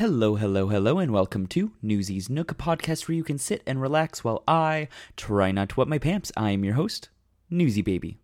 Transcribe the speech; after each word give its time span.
Hello, 0.00 0.36
hello, 0.36 0.68
hello, 0.68 0.98
and 0.98 1.12
welcome 1.12 1.46
to 1.48 1.72
Newsy's 1.82 2.30
Nook, 2.30 2.50
a 2.50 2.54
podcast 2.54 3.06
where 3.06 3.14
you 3.14 3.22
can 3.22 3.36
sit 3.36 3.62
and 3.66 3.82
relax 3.82 4.24
while 4.24 4.42
I 4.48 4.88
try 5.14 5.52
not 5.52 5.68
to 5.68 5.74
wet 5.76 5.88
my 5.88 5.98
pants. 5.98 6.32
I 6.38 6.52
am 6.52 6.64
your 6.64 6.72
host, 6.72 7.10
Newsy 7.50 7.82
Baby. 7.82 8.16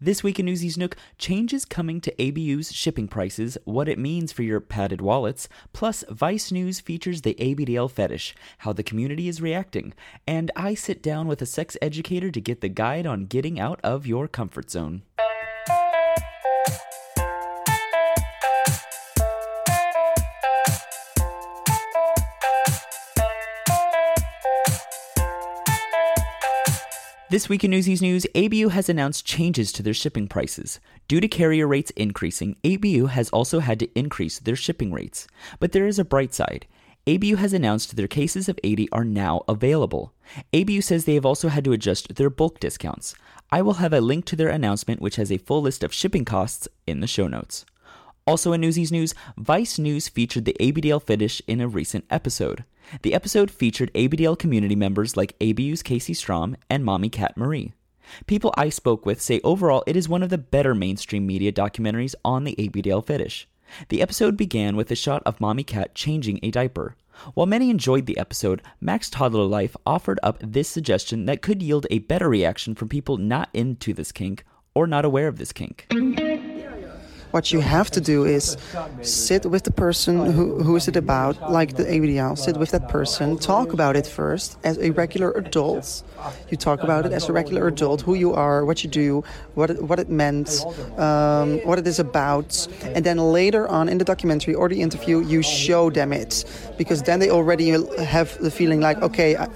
This 0.00 0.24
week 0.24 0.40
in 0.40 0.46
Newsy's 0.46 0.76
Nook, 0.76 0.96
changes 1.18 1.64
coming 1.64 2.00
to 2.00 2.14
ABU's 2.20 2.72
shipping 2.72 3.06
prices, 3.06 3.56
what 3.62 3.88
it 3.88 4.00
means 4.00 4.32
for 4.32 4.42
your 4.42 4.58
padded 4.58 5.00
wallets, 5.00 5.48
plus 5.72 6.02
Vice 6.10 6.50
News 6.50 6.80
features 6.80 7.22
the 7.22 7.36
ABDL 7.38 7.88
fetish, 7.88 8.34
how 8.58 8.72
the 8.72 8.82
community 8.82 9.28
is 9.28 9.40
reacting, 9.40 9.94
and 10.26 10.50
I 10.56 10.74
sit 10.74 11.04
down 11.04 11.28
with 11.28 11.40
a 11.40 11.46
sex 11.46 11.76
educator 11.80 12.32
to 12.32 12.40
get 12.40 12.62
the 12.62 12.68
guide 12.68 13.06
on 13.06 13.26
getting 13.26 13.60
out 13.60 13.78
of 13.84 14.08
your 14.08 14.26
comfort 14.26 14.72
zone. 14.72 15.02
This 27.32 27.48
week 27.48 27.64
in 27.64 27.70
Newsy's 27.70 28.02
News, 28.02 28.26
ABU 28.34 28.68
has 28.68 28.90
announced 28.90 29.24
changes 29.24 29.72
to 29.72 29.82
their 29.82 29.94
shipping 29.94 30.28
prices. 30.28 30.80
Due 31.08 31.18
to 31.18 31.26
carrier 31.26 31.66
rates 31.66 31.90
increasing, 31.92 32.58
ABU 32.62 33.06
has 33.06 33.30
also 33.30 33.60
had 33.60 33.78
to 33.78 33.98
increase 33.98 34.38
their 34.38 34.54
shipping 34.54 34.92
rates. 34.92 35.26
But 35.58 35.72
there 35.72 35.86
is 35.86 35.98
a 35.98 36.04
bright 36.04 36.34
side. 36.34 36.66
ABU 37.06 37.36
has 37.36 37.54
announced 37.54 37.96
their 37.96 38.06
cases 38.06 38.50
of 38.50 38.58
80 38.62 38.92
are 38.92 39.06
now 39.06 39.44
available. 39.48 40.12
ABU 40.52 40.82
says 40.82 41.06
they 41.06 41.14
have 41.14 41.24
also 41.24 41.48
had 41.48 41.64
to 41.64 41.72
adjust 41.72 42.16
their 42.16 42.28
bulk 42.28 42.60
discounts. 42.60 43.14
I 43.50 43.62
will 43.62 43.80
have 43.80 43.94
a 43.94 44.02
link 44.02 44.26
to 44.26 44.36
their 44.36 44.50
announcement, 44.50 45.00
which 45.00 45.16
has 45.16 45.32
a 45.32 45.38
full 45.38 45.62
list 45.62 45.82
of 45.82 45.94
shipping 45.94 46.26
costs, 46.26 46.68
in 46.86 47.00
the 47.00 47.06
show 47.06 47.28
notes. 47.28 47.64
Also 48.26 48.52
in 48.52 48.60
Newsy's 48.60 48.92
News, 48.92 49.14
Vice 49.38 49.78
News 49.78 50.06
featured 50.06 50.44
the 50.44 50.56
ABDL 50.60 51.02
fetish 51.02 51.40
in 51.46 51.62
a 51.62 51.66
recent 51.66 52.04
episode. 52.10 52.64
The 53.02 53.14
episode 53.14 53.50
featured 53.50 53.92
ABDL 53.94 54.38
community 54.38 54.76
members 54.76 55.16
like 55.16 55.38
ABU's 55.40 55.82
Casey 55.82 56.14
Strom 56.14 56.56
and 56.68 56.84
Mommy 56.84 57.08
Cat 57.08 57.36
Marie. 57.36 57.72
People 58.26 58.52
I 58.56 58.68
spoke 58.68 59.06
with 59.06 59.20
say 59.22 59.40
overall 59.42 59.84
it 59.86 59.96
is 59.96 60.08
one 60.08 60.22
of 60.22 60.30
the 60.30 60.38
better 60.38 60.74
mainstream 60.74 61.26
media 61.26 61.52
documentaries 61.52 62.14
on 62.24 62.44
the 62.44 62.54
ABDL 62.56 63.06
fetish. 63.06 63.48
The 63.88 64.02
episode 64.02 64.36
began 64.36 64.76
with 64.76 64.90
a 64.90 64.96
shot 64.96 65.22
of 65.24 65.40
Mommy 65.40 65.64
Cat 65.64 65.94
changing 65.94 66.40
a 66.42 66.50
diaper. 66.50 66.96
While 67.34 67.46
many 67.46 67.70
enjoyed 67.70 68.06
the 68.06 68.18
episode, 68.18 68.62
Max 68.80 69.08
Toddler 69.08 69.44
Life 69.44 69.76
offered 69.86 70.18
up 70.22 70.38
this 70.40 70.68
suggestion 70.68 71.26
that 71.26 71.42
could 71.42 71.62
yield 71.62 71.86
a 71.90 72.00
better 72.00 72.28
reaction 72.28 72.74
from 72.74 72.88
people 72.88 73.16
not 73.16 73.48
into 73.54 73.92
this 73.92 74.12
kink 74.12 74.44
or 74.74 74.86
not 74.86 75.04
aware 75.04 75.28
of 75.28 75.38
this 75.38 75.52
kink. 75.52 75.86
What 77.32 77.50
you 77.50 77.60
have 77.60 77.90
to 77.92 78.00
do 78.00 78.24
is 78.26 78.58
sit 79.00 79.46
with 79.46 79.64
the 79.64 79.72
person 79.72 80.32
who, 80.32 80.62
who 80.62 80.76
is 80.76 80.86
it 80.86 80.96
about, 80.96 81.50
like 81.50 81.76
the 81.76 81.84
ABDL, 81.84 82.36
sit 82.36 82.58
with 82.58 82.72
that 82.72 82.90
person, 82.90 83.38
talk 83.38 83.72
about 83.72 83.96
it 83.96 84.06
first 84.06 84.58
as 84.64 84.76
a 84.78 84.90
regular 84.90 85.30
adult. 85.32 86.02
You 86.50 86.58
talk 86.58 86.82
about 86.82 87.06
it 87.06 87.12
as 87.12 87.30
a 87.30 87.32
regular 87.32 87.66
adult, 87.68 88.02
who 88.02 88.14
you 88.14 88.34
are, 88.34 88.66
what 88.66 88.84
you 88.84 88.90
do, 88.90 89.24
what 89.54 89.70
it, 89.70 89.82
what 89.82 89.98
it 89.98 90.10
meant, 90.10 90.62
um, 90.98 91.58
what 91.64 91.78
it 91.78 91.86
is 91.86 91.98
about. 91.98 92.68
And 92.82 93.02
then 93.02 93.16
later 93.16 93.66
on 93.66 93.88
in 93.88 93.96
the 93.96 94.04
documentary 94.04 94.54
or 94.54 94.68
the 94.68 94.82
interview, 94.82 95.24
you 95.24 95.42
show 95.42 95.88
them 95.88 96.12
it. 96.12 96.44
Because 96.76 97.02
then 97.02 97.18
they 97.18 97.30
already 97.30 97.70
have 98.04 98.36
the 98.40 98.50
feeling 98.50 98.80
like, 98.80 99.00
okay, 99.00 99.36
I, 99.36 99.48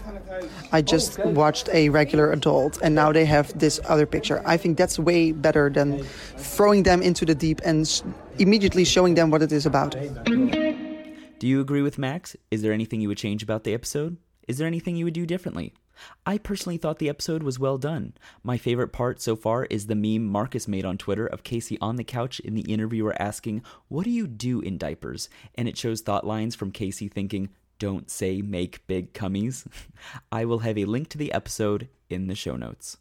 I 0.72 0.82
just 0.82 1.18
watched 1.24 1.68
a 1.72 1.88
regular 1.88 2.32
adult 2.32 2.78
and 2.82 2.94
now 2.94 3.12
they 3.12 3.24
have 3.24 3.56
this 3.58 3.80
other 3.88 4.06
picture. 4.06 4.42
I 4.44 4.56
think 4.56 4.76
that's 4.76 4.98
way 4.98 5.32
better 5.32 5.70
than 5.70 6.02
throwing 6.36 6.82
them 6.82 7.02
into 7.02 7.24
the 7.24 7.34
deep 7.34 7.60
and 7.64 7.86
sh- 7.86 8.02
immediately 8.38 8.84
showing 8.84 9.14
them 9.14 9.30
what 9.30 9.42
it 9.42 9.52
is 9.52 9.66
about. 9.66 9.96
Do 11.38 11.46
you 11.46 11.60
agree 11.60 11.82
with 11.82 11.98
Max? 11.98 12.36
Is 12.50 12.62
there 12.62 12.72
anything 12.72 13.00
you 13.00 13.08
would 13.08 13.18
change 13.18 13.42
about 13.42 13.64
the 13.64 13.74
episode? 13.74 14.16
Is 14.48 14.58
there 14.58 14.66
anything 14.66 14.96
you 14.96 15.04
would 15.04 15.14
do 15.14 15.26
differently? 15.26 15.74
I 16.24 16.38
personally 16.38 16.76
thought 16.76 16.98
the 16.98 17.08
episode 17.08 17.42
was 17.42 17.58
well 17.58 17.78
done. 17.78 18.14
My 18.42 18.58
favorite 18.58 18.88
part 18.88 19.20
so 19.20 19.34
far 19.34 19.64
is 19.66 19.86
the 19.86 19.94
meme 19.94 20.26
Marcus 20.26 20.68
made 20.68 20.84
on 20.84 20.98
Twitter 20.98 21.26
of 21.26 21.42
Casey 21.42 21.78
on 21.80 21.96
the 21.96 22.04
couch 22.04 22.40
in 22.40 22.54
the 22.54 22.70
interviewer 22.72 23.14
asking, 23.20 23.62
What 23.88 24.04
do 24.04 24.10
you 24.10 24.26
do 24.26 24.60
in 24.60 24.78
diapers? 24.78 25.28
And 25.54 25.68
it 25.68 25.78
shows 25.78 26.00
thought 26.02 26.26
lines 26.26 26.54
from 26.54 26.70
Casey 26.70 27.08
thinking, 27.08 27.50
don't 27.78 28.10
say 28.10 28.42
make 28.42 28.86
big 28.86 29.12
cummies. 29.12 29.66
I 30.32 30.44
will 30.44 30.60
have 30.60 30.78
a 30.78 30.84
link 30.84 31.08
to 31.10 31.18
the 31.18 31.32
episode 31.32 31.88
in 32.08 32.26
the 32.26 32.34
show 32.34 32.56
notes. 32.56 32.96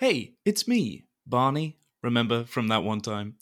Hey, 0.00 0.34
it's 0.44 0.68
me, 0.68 1.04
Barney. 1.26 1.76
Remember 2.02 2.44
from 2.44 2.68
that 2.68 2.84
one 2.84 3.00
time? 3.00 3.34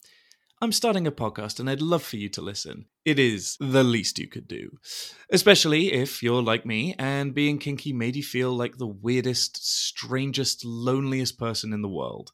I'm 0.63 0.73
starting 0.73 1.07
a 1.07 1.13
podcast 1.13 1.61
and 1.61 1.69
I'd 1.69 1.83
love 1.83 2.03
for 2.03 2.17
you 2.17 2.31
to 2.31 2.41
listen. 2.41 2.87
It 3.05 3.19
is 3.19 3.59
the 3.61 3.85
least 3.85 4.19
you 4.19 4.27
could 4.27 4.49
do. 4.49 4.79
Especially 5.31 5.93
if 5.93 6.23
you're 6.23 6.43
like 6.43 6.65
me 6.65 6.95
and 6.99 7.35
being 7.35 7.59
kinky 7.59 7.93
made 7.93 8.17
you 8.17 8.23
feel 8.23 8.53
like 8.53 8.79
the 8.79 8.87
weirdest, 8.87 9.65
strangest, 9.65 10.65
loneliest 10.65 11.39
person 11.39 11.75
in 11.75 11.83
the 11.83 11.89
world. 11.89 12.33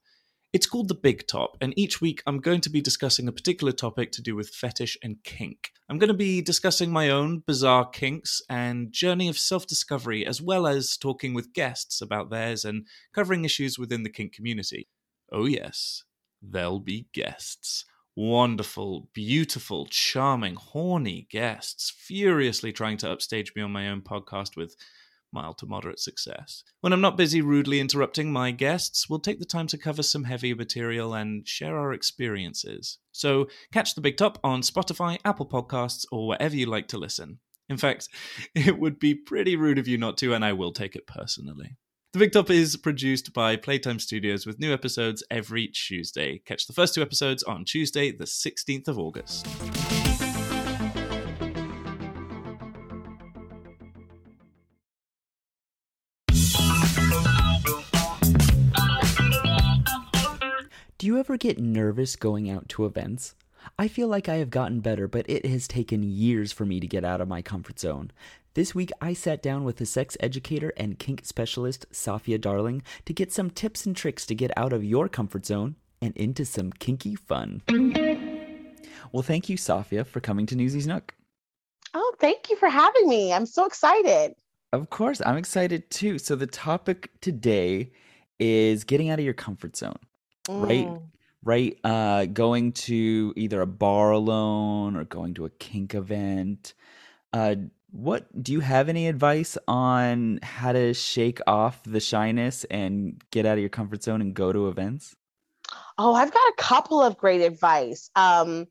It's 0.52 0.66
called 0.66 0.88
The 0.88 0.94
Big 0.94 1.26
Top, 1.26 1.56
and 1.62 1.72
each 1.78 2.02
week 2.02 2.22
I'm 2.26 2.38
going 2.38 2.60
to 2.60 2.68
be 2.68 2.82
discussing 2.82 3.26
a 3.26 3.32
particular 3.32 3.72
topic 3.72 4.12
to 4.12 4.20
do 4.20 4.36
with 4.36 4.50
fetish 4.50 4.98
and 5.02 5.16
kink. 5.24 5.72
I'm 5.88 5.96
going 5.96 6.08
to 6.08 6.14
be 6.14 6.42
discussing 6.42 6.92
my 6.92 7.08
own 7.08 7.42
bizarre 7.46 7.88
kinks 7.88 8.42
and 8.50 8.92
journey 8.92 9.30
of 9.30 9.38
self 9.38 9.66
discovery, 9.66 10.26
as 10.26 10.42
well 10.42 10.66
as 10.66 10.98
talking 10.98 11.32
with 11.32 11.54
guests 11.54 12.02
about 12.02 12.28
theirs 12.28 12.66
and 12.66 12.86
covering 13.14 13.46
issues 13.46 13.78
within 13.78 14.02
the 14.02 14.10
kink 14.10 14.34
community. 14.34 14.88
Oh, 15.32 15.46
yes, 15.46 16.04
there'll 16.42 16.80
be 16.80 17.06
guests. 17.14 17.86
Wonderful, 18.14 19.08
beautiful, 19.14 19.86
charming, 19.86 20.56
horny 20.56 21.28
guests, 21.30 21.88
furiously 21.88 22.72
trying 22.72 22.98
to 22.98 23.10
upstage 23.10 23.54
me 23.56 23.62
on 23.62 23.72
my 23.72 23.88
own 23.88 24.02
podcast 24.02 24.54
with 24.54 24.76
mild 25.32 25.58
to 25.58 25.66
moderate 25.66 26.00
success. 26.00 26.64
When 26.80 26.92
I'm 26.92 27.00
not 27.00 27.16
busy 27.16 27.40
rudely 27.40 27.80
interrupting 27.80 28.32
my 28.32 28.50
guests, 28.50 29.08
we'll 29.08 29.20
take 29.20 29.38
the 29.38 29.44
time 29.44 29.66
to 29.68 29.78
cover 29.78 30.02
some 30.02 30.24
heavier 30.24 30.56
material 30.56 31.14
and 31.14 31.46
share 31.46 31.78
our 31.78 31.92
experiences. 31.92 32.98
So 33.12 33.48
catch 33.72 33.94
the 33.94 34.00
big 34.00 34.16
top 34.16 34.38
on 34.44 34.62
Spotify, 34.62 35.18
Apple 35.24 35.46
Podcasts, 35.46 36.04
or 36.12 36.28
wherever 36.28 36.56
you 36.56 36.66
like 36.66 36.88
to 36.88 36.98
listen. 36.98 37.38
In 37.68 37.76
fact, 37.76 38.08
it 38.54 38.78
would 38.78 38.98
be 38.98 39.14
pretty 39.14 39.56
rude 39.56 39.78
of 39.78 39.88
you 39.88 39.98
not 39.98 40.18
to, 40.18 40.34
and 40.34 40.44
I 40.44 40.52
will 40.52 40.72
take 40.72 40.96
it 40.96 41.06
personally. 41.06 41.76
The 42.12 42.18
Big 42.18 42.32
Top 42.32 42.50
is 42.50 42.76
produced 42.76 43.32
by 43.32 43.56
Playtime 43.56 43.98
Studios 43.98 44.44
with 44.44 44.60
new 44.60 44.70
episodes 44.70 45.24
every 45.30 45.66
Tuesday. 45.68 46.42
Catch 46.44 46.66
the 46.66 46.74
first 46.74 46.94
two 46.94 47.00
episodes 47.00 47.42
on 47.42 47.64
Tuesday, 47.64 48.12
the 48.12 48.24
16th 48.24 48.86
of 48.86 48.98
August. 48.98 49.48
Ever 61.22 61.36
get 61.36 61.60
nervous 61.60 62.16
going 62.16 62.50
out 62.50 62.68
to 62.70 62.84
events? 62.84 63.36
I 63.78 63.86
feel 63.86 64.08
like 64.08 64.28
I 64.28 64.38
have 64.38 64.50
gotten 64.50 64.80
better, 64.80 65.06
but 65.06 65.24
it 65.28 65.46
has 65.46 65.68
taken 65.68 66.02
years 66.02 66.50
for 66.50 66.66
me 66.66 66.80
to 66.80 66.86
get 66.88 67.04
out 67.04 67.20
of 67.20 67.28
my 67.28 67.40
comfort 67.40 67.78
zone. 67.78 68.10
This 68.54 68.74
week, 68.74 68.90
I 69.00 69.12
sat 69.12 69.40
down 69.40 69.62
with 69.62 69.76
the 69.76 69.86
sex 69.86 70.16
educator 70.18 70.72
and 70.76 70.98
kink 70.98 71.24
specialist, 71.24 71.86
Safia 71.92 72.40
Darling, 72.40 72.82
to 73.04 73.12
get 73.12 73.32
some 73.32 73.50
tips 73.50 73.86
and 73.86 73.94
tricks 73.94 74.26
to 74.26 74.34
get 74.34 74.50
out 74.56 74.72
of 74.72 74.82
your 74.82 75.08
comfort 75.08 75.46
zone 75.46 75.76
and 76.00 76.12
into 76.16 76.44
some 76.44 76.72
kinky 76.72 77.14
fun. 77.14 77.62
Well, 79.12 79.22
thank 79.22 79.48
you, 79.48 79.56
Safia, 79.56 80.04
for 80.04 80.18
coming 80.18 80.46
to 80.46 80.56
Newsy's 80.56 80.88
Nook. 80.88 81.14
Oh, 81.94 82.14
thank 82.18 82.50
you 82.50 82.56
for 82.56 82.68
having 82.68 83.08
me. 83.08 83.32
I'm 83.32 83.46
so 83.46 83.64
excited. 83.64 84.34
Of 84.72 84.90
course, 84.90 85.22
I'm 85.24 85.36
excited 85.36 85.88
too. 85.88 86.18
So, 86.18 86.34
the 86.34 86.48
topic 86.48 87.10
today 87.20 87.92
is 88.40 88.82
getting 88.82 89.08
out 89.08 89.20
of 89.20 89.24
your 89.24 89.34
comfort 89.34 89.76
zone. 89.76 90.00
Mm, 90.48 90.68
right? 90.68 91.02
Uh, 91.44 92.26
going 92.26 92.72
to 92.72 93.32
either 93.36 93.60
a 93.60 93.66
bar 93.66 94.12
alone 94.12 94.96
or 94.96 95.04
going 95.04 95.34
to 95.34 95.44
a 95.44 95.50
kink 95.50 95.94
event. 95.94 96.74
Uh, 97.32 97.56
what 97.90 98.42
do 98.42 98.52
you 98.52 98.60
have 98.60 98.88
any 98.88 99.06
advice 99.06 99.58
on 99.68 100.38
how 100.42 100.72
to 100.72 100.94
shake 100.94 101.40
off 101.46 101.82
the 101.84 102.00
shyness 102.00 102.64
and 102.70 103.22
get 103.30 103.44
out 103.44 103.54
of 103.54 103.60
your 103.60 103.68
comfort 103.68 104.02
zone 104.02 104.20
and 104.22 104.34
go 104.34 104.52
to 104.52 104.68
events? 104.68 105.14
Oh, 105.98 106.14
I've 106.14 106.32
got 106.32 106.38
a 106.38 106.54
couple 106.58 107.02
of 107.02 107.18
great 107.18 107.42
advice. 107.42 108.10
Um, 108.16 108.66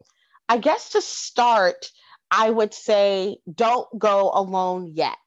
I 0.49 0.57
guess 0.57 0.89
to 0.91 1.01
start, 1.01 1.91
I 2.31 2.49
would 2.49 2.73
say 2.73 3.37
don't 3.53 3.87
go 3.97 4.31
alone 4.33 4.91
yet. 4.93 5.17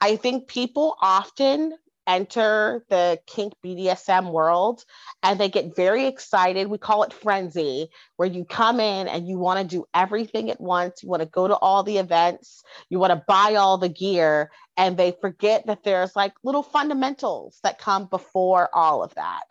I 0.00 0.16
think 0.16 0.48
people 0.48 0.96
often 1.00 1.74
enter 2.06 2.84
the 2.88 3.18
kink 3.26 3.54
BDSM 3.64 4.32
world 4.32 4.84
and 5.22 5.38
they 5.38 5.48
get 5.48 5.76
very 5.76 6.06
excited. 6.06 6.68
We 6.68 6.78
call 6.78 7.02
it 7.02 7.12
frenzy, 7.12 7.88
where 8.16 8.28
you 8.28 8.44
come 8.44 8.80
in 8.80 9.08
and 9.08 9.28
you 9.28 9.38
want 9.38 9.60
to 9.60 9.76
do 9.76 9.84
everything 9.94 10.50
at 10.50 10.60
once. 10.60 11.02
You 11.02 11.08
want 11.08 11.22
to 11.22 11.28
go 11.28 11.48
to 11.48 11.56
all 11.56 11.82
the 11.82 11.98
events, 11.98 12.62
you 12.88 12.98
want 12.98 13.12
to 13.12 13.24
buy 13.26 13.54
all 13.56 13.78
the 13.78 13.88
gear, 13.88 14.50
and 14.76 14.96
they 14.96 15.14
forget 15.20 15.66
that 15.66 15.84
there's 15.84 16.16
like 16.16 16.32
little 16.42 16.62
fundamentals 16.62 17.58
that 17.62 17.78
come 17.78 18.06
before 18.06 18.68
all 18.72 19.02
of 19.02 19.14
that. 19.14 19.42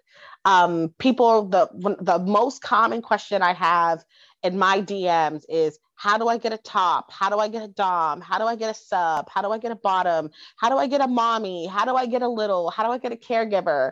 Um, 0.44 0.94
people, 0.98 1.48
the 1.48 1.70
the 2.02 2.20
most 2.20 2.62
common 2.62 3.02
question 3.02 3.42
I 3.42 3.54
have 3.54 4.04
in 4.44 4.58
my 4.58 4.82
DMs 4.82 5.44
is 5.48 5.78
how 6.02 6.18
do 6.18 6.28
I 6.28 6.40
get 6.40 6.52
a 6.52 6.58
top? 6.58 7.12
How 7.12 7.30
do 7.30 7.38
I 7.38 7.48
get 7.48 7.62
a 7.62 7.68
dom? 7.68 8.22
How 8.22 8.40
do 8.40 8.46
I 8.46 8.56
get 8.56 8.72
a 8.72 8.74
sub? 8.74 9.30
How 9.30 9.44
do 9.44 9.52
I 9.52 9.60
get 9.60 9.72
a 9.72 9.76
bottom? 9.76 10.32
How 10.58 10.70
do 10.70 10.78
I 10.78 10.88
get 10.88 11.00
a 11.00 11.08
mommy? 11.08 11.68
How 11.68 11.86
do 11.86 11.96
I 11.96 12.08
get 12.08 12.24
a 12.24 12.28
little? 12.28 12.72
How 12.72 12.84
do 12.84 12.90
I 12.90 12.98
get 12.98 13.12
a 13.12 13.16
caregiver? 13.16 13.92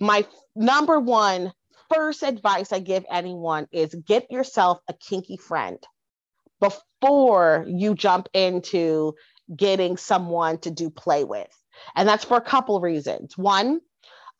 My 0.00 0.24
number 0.56 0.98
one 0.98 1.52
first 1.92 2.22
advice 2.22 2.72
I 2.72 2.78
give 2.78 3.04
anyone 3.10 3.68
is 3.72 3.94
get 3.94 4.30
yourself 4.30 4.78
a 4.88 4.94
kinky 4.94 5.36
friend 5.36 5.76
before 6.60 7.66
you 7.68 7.94
jump 7.94 8.30
into 8.32 9.14
getting 9.54 9.98
someone 9.98 10.56
to 10.60 10.70
do 10.70 10.88
play 10.88 11.24
with. 11.24 11.54
And 11.94 12.08
that's 12.08 12.24
for 12.24 12.38
a 12.38 12.40
couple 12.40 12.80
reasons. 12.80 13.36
One, 13.36 13.82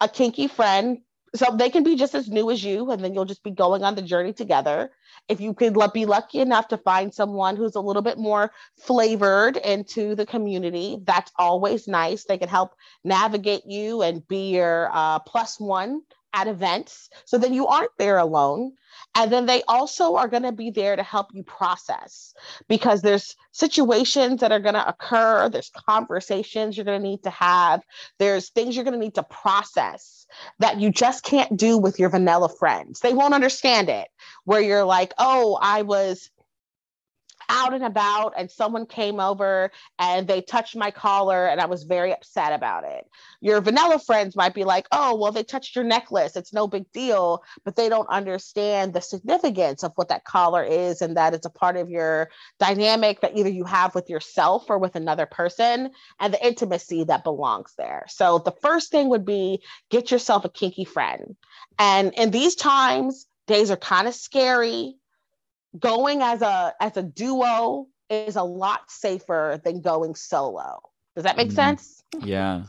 a 0.01 0.09
kinky 0.09 0.49
friend 0.49 1.01
so 1.35 1.57
they 1.57 1.71
can 1.71 1.83
be 1.83 1.97
just 1.97 2.15
as 2.15 2.29
new 2.29 2.51
as 2.51 2.63
you 2.63 2.91
and 2.91 3.03
then 3.03 3.13
you'll 3.13 3.25
just 3.25 3.43
be 3.43 3.51
going 3.51 3.83
on 3.83 3.95
the 3.95 4.03
journey 4.03 4.33
together. 4.33 4.91
If 5.29 5.41
you 5.41 5.55
could 5.55 5.77
be 5.93 6.07
lucky 6.07 6.41
enough 6.41 6.69
to 6.69 6.79
find 6.79 7.13
someone 7.13 7.57
who's 7.57 7.75
a 7.75 7.81
little 7.81 8.03
bit 8.03 8.19
more 8.19 8.53
flavored 8.79 9.57
into 9.57 10.15
the 10.15 10.27
community 10.27 10.99
that's 11.05 11.33
always 11.39 11.89
nice. 11.89 12.25
They 12.25 12.39
can 12.39 12.49
help 12.49 12.75
navigate 13.03 13.67
you 13.67 14.03
and 14.03 14.27
be 14.27 14.51
your 14.55 14.91
uh, 14.93 15.19
plus 15.21 15.59
one 15.59 16.03
at 16.35 16.49
events. 16.49 17.11
So 17.25 17.39
then 17.39 17.55
you 17.55 17.67
aren't 17.67 17.97
there 17.99 18.19
alone 18.19 18.73
and 19.15 19.33
then 19.33 19.47
they 19.47 19.63
also 19.69 20.17
are 20.17 20.29
going 20.29 20.43
to 20.43 20.53
be 20.53 20.71
there 20.71 20.97
to 20.97 21.03
help 21.03 21.29
you 21.33 21.43
process 21.43 22.35
because 22.69 23.03
there's 23.03 23.37
situations 23.53 24.41
that 24.41 24.53
are 24.53 24.61
going 24.61 24.75
to 24.75 24.89
occur 24.89 25.49
there's 25.49 25.71
conversations 25.89 26.77
you're 26.77 26.85
going 26.85 27.01
to 27.01 27.09
need 27.09 27.23
to 27.23 27.31
have 27.31 27.83
there's 28.19 28.51
things 28.51 28.75
you're 28.75 28.85
going 28.85 28.99
to 28.99 29.05
need 29.05 29.15
to 29.15 29.23
process 29.25 30.27
that 30.59 30.81
you 30.81 30.91
just 30.91 31.23
can't 31.23 31.57
do 31.57 31.79
with 31.79 31.99
your 31.99 32.09
vanilla 32.09 32.49
friends. 32.49 33.01
They 33.01 33.13
won't 33.13 33.35
understand 33.35 33.89
it 33.89 34.09
where 34.45 34.61
you're 34.61 34.85
like 34.85 35.13
oh 35.19 35.59
i 35.61 35.83
was 35.83 36.31
out 37.49 37.75
and 37.75 37.85
about 37.85 38.35
and 38.37 38.51
someone 38.51 38.87
came 38.87 39.21
over 39.21 39.71
and 39.99 40.27
they 40.27 40.41
touched 40.41 40.77
my 40.77 40.91
collar 40.91 41.47
and 41.47 41.61
I 41.61 41.67
was 41.67 41.85
very 41.85 42.13
upset 42.13 42.53
about 42.53 42.85
it. 42.85 43.07
Your 43.41 43.61
vanilla 43.61 43.99
friends 43.99 44.37
might 44.37 44.55
be 44.55 44.65
like, 44.65 44.87
oh, 44.93 45.17
well, 45.17 45.33
they 45.33 45.43
touched 45.43 45.77
your 45.77 45.85
necklace. 45.85 46.37
It's 46.37 46.53
no 46.53 46.67
big 46.67 46.91
deal. 46.93 47.43
But 47.65 47.77
they 47.77 47.89
don't 47.89 48.09
understand 48.09 48.93
the 48.93 49.01
significance 49.01 49.83
of 49.83 49.93
what 49.97 50.09
that 50.09 50.25
collar 50.25 50.63
is 50.63 51.03
and 51.03 51.17
that 51.17 51.35
it's 51.35 51.47
a 51.47 51.51
part 51.51 51.77
of 51.77 51.91
your 51.91 52.31
dynamic 52.59 53.21
that 53.21 53.37
either 53.37 53.51
you 53.51 53.65
have 53.65 53.95
with 53.95 54.11
yourself 54.11 54.65
or 54.69 54.79
with 54.79 54.97
another 54.97 55.27
person 55.27 55.91
and 56.21 56.35
the 56.35 56.47
intimacy 56.47 57.05
that 57.05 57.25
belongs 57.25 57.75
there. 57.77 58.05
So 58.09 58.39
the 58.39 58.55
first 58.63 58.91
thing 58.91 59.09
would 59.09 59.25
be 59.25 59.63
get 59.91 60.11
yourself 60.11 60.45
a 60.45 60.49
kinky 60.49 60.85
friend. 60.85 61.37
And 61.79 62.13
in 62.15 62.31
these 62.31 62.55
times, 62.55 63.27
days 63.47 63.71
are 63.71 63.77
kind 63.77 64.09
of 64.09 64.15
scary 64.15 64.97
going 65.79 66.23
as 66.23 66.43
a 66.43 66.75
as 66.81 66.97
a 66.97 67.03
duo 67.03 67.87
is 68.11 68.37
a 68.37 68.43
lot 68.43 68.91
safer 68.91 69.61
than 69.65 69.81
going 69.81 70.15
solo. 70.15 70.81
Does 71.15 71.25
that 71.25 71.37
make 71.37 71.49
mm-hmm. 71.49 71.57
sense? 71.57 72.03
Yeah. 72.25 72.65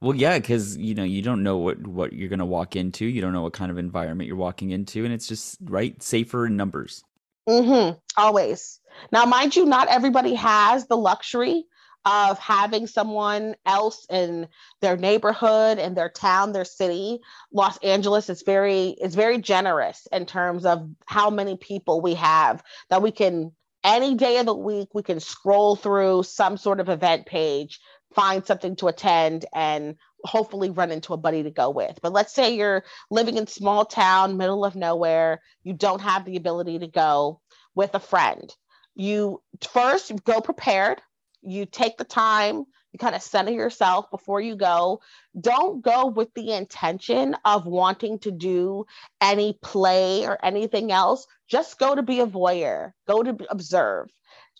Well, 0.00 0.16
yeah, 0.16 0.36
because 0.36 0.76
you 0.76 0.94
know 0.94 1.04
you 1.04 1.22
don't 1.22 1.44
know 1.44 1.58
what 1.58 1.86
what 1.86 2.12
you're 2.12 2.28
gonna 2.28 2.46
walk 2.46 2.74
into. 2.74 3.04
You 3.04 3.20
don't 3.20 3.32
know 3.32 3.42
what 3.42 3.52
kind 3.52 3.70
of 3.70 3.78
environment 3.78 4.26
you're 4.26 4.36
walking 4.36 4.70
into, 4.70 5.04
and 5.04 5.14
it's 5.14 5.28
just 5.28 5.58
right 5.62 6.02
safer 6.02 6.46
in 6.46 6.56
numbers. 6.56 7.04
Mm-hmm. 7.48 7.98
Always. 8.16 8.80
Now, 9.12 9.26
mind 9.26 9.54
you, 9.54 9.64
not 9.64 9.88
everybody 9.88 10.34
has 10.34 10.86
the 10.86 10.96
luxury 10.96 11.66
of 12.04 12.38
having 12.38 12.86
someone 12.86 13.54
else 13.66 14.06
in 14.10 14.48
their 14.80 14.96
neighborhood 14.96 15.78
in 15.78 15.94
their 15.94 16.08
town 16.08 16.52
their 16.52 16.64
city. 16.64 17.20
Los 17.52 17.76
angeles 17.78 18.30
is 18.30 18.42
very 18.42 18.88
is 18.88 19.14
very 19.14 19.38
generous 19.38 20.06
in 20.12 20.26
terms 20.26 20.64
of 20.64 20.88
how 21.06 21.30
many 21.30 21.56
people 21.56 22.00
we 22.00 22.14
have 22.14 22.62
that 22.88 23.02
we 23.02 23.10
can 23.10 23.52
any 23.84 24.14
day 24.14 24.38
of 24.38 24.46
the 24.46 24.54
week 24.54 24.88
we 24.94 25.02
can 25.02 25.20
scroll 25.20 25.76
through 25.76 26.22
some 26.22 26.56
sort 26.56 26.80
of 26.80 26.88
event 26.88 27.26
page 27.26 27.80
find 28.14 28.44
something 28.44 28.76
to 28.76 28.88
attend 28.88 29.44
and 29.54 29.96
hopefully 30.24 30.70
run 30.70 30.90
into 30.90 31.14
a 31.14 31.16
buddy 31.16 31.44
to 31.44 31.50
go 31.50 31.70
with. 31.70 31.98
But 32.02 32.12
let's 32.12 32.34
say 32.34 32.54
you're 32.54 32.84
living 33.10 33.36
in 33.36 33.46
small 33.46 33.84
town 33.84 34.36
middle 34.36 34.64
of 34.64 34.76
nowhere 34.76 35.40
you 35.62 35.72
don't 35.72 36.00
have 36.00 36.24
the 36.24 36.36
ability 36.36 36.80
to 36.80 36.88
go 36.88 37.40
with 37.74 37.94
a 37.94 38.00
friend. 38.00 38.54
You 38.94 39.42
first 39.62 40.12
go 40.24 40.40
prepared 40.40 41.00
you 41.42 41.66
take 41.66 41.96
the 41.96 42.04
time 42.04 42.66
you 42.92 42.98
kind 42.98 43.14
of 43.14 43.22
center 43.22 43.52
yourself 43.52 44.10
before 44.10 44.40
you 44.40 44.56
go. 44.56 45.00
Don't 45.38 45.82
go 45.82 46.06
with 46.06 46.32
the 46.34 46.52
intention 46.52 47.36
of 47.44 47.66
wanting 47.66 48.18
to 48.20 48.30
do 48.30 48.84
any 49.20 49.56
play 49.62 50.26
or 50.26 50.44
anything 50.44 50.90
else. 50.90 51.26
Just 51.48 51.78
go 51.78 51.94
to 51.94 52.02
be 52.02 52.20
a 52.20 52.26
voyeur 52.26 52.92
go 53.06 53.22
to 53.22 53.36
observe. 53.50 54.08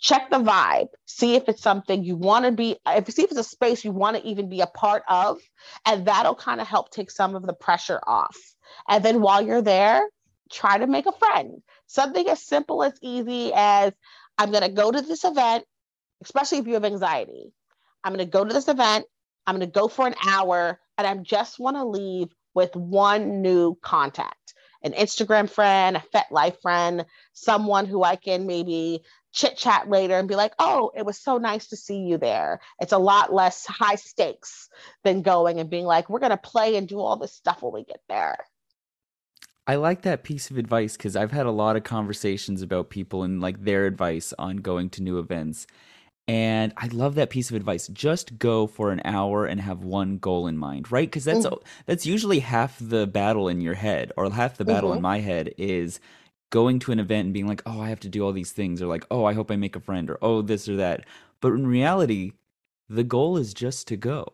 Check 0.01 0.31
the 0.31 0.39
vibe 0.39 0.89
see 1.05 1.35
if 1.35 1.49
it's 1.49 1.63
something 1.63 2.05
you 2.05 2.17
want 2.17 2.47
to 2.47 2.53
be 2.53 2.77
if 2.87 3.07
you 3.07 3.13
see 3.13 3.23
if 3.23 3.31
it's 3.31 3.41
a 3.41 3.45
space 3.45 3.85
you 3.85 3.93
want 3.93 4.17
to 4.17 4.27
even 4.27 4.49
be 4.49 4.61
a 4.61 4.67
part 4.67 5.03
of 5.09 5.39
and 5.85 6.07
that'll 6.07 6.35
kind 6.35 6.61
of 6.61 6.67
help 6.67 6.91
take 6.91 7.11
some 7.11 7.35
of 7.35 7.47
the 7.47 7.53
pressure 7.53 8.01
off. 8.07 8.37
And 8.89 9.05
then 9.05 9.21
while 9.21 9.43
you're 9.43 9.63
there 9.63 10.03
try 10.51 10.79
to 10.79 10.87
make 10.87 11.07
a 11.07 11.13
friend. 11.13 11.63
Something 11.87 12.29
as 12.29 12.45
simple 12.45 12.83
as 12.83 12.95
easy 13.03 13.53
as 13.55 13.93
i'm 14.39 14.51
going 14.51 14.63
to 14.63 14.71
go 14.71 14.91
to 14.91 15.03
this 15.03 15.25
event 15.25 15.65
especially 16.23 16.59
if 16.59 16.67
you 16.67 16.75
have 16.75 16.85
anxiety. 16.85 17.53
I'm 18.05 18.13
going 18.13 18.25
to 18.25 18.31
go 18.31 18.45
to 18.45 18.53
this 18.53 18.69
event. 18.69 19.07
I'm 19.47 19.57
going 19.57 19.67
to 19.67 19.73
go 19.73 19.89
for 19.89 20.07
an 20.07 20.15
hour 20.27 20.79
and 20.99 21.07
I 21.07 21.15
just 21.17 21.59
want 21.59 21.77
to 21.77 21.85
leave 21.85 22.29
with 22.55 22.75
one 22.77 23.43
new 23.43 23.77
contact 23.83 24.55
an 24.83 24.93
Instagram 24.93 25.49
friend, 25.49 25.97
a 25.97 26.03
FetLife 26.15 26.61
friend, 26.63 27.05
someone 27.33 27.87
who 27.87 28.03
I 28.03 28.17
can 28.17 28.47
maybe 28.47 29.03
chit 29.33 29.57
chat 29.57 29.89
later 29.89 30.19
and 30.19 30.29
be 30.29 30.35
like, 30.35 30.55
oh, 30.59 30.91
it 30.97 31.05
was 31.05 31.21
so 31.21 31.39
nice 31.39 31.69
to 31.69 31.77
see 31.77 31.99
you 31.99 32.19
there. 32.19 32.61
It's 32.81 32.93
a 32.93 32.99
lot 32.99 33.33
less 33.33 33.67
high 33.67 33.97
stakes 33.97 34.69
than 35.05 35.23
going 35.23 35.61
and 35.61 35.71
being 35.71 35.85
like, 35.85 36.09
we're 36.09 36.19
going 36.19 36.31
to 36.31 36.37
play 36.37 36.77
and 36.77 36.89
do 36.89 36.99
all 36.99 37.17
this 37.17 37.35
stuff 37.35 37.63
when 37.63 37.73
we 37.73 37.85
get 37.85 38.01
there. 38.09 38.37
I 39.67 39.77
like 39.77 40.03
that 40.03 40.25
piece 40.25 40.51
of 40.51 40.59
advice 40.59 40.97
because 40.97 41.15
I've 41.15 41.31
had 41.31 41.47
a 41.47 41.53
lot 41.53 41.77
of 41.77 41.85
conversations 41.85 42.63
about 42.63 42.91
people 42.91 43.23
and 43.23 43.41
like 43.41 43.63
their 43.63 43.87
advice 43.87 44.33
on 44.39 44.57
going 44.57 44.91
to 44.91 45.03
new 45.03 45.19
events. 45.19 45.67
And 46.31 46.73
I 46.77 46.87
love 46.87 47.17
that 47.17 47.29
piece 47.29 47.51
of 47.51 47.57
advice. 47.57 47.89
Just 47.89 48.39
go 48.39 48.69
for 48.69 48.93
an 48.93 49.03
hour 49.05 49.47
and 49.47 49.61
have 49.61 49.83
one 49.83 50.19
goal 50.19 50.47
in 50.47 50.57
mind, 50.57 50.93
right? 50.93 51.09
Because 51.09 51.25
that's 51.25 51.45
mm-hmm. 51.45 51.61
that's 51.87 52.07
usually 52.07 52.39
half 52.39 52.77
the 52.81 53.09
battle 53.09 53.49
in 53.49 53.61
your 53.61 53.75
head, 53.75 54.13
or 54.17 54.31
half 54.31 54.57
the 54.57 54.65
battle 54.65 54.91
mm-hmm. 54.91 54.99
in 54.99 55.03
my 55.03 55.19
head 55.19 55.53
is 55.59 55.99
going 56.51 56.79
to 56.81 56.93
an 56.93 57.01
event 57.01 57.25
and 57.25 57.35
being 57.35 57.49
like, 57.49 57.63
"Oh, 57.67 57.81
I 57.81 57.89
have 57.89 57.99
to 58.01 58.09
do 58.09 58.25
all 58.25 58.31
these 58.31 58.53
things," 58.53 58.81
or 58.81 58.87
like, 58.87 59.05
"Oh, 59.11 59.25
I 59.25 59.33
hope 59.33 59.51
I 59.51 59.57
make 59.57 59.75
a 59.75 59.81
friend," 59.81 60.09
or 60.09 60.21
"Oh, 60.23 60.41
this 60.41 60.69
or 60.69 60.77
that." 60.77 61.05
But 61.41 61.55
in 61.55 61.67
reality, 61.67 62.35
the 62.89 63.03
goal 63.03 63.37
is 63.37 63.53
just 63.53 63.89
to 63.89 63.97
go. 63.97 64.33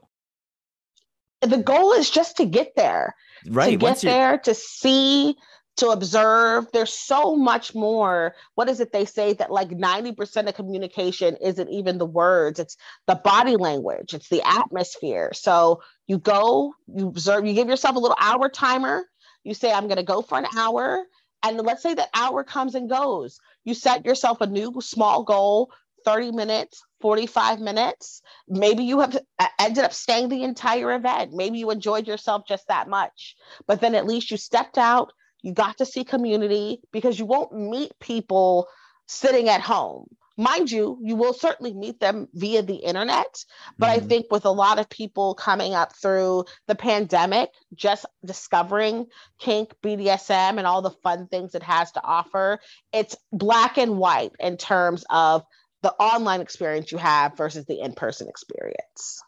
The 1.41 1.62
goal 1.62 1.95
is 1.95 2.11
just 2.11 2.37
to 2.37 2.45
get 2.45 2.76
there. 2.76 3.15
Right. 3.49 3.71
To 3.71 3.76
get 3.79 4.03
there, 4.03 4.37
to 4.37 4.53
see 4.53 5.35
to 5.76 5.88
observe. 5.88 6.66
There's 6.73 6.92
so 6.92 7.37
much 7.37 7.75
more. 7.75 8.35
What 8.54 8.68
is 8.68 8.80
it 8.80 8.92
they 8.92 9.04
say 9.04 9.35
that 9.35 9.50
like 9.50 9.68
90% 9.68 10.49
of 10.49 10.54
communication 10.54 11.37
isn't 11.37 11.68
even 11.68 11.99
the 11.99 12.06
words, 12.06 12.59
it's 12.59 12.76
the 13.06 13.14
body 13.16 13.56
language, 13.56 14.14
it's 14.14 14.28
the 14.28 14.42
atmosphere. 14.47 15.33
So 15.35 15.83
you 16.06 16.18
go, 16.18 16.75
you 16.87 17.09
observe, 17.09 17.47
you 17.47 17.54
give 17.54 17.68
yourself 17.68 17.97
a 17.97 18.00
little 18.00 18.16
hour 18.21 18.49
timer. 18.49 19.04
You 19.45 19.54
say, 19.54 19.73
I'm 19.73 19.87
going 19.87 19.97
to 19.97 20.02
go 20.02 20.23
for 20.23 20.38
an 20.38 20.47
hour. 20.56 21.04
And 21.42 21.59
let's 21.59 21.83
say 21.83 21.95
that 21.95 22.09
hour 22.14 22.42
comes 22.42 22.75
and 22.75 22.90
goes. 22.90 23.38
You 23.64 23.75
set 23.75 24.04
yourself 24.04 24.40
a 24.40 24.47
new 24.47 24.73
small 24.80 25.23
goal 25.23 25.71
30 26.06 26.33
minutes, 26.33 26.83
45 27.00 27.61
minutes. 27.61 28.23
Maybe 28.49 28.85
you 28.85 29.00
have 29.00 29.18
uh, 29.38 29.47
ended 29.61 29.85
up 29.85 29.92
staying 29.92 30.28
the 30.28 30.45
entire 30.45 30.95
event. 30.95 31.33
Maybe 31.35 31.59
you 31.59 31.71
enjoyed 31.71 32.06
yourself 32.06 32.42
just 32.49 32.66
that 32.68 32.88
much. 32.88 33.37
But 33.66 33.80
then 33.80 33.95
at 33.95 34.06
least 34.06 34.30
you 34.30 34.37
stepped 34.37 34.78
out, 34.78 35.12
You 35.47 35.53
got 35.53 35.79
to 35.79 35.87
see 35.87 36.03
community 36.03 36.81
because 36.91 37.21
you 37.21 37.25
won't 37.25 37.53
meet 37.53 37.93
people 38.00 38.67
sitting 39.07 39.49
at 39.49 39.61
home. 39.61 40.09
Mind 40.37 40.73
you, 40.73 40.99
you 41.00 41.15
will 41.15 41.33
certainly 41.33 41.73
meet 41.73 42.00
them 42.00 42.26
via 42.35 42.62
the 42.62 42.75
internet. 42.75 43.45
But 43.79 43.91
mm-hmm. 43.91 44.05
I 44.05 44.09
think 44.09 44.26
with 44.33 44.45
a 44.45 44.50
lot 44.50 44.81
of 44.81 44.91
people 44.91 45.37
coming 45.37 45.73
up 45.73 45.95
through 45.95 46.47
the 46.67 46.75
pandemic, 46.75 47.50
just 47.76 48.07
discovering 48.25 49.07
kink, 49.38 49.73
BDSM, 49.85 50.59
and 50.59 50.67
all 50.67 50.83
the 50.83 50.91
fun 50.91 51.29
things 51.29 51.55
it 51.55 51.62
has 51.62 51.93
to 51.93 52.03
offer, 52.03 52.59
it's 52.93 53.15
black 53.31 53.79
and 53.79 53.99
white 53.99 54.33
in 54.41 54.57
terms 54.57 55.05
of 55.11 55.45
the 55.83 55.93
online 55.93 56.41
experience 56.41 56.91
you 56.91 56.99
have 56.99 57.37
versus 57.37 57.67
the 57.67 57.81
in 57.81 57.93
person 57.93 58.29
experience. 58.29 59.23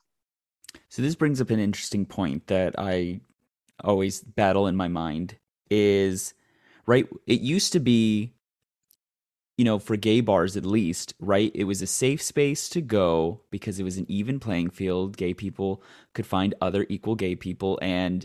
So, 0.89 1.01
this 1.01 1.15
brings 1.15 1.41
up 1.41 1.51
an 1.51 1.61
interesting 1.61 2.07
point 2.07 2.49
that 2.49 2.75
I 2.77 3.21
always 3.85 4.21
battle 4.21 4.67
in 4.67 4.75
my 4.75 4.89
mind 4.89 5.39
is 5.71 6.35
right 6.87 7.07
it 7.27 7.41
used 7.41 7.73
to 7.73 7.81
be 7.81 8.33
you 9.59 9.65
know 9.65 9.79
for 9.79 9.97
gay 9.97 10.21
bars 10.21 10.57
at 10.57 10.65
least 10.65 11.13
right 11.19 11.51
it 11.55 11.65
was 11.65 11.83
a 11.83 11.87
safe 11.87 12.23
space 12.23 12.69
to 12.69 12.81
go 12.81 13.41
because 13.51 13.79
it 13.79 13.85
was 13.85 13.99
an 13.99 14.07
even 14.09 14.41
playing 14.41 14.71
field. 14.71 15.17
Gay 15.17 15.35
people 15.35 15.83
could 16.15 16.27
find 16.27 16.55
other 16.61 16.87
equal 16.89 17.17
gay 17.17 17.35
people 17.35 17.79
and 17.83 18.25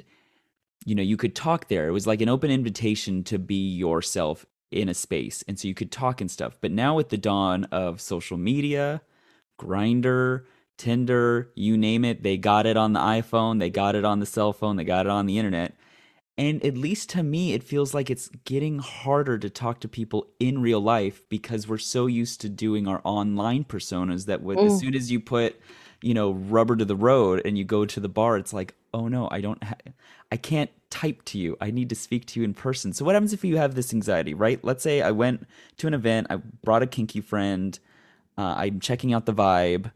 you 0.85 0.95
know 0.95 1.03
you 1.03 1.17
could 1.17 1.35
talk 1.35 1.67
there. 1.67 1.87
It 1.87 1.91
was 1.91 2.07
like 2.07 2.21
an 2.21 2.29
open 2.29 2.51
invitation 2.51 3.23
to 3.25 3.39
be 3.39 3.75
yourself 3.75 4.45
in 4.71 4.89
a 4.89 4.93
space 4.93 5.43
and 5.47 5.59
so 5.59 5.67
you 5.67 5.73
could 5.73 5.91
talk 5.91 6.21
and 6.21 6.29
stuff. 6.31 6.57
But 6.61 6.71
now 6.71 6.95
with 6.95 7.09
the 7.09 7.17
dawn 7.17 7.65
of 7.65 7.99
social 7.99 8.37
media 8.37 9.01
Grindr 9.59 10.45
tinder 10.77 11.51
you 11.55 11.77
name 11.77 12.03
it 12.03 12.23
they 12.23 12.35
got 12.35 12.65
it 12.65 12.75
on 12.75 12.93
the 12.93 12.99
iphone 12.99 13.59
they 13.59 13.69
got 13.69 13.93
it 13.93 14.03
on 14.03 14.19
the 14.19 14.25
cell 14.25 14.51
phone 14.51 14.75
they 14.75 14.83
got 14.83 15.05
it 15.05 15.11
on 15.11 15.27
the 15.27 15.37
internet 15.37 15.75
and 16.37 16.63
at 16.65 16.75
least 16.75 17.09
to 17.11 17.21
me, 17.21 17.53
it 17.53 17.63
feels 17.63 17.93
like 17.93 18.09
it's 18.09 18.29
getting 18.43 18.79
harder 18.79 19.37
to 19.37 19.49
talk 19.49 19.79
to 19.81 19.87
people 19.87 20.27
in 20.39 20.61
real 20.61 20.79
life 20.79 21.21
because 21.29 21.67
we're 21.67 21.77
so 21.77 22.07
used 22.07 22.41
to 22.41 22.49
doing 22.49 22.87
our 22.87 23.01
online 23.03 23.63
personas 23.63 24.25
that 24.25 24.41
with, 24.41 24.57
as 24.57 24.79
soon 24.79 24.95
as 24.95 25.11
you 25.11 25.19
put, 25.19 25.59
you 26.01 26.13
know, 26.13 26.31
rubber 26.31 26.75
to 26.75 26.85
the 26.85 26.95
road 26.95 27.41
and 27.45 27.57
you 27.57 27.63
go 27.63 27.85
to 27.85 27.99
the 27.99 28.09
bar, 28.09 28.37
it's 28.37 28.51
like, 28.51 28.73
oh 28.95 29.07
no, 29.07 29.27
I 29.31 29.41
don't, 29.41 29.63
ha- 29.63 29.77
I 30.31 30.37
can't 30.37 30.71
type 30.89 31.23
to 31.25 31.37
you. 31.37 31.55
I 31.61 31.69
need 31.69 31.89
to 31.89 31.95
speak 31.95 32.25
to 32.27 32.39
you 32.39 32.43
in 32.43 32.55
person. 32.55 32.93
So 32.93 33.05
what 33.05 33.13
happens 33.13 33.33
if 33.33 33.43
you 33.43 33.57
have 33.57 33.75
this 33.75 33.93
anxiety, 33.93 34.33
right? 34.33 34.63
Let's 34.63 34.81
say 34.81 35.03
I 35.03 35.11
went 35.11 35.47
to 35.77 35.87
an 35.87 35.93
event, 35.93 36.27
I 36.31 36.37
brought 36.37 36.81
a 36.81 36.87
kinky 36.87 37.21
friend, 37.21 37.77
uh, 38.39 38.55
I'm 38.57 38.79
checking 38.79 39.13
out 39.13 39.27
the 39.27 39.33
vibe, 39.33 39.91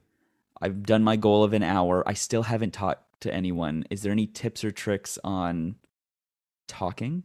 I've 0.61 0.83
done 0.83 1.03
my 1.03 1.15
goal 1.15 1.43
of 1.43 1.53
an 1.53 1.63
hour, 1.63 2.07
I 2.07 2.13
still 2.13 2.43
haven't 2.43 2.73
talked 2.73 3.21
to 3.21 3.33
anyone. 3.33 3.85
Is 3.89 4.03
there 4.03 4.11
any 4.11 4.27
tips 4.27 4.63
or 4.63 4.69
tricks 4.69 5.17
on 5.23 5.75
talking? 6.67 7.23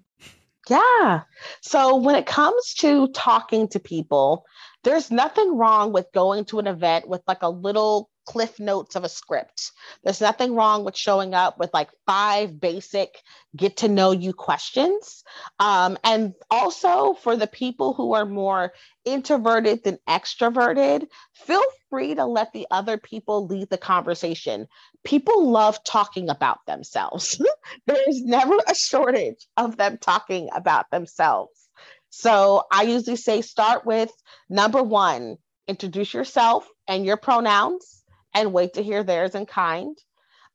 Yeah. 0.68 1.22
So 1.60 1.96
when 1.96 2.14
it 2.14 2.26
comes 2.26 2.74
to 2.78 3.08
talking 3.08 3.68
to 3.68 3.80
people, 3.80 4.44
there's 4.84 5.10
nothing 5.10 5.56
wrong 5.56 5.92
with 5.92 6.12
going 6.12 6.44
to 6.46 6.58
an 6.58 6.66
event 6.66 7.08
with 7.08 7.22
like 7.26 7.42
a 7.42 7.50
little 7.50 8.10
cliff 8.24 8.60
notes 8.60 8.96
of 8.96 9.04
a 9.04 9.08
script. 9.08 9.72
There's 10.04 10.20
nothing 10.20 10.54
wrong 10.54 10.84
with 10.84 10.96
showing 10.96 11.34
up 11.34 11.58
with 11.58 11.70
like 11.72 11.90
five 12.06 12.60
basic 12.60 13.22
get 13.56 13.78
to 13.78 13.88
know 13.88 14.12
you 14.12 14.32
questions. 14.32 15.24
Um, 15.58 15.98
and 16.04 16.34
also 16.50 17.14
for 17.14 17.36
the 17.36 17.46
people 17.46 17.94
who 17.94 18.14
are 18.14 18.24
more 18.26 18.72
introverted 19.04 19.84
than 19.84 19.98
extroverted, 20.08 21.06
feel 21.34 21.62
free 21.90 22.14
to 22.14 22.24
let 22.24 22.52
the 22.52 22.66
other 22.70 22.96
people 22.96 23.46
lead 23.46 23.68
the 23.70 23.78
conversation. 23.78 24.66
People 25.04 25.50
love 25.50 25.82
talking 25.84 26.28
about 26.30 26.64
themselves. 26.66 27.40
there 27.86 28.08
is 28.08 28.22
never 28.22 28.56
a 28.68 28.74
shortage 28.74 29.46
of 29.56 29.76
them 29.76 29.98
talking 29.98 30.48
about 30.54 30.90
themselves. 30.90 31.68
So 32.10 32.64
I 32.70 32.82
usually 32.82 33.16
say 33.16 33.40
start 33.40 33.86
with 33.86 34.12
number 34.48 34.82
one, 34.82 35.38
introduce 35.66 36.12
yourself 36.12 36.68
and 36.86 37.06
your 37.06 37.16
pronouns 37.16 38.01
and 38.34 38.52
wait 38.52 38.74
to 38.74 38.82
hear 38.82 39.02
theirs 39.02 39.34
in 39.34 39.46
kind. 39.46 39.96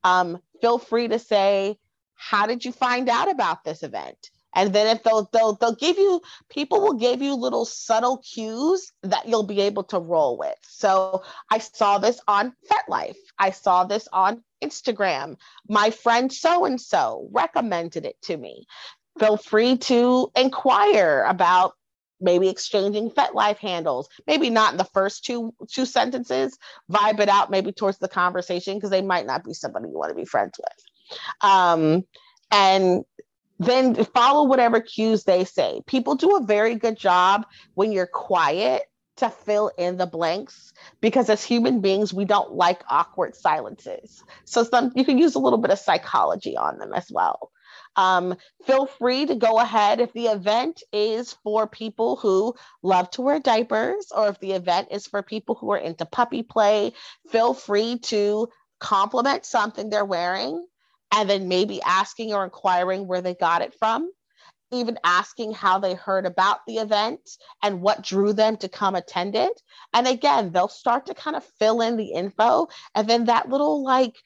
Um, 0.04 0.40
feel 0.60 0.78
free 0.78 1.08
to 1.08 1.18
say, 1.18 1.78
how 2.14 2.46
did 2.46 2.64
you 2.64 2.72
find 2.72 3.08
out 3.08 3.30
about 3.30 3.64
this 3.64 3.82
event? 3.82 4.30
And 4.54 4.72
then 4.72 4.96
if 4.96 5.02
they'll, 5.02 5.28
they'll 5.32 5.54
they'll 5.54 5.74
give 5.74 5.98
you 5.98 6.20
people 6.48 6.80
will 6.80 6.94
give 6.94 7.22
you 7.22 7.34
little 7.34 7.64
subtle 7.64 8.18
cues 8.18 8.92
that 9.02 9.28
you'll 9.28 9.46
be 9.46 9.60
able 9.60 9.84
to 9.84 9.98
roll 9.98 10.38
with. 10.38 10.56
So 10.62 11.22
I 11.50 11.58
saw 11.58 11.98
this 11.98 12.20
on 12.26 12.54
FetLife. 12.70 13.16
I 13.38 13.50
saw 13.50 13.84
this 13.84 14.08
on 14.12 14.42
Instagram. 14.64 15.36
My 15.68 15.90
friend 15.90 16.32
so 16.32 16.64
and 16.64 16.80
so 16.80 17.28
recommended 17.30 18.04
it 18.04 18.16
to 18.22 18.36
me. 18.36 18.66
Feel 19.18 19.36
free 19.36 19.76
to 19.78 20.30
inquire 20.34 21.24
about 21.28 21.74
maybe 22.20 22.48
exchanging 22.48 23.10
FetLife 23.10 23.58
handles, 23.58 24.08
maybe 24.26 24.50
not 24.50 24.72
in 24.72 24.78
the 24.78 24.84
first 24.84 25.24
two 25.24 25.54
two 25.68 25.86
sentences, 25.86 26.58
vibe 26.90 27.20
it 27.20 27.28
out 27.28 27.50
maybe 27.50 27.72
towards 27.72 27.98
the 27.98 28.08
conversation 28.08 28.74
because 28.74 28.90
they 28.90 29.02
might 29.02 29.26
not 29.26 29.44
be 29.44 29.54
somebody 29.54 29.88
you 29.88 29.98
want 29.98 30.10
to 30.10 30.14
be 30.14 30.24
friends 30.24 30.58
with. 30.58 31.18
Um, 31.40 32.04
and 32.50 33.04
then 33.58 33.94
follow 34.14 34.44
whatever 34.44 34.80
cues 34.80 35.24
they 35.24 35.44
say. 35.44 35.82
People 35.86 36.14
do 36.14 36.36
a 36.36 36.44
very 36.44 36.76
good 36.76 36.96
job 36.96 37.44
when 37.74 37.92
you're 37.92 38.06
quiet 38.06 38.84
to 39.16 39.28
fill 39.30 39.72
in 39.76 39.96
the 39.96 40.06
blanks 40.06 40.72
because 41.00 41.28
as 41.28 41.42
human 41.42 41.80
beings 41.80 42.14
we 42.14 42.24
don't 42.24 42.52
like 42.52 42.82
awkward 42.88 43.34
silences. 43.34 44.22
So 44.44 44.62
some 44.62 44.92
you 44.94 45.04
can 45.04 45.18
use 45.18 45.34
a 45.34 45.40
little 45.40 45.58
bit 45.58 45.72
of 45.72 45.78
psychology 45.78 46.56
on 46.56 46.78
them 46.78 46.92
as 46.92 47.10
well. 47.10 47.50
Um, 47.98 48.36
feel 48.64 48.86
free 48.86 49.26
to 49.26 49.34
go 49.34 49.58
ahead 49.58 50.00
if 50.00 50.12
the 50.12 50.26
event 50.26 50.84
is 50.92 51.32
for 51.42 51.66
people 51.66 52.14
who 52.14 52.54
love 52.80 53.10
to 53.12 53.22
wear 53.22 53.40
diapers 53.40 54.12
or 54.16 54.28
if 54.28 54.38
the 54.38 54.52
event 54.52 54.88
is 54.92 55.08
for 55.08 55.20
people 55.22 55.56
who 55.56 55.72
are 55.72 55.78
into 55.78 56.06
puppy 56.06 56.44
play. 56.44 56.92
Feel 57.30 57.54
free 57.54 57.98
to 58.04 58.48
compliment 58.78 59.44
something 59.44 59.90
they're 59.90 60.04
wearing 60.04 60.64
and 61.12 61.28
then 61.28 61.48
maybe 61.48 61.82
asking 61.82 62.32
or 62.32 62.44
inquiring 62.44 63.08
where 63.08 63.20
they 63.20 63.34
got 63.34 63.62
it 63.62 63.74
from 63.80 64.08
even 64.70 64.98
asking 65.02 65.52
how 65.52 65.78
they 65.78 65.94
heard 65.94 66.26
about 66.26 66.58
the 66.66 66.76
event 66.76 67.20
and 67.62 67.80
what 67.80 68.02
drew 68.02 68.32
them 68.32 68.56
to 68.58 68.68
come 68.68 68.94
attend 68.94 69.34
it. 69.34 69.62
And 69.94 70.06
again, 70.06 70.52
they'll 70.52 70.68
start 70.68 71.06
to 71.06 71.14
kind 71.14 71.36
of 71.36 71.44
fill 71.58 71.80
in 71.80 71.96
the 71.96 72.12
info. 72.12 72.68
And 72.94 73.08
then 73.08 73.26
that 73.26 73.48
little 73.48 73.82
like 73.82 74.16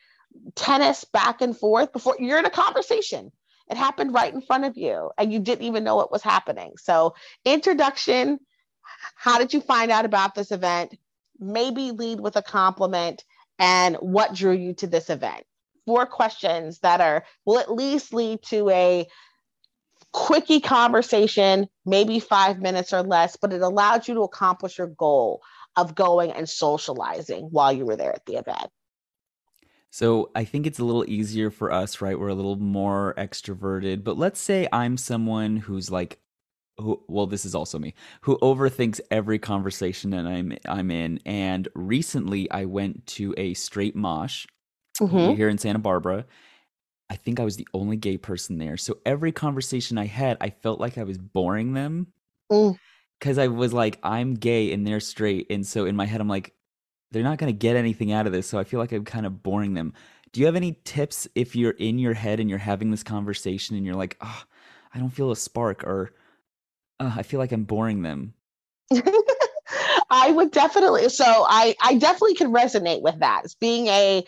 tennis 0.54 1.04
back 1.04 1.40
and 1.40 1.56
forth 1.56 1.92
before 1.92 2.16
you're 2.18 2.38
in 2.38 2.44
a 2.44 2.50
conversation. 2.50 3.30
It 3.70 3.76
happened 3.76 4.14
right 4.14 4.32
in 4.32 4.42
front 4.42 4.64
of 4.64 4.76
you 4.76 5.10
and 5.18 5.32
you 5.32 5.38
didn't 5.38 5.66
even 5.66 5.84
know 5.84 6.00
it 6.00 6.10
was 6.10 6.22
happening. 6.22 6.72
So, 6.78 7.14
introduction 7.44 8.38
how 9.14 9.38
did 9.38 9.52
you 9.52 9.60
find 9.60 9.90
out 9.90 10.04
about 10.04 10.34
this 10.34 10.50
event? 10.50 10.96
Maybe 11.38 11.90
lead 11.90 12.20
with 12.20 12.36
a 12.36 12.42
compliment 12.42 13.24
and 13.58 13.96
what 13.96 14.34
drew 14.34 14.52
you 14.52 14.74
to 14.74 14.86
this 14.86 15.10
event. 15.10 15.44
Four 15.86 16.06
questions 16.06 16.78
that 16.80 17.00
are 17.00 17.24
will 17.44 17.58
at 17.58 17.72
least 17.72 18.14
lead 18.14 18.42
to 18.44 18.68
a 18.70 19.06
quickie 20.12 20.60
conversation, 20.60 21.68
maybe 21.86 22.20
five 22.20 22.60
minutes 22.60 22.92
or 22.92 23.02
less, 23.02 23.36
but 23.36 23.52
it 23.52 23.62
allowed 23.62 24.06
you 24.06 24.14
to 24.14 24.22
accomplish 24.22 24.78
your 24.78 24.88
goal 24.88 25.40
of 25.76 25.94
going 25.94 26.30
and 26.32 26.48
socializing 26.48 27.44
while 27.50 27.72
you 27.72 27.86
were 27.86 27.96
there 27.96 28.14
at 28.14 28.24
the 28.26 28.36
event. 28.36 28.70
So 29.92 30.30
I 30.34 30.44
think 30.44 30.66
it's 30.66 30.78
a 30.78 30.84
little 30.84 31.04
easier 31.06 31.50
for 31.50 31.70
us, 31.70 32.00
right? 32.00 32.18
We're 32.18 32.28
a 32.28 32.34
little 32.34 32.56
more 32.56 33.14
extroverted. 33.18 34.02
But 34.02 34.16
let's 34.16 34.40
say 34.40 34.66
I'm 34.72 34.96
someone 34.96 35.58
who's 35.58 35.90
like 35.90 36.18
who 36.78 37.04
well 37.08 37.26
this 37.26 37.44
is 37.44 37.54
also 37.54 37.78
me 37.78 37.92
who 38.22 38.38
overthinks 38.38 38.98
every 39.10 39.38
conversation 39.38 40.08
that 40.10 40.24
I'm 40.24 40.56
I'm 40.66 40.90
in 40.90 41.20
and 41.26 41.68
recently 41.74 42.50
I 42.50 42.64
went 42.64 43.06
to 43.08 43.34
a 43.36 43.52
straight 43.52 43.94
munch 43.94 44.46
mm-hmm. 44.98 45.36
here 45.36 45.50
in 45.50 45.58
Santa 45.58 45.78
Barbara. 45.78 46.24
I 47.10 47.16
think 47.16 47.38
I 47.38 47.44
was 47.44 47.58
the 47.58 47.68
only 47.74 47.98
gay 47.98 48.16
person 48.16 48.56
there. 48.56 48.78
So 48.78 48.96
every 49.04 49.32
conversation 49.32 49.98
I 49.98 50.06
had, 50.06 50.38
I 50.40 50.48
felt 50.48 50.80
like 50.80 50.96
I 50.96 51.02
was 51.02 51.18
boring 51.18 51.74
them. 51.74 52.06
Mm. 52.50 52.78
Cuz 53.20 53.36
I 53.36 53.48
was 53.48 53.74
like 53.74 53.98
I'm 54.02 54.32
gay 54.32 54.72
and 54.72 54.86
they're 54.86 55.00
straight 55.00 55.48
and 55.50 55.66
so 55.66 55.84
in 55.84 55.96
my 55.96 56.06
head 56.06 56.22
I'm 56.22 56.28
like 56.28 56.54
they're 57.12 57.22
not 57.22 57.38
going 57.38 57.52
to 57.52 57.58
get 57.58 57.76
anything 57.76 58.12
out 58.12 58.26
of 58.26 58.32
this. 58.32 58.46
So 58.46 58.58
I 58.58 58.64
feel 58.64 58.80
like 58.80 58.92
I'm 58.92 59.04
kind 59.04 59.26
of 59.26 59.42
boring 59.42 59.74
them. 59.74 59.92
Do 60.32 60.40
you 60.40 60.46
have 60.46 60.56
any 60.56 60.78
tips 60.84 61.28
if 61.34 61.54
you're 61.54 61.72
in 61.72 61.98
your 61.98 62.14
head 62.14 62.40
and 62.40 62.48
you're 62.48 62.58
having 62.58 62.90
this 62.90 63.02
conversation 63.02 63.76
and 63.76 63.84
you're 63.84 63.94
like, 63.94 64.16
oh, 64.22 64.42
I 64.94 64.98
don't 64.98 65.10
feel 65.10 65.30
a 65.30 65.36
spark 65.36 65.84
or 65.84 66.12
oh, 67.00 67.14
I 67.16 67.22
feel 67.22 67.38
like 67.38 67.52
I'm 67.52 67.64
boring 67.64 68.02
them? 68.02 68.34
I 70.10 70.30
would 70.30 70.50
definitely. 70.50 71.08
So 71.10 71.24
I, 71.26 71.74
I 71.82 71.96
definitely 71.96 72.34
can 72.34 72.52
resonate 72.52 73.02
with 73.02 73.18
that. 73.20 73.42
As 73.44 73.54
being 73.54 73.88
a 73.88 74.24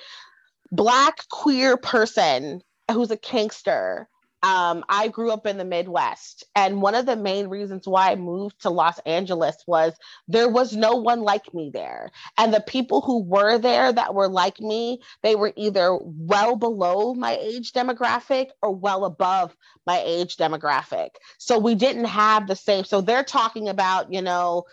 black 0.73 1.29
queer 1.31 1.77
person 1.77 2.63
who's 2.91 3.11
a 3.11 3.17
kinkster, 3.17 4.07
um, 4.45 4.85
I 4.91 5.09
grew 5.09 5.31
up 5.31 5.47
in 5.47 5.57
the 5.57 5.65
Midwest. 5.65 6.45
And 6.55 6.83
one 6.83 6.95
of 6.95 7.07
the 7.07 7.17
main 7.17 7.49
reasons 7.49 7.89
why 7.89 8.11
I 8.11 8.17
moved 8.17 8.61
to 8.61 8.71
Los 8.71 8.99
Angeles 9.07 9.57
was 9.67 9.95
there 10.29 10.51
was 10.51 10.77
no 10.77 10.97
one 10.97 11.23
like 11.23 11.55
me 11.55 11.71
there. 11.73 12.11
And 12.37 12.53
the 12.53 12.61
people 12.61 13.01
who 13.01 13.23
were 13.23 13.57
there 13.57 13.91
that 13.91 14.15
were 14.15 14.29
like 14.29 14.61
me, 14.61 15.01
they 15.23 15.35
were 15.35 15.55
either 15.57 15.99
well 16.03 16.57
below 16.57 17.15
my 17.15 17.39
age 17.41 17.73
demographic 17.73 18.51
or 18.61 18.75
well 18.75 19.07
above 19.07 19.57
my 19.87 20.03
age 20.05 20.37
demographic. 20.37 21.09
So 21.39 21.59
we 21.59 21.75
didn't 21.75 22.05
have 22.05 22.47
the 22.47 22.57
same. 22.57 22.85
So 22.85 23.01
they're 23.01 23.25
talking 23.25 23.71
about, 23.71 24.13
you 24.13 24.21
know, 24.21 24.65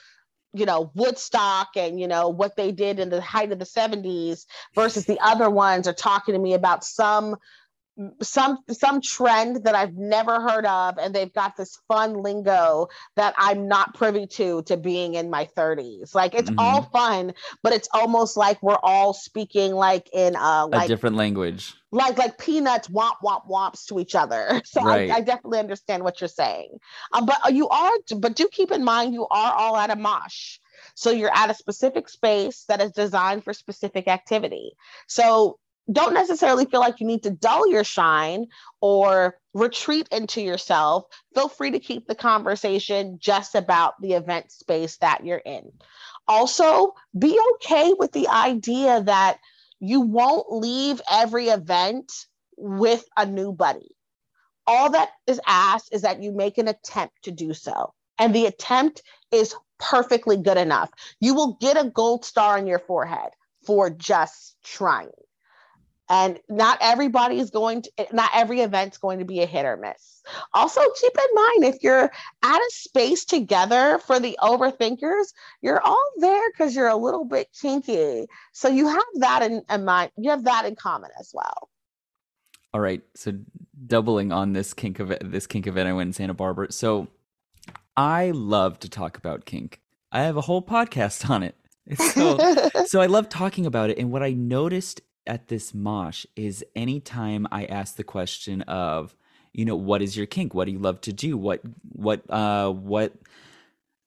you 0.53 0.65
know 0.65 0.91
woodstock 0.95 1.69
and 1.77 1.97
you 1.97 2.09
know 2.09 2.27
what 2.27 2.57
they 2.57 2.73
did 2.73 2.99
in 2.99 3.09
the 3.09 3.21
height 3.21 3.53
of 3.53 3.59
the 3.59 3.63
70s 3.63 4.45
versus 4.75 5.05
the 5.05 5.17
other 5.21 5.49
ones 5.49 5.87
are 5.87 5.93
talking 5.93 6.33
to 6.33 6.39
me 6.39 6.55
about 6.55 6.83
some 6.83 7.37
some 8.21 8.57
some 8.69 9.01
trend 9.01 9.65
that 9.65 9.75
I've 9.75 9.95
never 9.95 10.39
heard 10.39 10.65
of 10.65 10.97
and 10.97 11.13
they've 11.13 11.31
got 11.31 11.57
this 11.57 11.77
fun 11.87 12.23
lingo 12.23 12.87
that 13.15 13.33
I'm 13.37 13.67
not 13.67 13.93
privy 13.93 14.27
to 14.27 14.63
to 14.63 14.77
being 14.77 15.15
in 15.15 15.29
my 15.29 15.47
30s. 15.57 16.15
Like 16.15 16.33
it's 16.33 16.49
mm-hmm. 16.49 16.59
all 16.59 16.83
fun, 16.83 17.33
but 17.63 17.73
it's 17.73 17.89
almost 17.93 18.37
like 18.37 18.61
we're 18.63 18.79
all 18.81 19.13
speaking 19.13 19.73
like 19.73 20.09
in 20.13 20.35
uh 20.35 20.67
like 20.67 20.85
a 20.85 20.87
different 20.87 21.17
language. 21.17 21.73
Like 21.91 22.17
like 22.17 22.37
peanuts 22.37 22.87
womp 22.87 23.15
womp 23.23 23.49
womps 23.49 23.85
to 23.87 23.99
each 23.99 24.15
other. 24.15 24.61
So 24.71 24.83
right. 24.83 25.11
I, 25.11 25.17
I, 25.17 25.21
definitely 25.21 25.59
understand 25.59 26.03
what 26.03 26.21
you're 26.21 26.29
saying. 26.29 26.77
Um, 27.11 27.25
but 27.25 27.53
you 27.53 27.67
are 27.67 27.91
but 28.17 28.35
do 28.35 28.47
keep 28.49 28.71
in 28.71 28.85
mind 28.85 29.13
you 29.13 29.27
are 29.29 29.53
all 29.53 29.75
at 29.75 29.89
a 29.89 29.97
munch. 29.97 30.61
So 30.95 31.11
you're 31.11 31.35
at 31.35 31.49
a 31.49 31.53
specific 31.53 32.07
space 32.07 32.63
that 32.69 32.81
is 32.81 32.91
designed 32.91 33.43
for 33.43 33.53
specific 33.53 34.07
activity. 34.07 34.71
So 35.07 35.59
don't 35.91 36.13
necessarily 36.13 36.65
feel 36.65 36.79
like 36.79 36.99
you 36.99 37.07
need 37.07 37.23
to 37.23 37.31
dull 37.31 37.69
your 37.69 37.83
shine 37.83 38.47
or 38.81 39.37
retreat 39.53 40.07
into 40.11 40.41
yourself. 40.41 41.05
Feel 41.33 41.49
free 41.49 41.71
to 41.71 41.79
keep 41.79 42.07
the 42.07 42.15
conversation 42.15 43.17
just 43.19 43.55
about 43.55 43.99
the 44.01 44.13
event 44.13 44.51
space 44.51 44.97
that 44.97 45.25
you're 45.25 45.37
in. 45.37 45.71
Also, 46.27 46.93
be 47.17 47.39
okay 47.55 47.93
with 47.97 48.11
the 48.11 48.27
idea 48.27 49.01
that 49.03 49.39
you 49.79 50.01
won't 50.01 50.51
leave 50.51 51.01
every 51.09 51.47
event 51.47 52.11
with 52.57 53.03
a 53.17 53.25
new 53.25 53.51
buddy. 53.51 53.95
All 54.67 54.91
that 54.91 55.09
is 55.25 55.41
asked 55.47 55.89
is 55.91 56.03
that 56.03 56.21
you 56.21 56.31
make 56.31 56.57
an 56.57 56.67
attempt 56.67 57.23
to 57.23 57.31
do 57.31 57.53
so. 57.53 57.93
And 58.19 58.35
the 58.35 58.45
attempt 58.45 59.01
is 59.31 59.55
perfectly 59.79 60.37
good 60.37 60.57
enough. 60.57 60.91
You 61.19 61.33
will 61.33 61.57
get 61.59 61.83
a 61.83 61.89
gold 61.89 62.23
star 62.23 62.57
on 62.57 62.67
your 62.67 62.79
forehead 62.79 63.31
for 63.65 63.89
just 63.89 64.55
trying 64.63 65.09
and 66.11 66.39
not 66.49 66.77
everybody 66.81 67.39
is 67.39 67.49
going 67.49 67.81
to 67.83 67.91
eh, 67.97 68.05
not 68.11 68.29
every 68.35 68.59
event's 68.59 68.97
going 68.97 69.19
to 69.19 69.25
be 69.25 69.39
a 69.41 69.45
hit 69.45 69.65
or 69.65 69.77
miss. 69.77 70.21
Also 70.53 70.81
keep 70.99 71.13
in 71.17 71.35
mind 71.35 71.73
if 71.73 71.81
you're 71.81 72.11
at 72.43 72.59
a 72.59 72.69
space 72.69 73.23
together 73.23 73.97
for 74.05 74.19
the 74.19 74.37
overthinkers 74.41 75.27
you're 75.61 75.79
all 75.79 76.11
there 76.17 76.51
because 76.51 76.75
you're 76.75 76.89
a 76.89 76.95
little 76.95 77.23
bit 77.23 77.47
kinky. 77.59 78.27
So 78.51 78.67
you 78.67 78.87
have 78.89 79.03
that 79.15 79.41
in, 79.41 79.63
in 79.69 79.85
mind 79.85 80.11
you 80.17 80.29
have 80.29 80.43
that 80.43 80.65
in 80.65 80.75
common 80.75 81.09
as 81.19 81.31
well. 81.33 81.69
All 82.73 82.81
right 82.81 83.01
so 83.15 83.31
doubling 83.87 84.33
on 84.33 84.51
this 84.51 84.73
kink 84.73 84.99
of 84.99 85.13
this 85.21 85.47
kink 85.47 85.65
event 85.65 85.89
i 85.89 85.93
went 85.93 86.09
in 86.09 86.13
santa 86.13 86.33
barbara. 86.33 86.71
So 86.71 87.07
i 87.95 88.31
love 88.31 88.79
to 88.79 88.89
talk 88.89 89.17
about 89.17 89.45
kink. 89.45 89.79
I 90.11 90.23
have 90.23 90.35
a 90.35 90.41
whole 90.41 90.61
podcast 90.61 91.29
on 91.29 91.41
it. 91.41 91.55
So, 91.97 92.37
so 92.85 93.01
I 93.01 93.07
love 93.07 93.27
talking 93.27 93.65
about 93.65 93.89
it. 93.89 93.97
And 93.97 94.11
what 94.11 94.21
I 94.21 94.31
noticed 94.31 95.01
at 95.27 95.47
this 95.47 95.73
munch 95.73 96.25
is 96.35 96.65
anytime 96.75 97.47
I 97.51 97.65
ask 97.65 97.95
the 97.95 98.03
question 98.03 98.61
of, 98.63 99.15
you 99.53 99.65
know, 99.65 99.75
what 99.75 100.01
is 100.01 100.17
your 100.17 100.25
kink? 100.25 100.53
What 100.53 100.65
do 100.65 100.71
you 100.71 100.79
love 100.79 101.01
to 101.01 101.13
do? 101.13 101.37
What 101.37 101.61
what 101.91 102.29
uh 102.29 102.71
what 102.71 103.13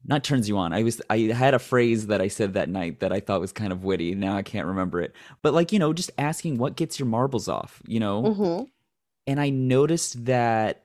not 0.06 0.22
turns 0.22 0.48
you 0.48 0.58
on. 0.58 0.72
I 0.72 0.82
was 0.82 1.00
I 1.08 1.18
had 1.18 1.54
a 1.54 1.58
phrase 1.58 2.08
that 2.08 2.20
I 2.20 2.28
said 2.28 2.54
that 2.54 2.68
night 2.68 3.00
that 3.00 3.12
I 3.12 3.20
thought 3.20 3.40
was 3.40 3.52
kind 3.52 3.72
of 3.72 3.84
witty. 3.84 4.14
Now 4.14 4.36
I 4.36 4.42
can't 4.42 4.66
remember 4.66 5.00
it. 5.00 5.14
But 5.42 5.54
like, 5.54 5.72
you 5.72 5.78
know, 5.78 5.92
just 5.92 6.10
asking 6.18 6.58
what 6.58 6.76
gets 6.76 6.98
your 6.98 7.06
marbles 7.06 7.48
off, 7.48 7.82
you 7.86 8.00
know? 8.00 8.22
Mm-hmm. 8.22 8.64
And 9.26 9.40
I 9.40 9.48
noticed 9.50 10.26
that 10.26 10.82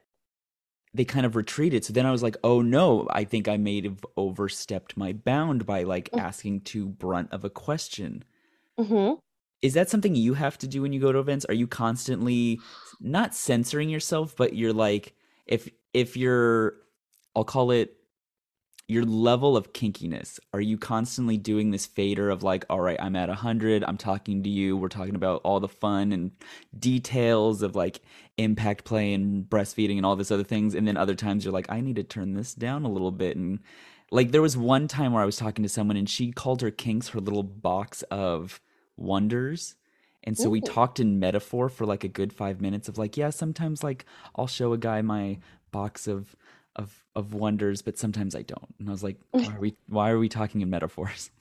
they 0.93 1.03
kind 1.05 1.25
of 1.25 1.35
retreated. 1.35 1.83
So 1.83 1.93
then 1.93 2.05
I 2.05 2.11
was 2.11 2.23
like, 2.23 2.37
oh 2.43 2.61
no, 2.61 3.07
I 3.11 3.25
think 3.25 3.47
I 3.47 3.57
may 3.57 3.81
have 3.81 4.05
overstepped 4.15 4.95
my 4.95 5.13
bound 5.13 5.65
by 5.65 5.83
like 5.83 6.09
mm. 6.11 6.19
asking 6.19 6.61
too 6.61 6.87
brunt 6.87 7.31
of 7.31 7.43
a 7.43 7.49
question. 7.49 8.23
Mm-hmm 8.79 9.15
is 9.61 9.73
that 9.73 9.89
something 9.89 10.15
you 10.15 10.33
have 10.35 10.57
to 10.59 10.67
do 10.67 10.81
when 10.81 10.93
you 10.93 10.99
go 10.99 11.11
to 11.11 11.19
events? 11.19 11.45
Are 11.45 11.53
you 11.53 11.67
constantly 11.67 12.59
not 12.99 13.35
censoring 13.35 13.89
yourself, 13.89 14.35
but 14.35 14.53
you're 14.55 14.73
like 14.73 15.13
if 15.45 15.69
if 15.93 16.15
you're 16.15 16.75
I'll 17.35 17.43
call 17.43 17.71
it 17.71 17.95
your 18.89 19.05
level 19.05 19.55
of 19.55 19.71
kinkiness 19.71 20.39
are 20.51 20.59
you 20.59 20.75
constantly 20.75 21.37
doing 21.37 21.69
this 21.69 21.85
fader 21.85 22.31
of 22.31 22.41
like 22.41 22.65
all 22.71 22.79
right 22.79 22.97
i'm 22.99 23.15
at 23.15 23.29
100 23.29 23.83
i'm 23.83 23.97
talking 23.97 24.41
to 24.41 24.49
you 24.49 24.75
we're 24.75 24.87
talking 24.87 25.13
about 25.13 25.41
all 25.43 25.59
the 25.59 25.67
fun 25.67 26.11
and 26.11 26.31
details 26.77 27.61
of 27.61 27.75
like 27.75 28.01
impact 28.37 28.85
play 28.85 29.13
and 29.13 29.47
breastfeeding 29.47 29.97
and 29.97 30.07
all 30.07 30.15
this 30.15 30.31
other 30.31 30.43
things 30.43 30.73
and 30.73 30.87
then 30.87 30.97
other 30.97 31.13
times 31.13 31.45
you're 31.45 31.53
like 31.53 31.69
i 31.69 31.79
need 31.79 31.97
to 31.97 32.03
turn 32.03 32.33
this 32.33 32.55
down 32.55 32.83
a 32.83 32.89
little 32.89 33.11
bit 33.11 33.37
and 33.37 33.59
like 34.09 34.31
there 34.31 34.41
was 34.41 34.57
one 34.57 34.87
time 34.87 35.13
where 35.13 35.21
i 35.21 35.25
was 35.25 35.37
talking 35.37 35.61
to 35.61 35.69
someone 35.69 35.95
and 35.95 36.09
she 36.09 36.31
called 36.31 36.61
her 36.61 36.71
kinks 36.71 37.09
her 37.09 37.19
little 37.19 37.43
box 37.43 38.01
of 38.09 38.59
wonders. 38.99 39.75
And 40.23 40.37
so 40.37 40.47
Ooh. 40.47 40.51
we 40.51 40.61
talked 40.61 40.99
in 40.99 41.19
metaphor 41.19 41.69
for 41.69 41.85
like 41.85 42.03
a 42.03 42.09
good 42.09 42.33
five 42.33 42.61
minutes 42.61 42.89
of 42.89 42.97
like, 42.97 43.17
yeah, 43.17 43.29
sometimes 43.29 43.83
like 43.83 44.05
I'll 44.35 44.47
show 44.47 44.73
a 44.73 44.77
guy 44.77 45.01
my 45.01 45.39
box 45.71 46.07
of 46.07 46.35
of 46.75 47.05
of 47.15 47.33
wonders, 47.33 47.81
but 47.81 47.97
sometimes 47.97 48.35
I 48.35 48.41
don't. 48.41 48.75
And 48.79 48.89
I 48.89 48.91
was 48.91 49.03
like, 49.03 49.17
why 49.31 49.47
are 49.47 49.59
we 49.59 49.75
why 49.87 50.09
are 50.09 50.19
we 50.19 50.29
talking 50.29 50.61
in 50.61 50.69
metaphors? 50.69 51.31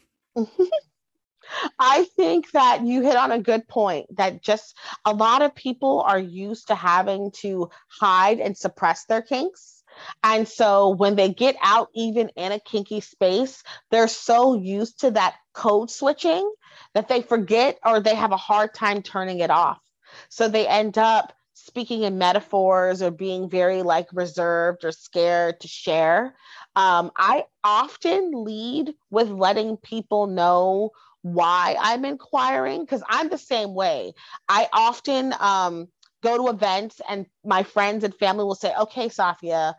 I 1.79 2.05
think 2.17 2.51
that 2.53 2.85
you 2.85 3.03
hit 3.03 3.17
on 3.17 3.33
a 3.33 3.39
good 3.41 3.67
point 3.69 4.17
that 4.17 4.43
just 4.43 4.77
a 5.05 5.15
lot 5.15 5.43
of 5.43 5.55
people 5.55 6.03
are 6.03 6.19
used 6.19 6.69
to 6.69 6.75
having 6.75 7.31
to 7.41 7.71
hide 7.89 8.39
and 8.39 8.57
suppress 8.57 9.07
their 9.07 9.23
kinks. 9.23 9.83
And 10.23 10.47
so 10.47 10.91
when 10.91 11.17
they 11.17 11.33
get 11.33 11.57
out, 11.63 11.89
even 11.95 12.29
in 12.37 12.53
a 12.53 12.61
kinky 12.61 13.01
space, 13.01 13.63
they're 13.91 14.09
so 14.09 14.55
used 14.55 15.01
to 15.01 15.11
that 15.13 15.37
code 15.55 15.91
switching 15.91 16.49
that 16.95 17.09
they 17.09 17.23
forget 17.23 17.79
or 17.85 18.01
they 18.01 18.15
have 18.15 18.33
a 18.33 18.37
hard 18.37 18.75
time 18.75 19.03
turning 19.03 19.41
it 19.41 19.51
off. 19.51 19.81
So 20.29 20.49
they 20.49 20.67
end 20.67 20.99
up 20.99 21.33
speaking 21.55 22.03
in 22.03 22.19
metaphors 22.19 23.03
or 23.03 23.11
being 23.11 23.51
very 23.51 23.83
like 23.83 24.09
reserved 24.13 24.85
or 24.85 24.93
scared 24.93 25.61
to 25.61 25.69
share. 25.69 26.35
Um, 26.77 27.11
I 27.17 27.45
often 27.65 28.45
lead 28.45 28.95
with 29.11 29.29
letting 29.29 29.77
people 29.77 30.29
know 30.29 30.91
why 31.23 31.77
I'm 31.81 32.05
inquiring 32.05 32.83
because 32.83 33.03
I'm 33.09 33.29
the 33.29 33.39
same 33.39 33.75
way. 33.75 34.15
I 34.49 34.69
often 34.73 35.35
um, 35.41 35.89
go 36.23 36.37
to 36.37 36.51
events 36.51 37.01
and 37.09 37.27
my 37.45 37.65
friends 37.65 38.05
and 38.05 38.15
family 38.15 38.45
will 38.45 38.55
say, 38.55 38.73
okay, 38.75 39.09
Safia, 39.09 39.75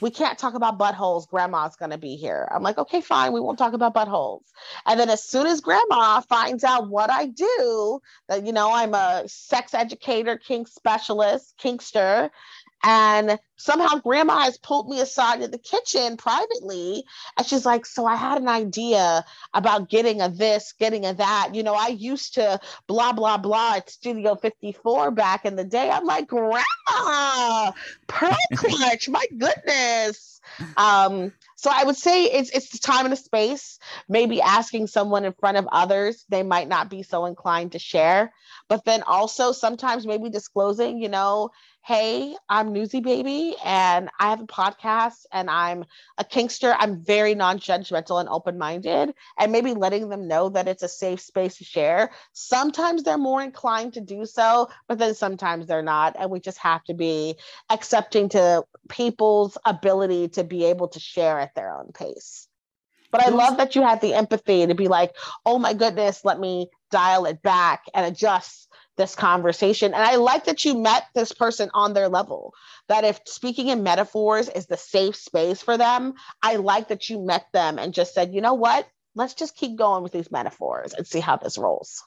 we 0.00 0.10
can't 0.10 0.38
talk 0.38 0.54
about 0.54 0.78
buttholes. 0.78 1.28
Grandma's 1.28 1.76
going 1.76 1.90
to 1.90 1.98
be 1.98 2.16
here. 2.16 2.48
I'm 2.52 2.62
like, 2.62 2.78
okay, 2.78 3.00
fine. 3.00 3.32
We 3.32 3.40
won't 3.40 3.58
talk 3.58 3.72
about 3.72 3.94
buttholes. 3.94 4.42
And 4.86 4.98
then 4.98 5.08
as 5.08 5.22
soon 5.22 5.46
as 5.46 5.60
grandma 5.60 6.20
finds 6.20 6.64
out 6.64 6.88
what 6.88 7.10
I 7.10 7.26
do, 7.26 8.00
that, 8.28 8.44
you 8.46 8.52
know, 8.52 8.72
I'm 8.72 8.94
a 8.94 9.24
sex 9.26 9.74
educator, 9.74 10.36
kink 10.36 10.68
specialist, 10.68 11.54
kinkster, 11.62 12.30
and 12.82 13.38
somehow 13.58 13.98
grandma 13.98 14.38
has 14.40 14.56
pulled 14.56 14.88
me 14.88 15.00
aside 15.00 15.42
in 15.42 15.50
the 15.50 15.58
kitchen 15.58 16.16
privately. 16.16 17.04
And 17.36 17.46
she's 17.46 17.66
like, 17.66 17.84
So 17.84 18.06
I 18.06 18.16
had 18.16 18.40
an 18.40 18.48
idea 18.48 19.24
about 19.52 19.90
getting 19.90 20.22
a 20.22 20.30
this, 20.30 20.72
getting 20.78 21.04
a 21.04 21.12
that. 21.14 21.50
You 21.52 21.62
know, 21.62 21.74
I 21.74 21.88
used 21.88 22.34
to 22.34 22.58
blah, 22.86 23.12
blah, 23.12 23.36
blah 23.36 23.74
at 23.76 23.90
Studio 23.90 24.36
54 24.36 25.10
back 25.10 25.44
in 25.44 25.56
the 25.56 25.64
day. 25.64 25.90
I'm 25.90 26.06
like, 26.06 26.28
Grandma, 26.28 27.72
pearl 28.06 28.36
clutch, 28.54 29.08
my 29.08 29.26
goodness. 29.36 30.40
Um, 30.76 31.32
so 31.56 31.70
I 31.72 31.84
would 31.84 31.96
say 31.96 32.24
it's 32.24 32.50
it's 32.50 32.70
the 32.70 32.78
time 32.78 33.04
and 33.04 33.12
the 33.12 33.16
space. 33.16 33.78
Maybe 34.08 34.40
asking 34.40 34.86
someone 34.86 35.24
in 35.24 35.32
front 35.32 35.58
of 35.58 35.68
others, 35.70 36.24
they 36.28 36.42
might 36.42 36.68
not 36.68 36.88
be 36.88 37.02
so 37.02 37.26
inclined 37.26 37.72
to 37.72 37.78
share. 37.78 38.32
But 38.68 38.84
then 38.84 39.02
also 39.02 39.52
sometimes 39.52 40.06
maybe 40.06 40.30
disclosing, 40.30 40.98
you 40.98 41.08
know, 41.08 41.50
hey, 41.84 42.36
I'm 42.48 42.72
Newsy 42.72 43.00
Baby 43.00 43.47
and 43.64 44.08
I 44.18 44.30
have 44.30 44.40
a 44.40 44.46
podcast 44.46 45.26
and 45.32 45.50
I'm 45.50 45.84
a 46.16 46.24
kinkster. 46.24 46.74
I'm 46.78 47.02
very 47.04 47.34
non 47.34 47.58
judgmental 47.58 48.20
and 48.20 48.28
open 48.28 48.58
minded, 48.58 49.14
and 49.38 49.52
maybe 49.52 49.74
letting 49.74 50.08
them 50.08 50.28
know 50.28 50.48
that 50.50 50.68
it's 50.68 50.82
a 50.82 50.88
safe 50.88 51.20
space 51.20 51.58
to 51.58 51.64
share. 51.64 52.10
Sometimes 52.32 53.02
they're 53.02 53.18
more 53.18 53.42
inclined 53.42 53.94
to 53.94 54.00
do 54.00 54.24
so, 54.26 54.68
but 54.88 54.98
then 54.98 55.14
sometimes 55.14 55.66
they're 55.66 55.82
not. 55.82 56.16
And 56.18 56.30
we 56.30 56.40
just 56.40 56.58
have 56.58 56.84
to 56.84 56.94
be 56.94 57.36
accepting 57.70 58.28
to 58.30 58.64
people's 58.88 59.58
ability 59.64 60.28
to 60.28 60.44
be 60.44 60.64
able 60.66 60.88
to 60.88 61.00
share 61.00 61.38
at 61.38 61.54
their 61.54 61.74
own 61.74 61.92
pace. 61.92 62.48
But 63.10 63.22
I 63.22 63.30
love 63.30 63.56
that 63.56 63.74
you 63.74 63.82
had 63.82 64.00
the 64.00 64.14
empathy 64.14 64.66
to 64.66 64.74
be 64.74 64.88
like, 64.88 65.16
oh 65.46 65.58
my 65.58 65.72
goodness, 65.72 66.24
let 66.24 66.38
me 66.38 66.68
dial 66.90 67.24
it 67.24 67.42
back 67.42 67.84
and 67.94 68.04
adjust 68.04 68.67
this 68.98 69.14
conversation. 69.14 69.94
And 69.94 70.02
I 70.02 70.16
like 70.16 70.44
that 70.44 70.66
you 70.66 70.76
met 70.76 71.04
this 71.14 71.32
person 71.32 71.70
on 71.72 71.94
their 71.94 72.10
level. 72.10 72.52
That 72.88 73.04
if 73.04 73.20
speaking 73.24 73.68
in 73.68 73.82
metaphors 73.82 74.50
is 74.50 74.66
the 74.66 74.76
safe 74.76 75.16
space 75.16 75.62
for 75.62 75.78
them, 75.78 76.12
I 76.42 76.56
like 76.56 76.88
that 76.88 77.08
you 77.08 77.18
met 77.18 77.46
them 77.54 77.78
and 77.78 77.94
just 77.94 78.12
said, 78.12 78.34
you 78.34 78.42
know 78.42 78.54
what? 78.54 78.86
Let's 79.14 79.34
just 79.34 79.56
keep 79.56 79.76
going 79.76 80.02
with 80.02 80.12
these 80.12 80.30
metaphors 80.30 80.92
and 80.92 81.06
see 81.06 81.20
how 81.20 81.36
this 81.36 81.56
rolls. 81.56 82.02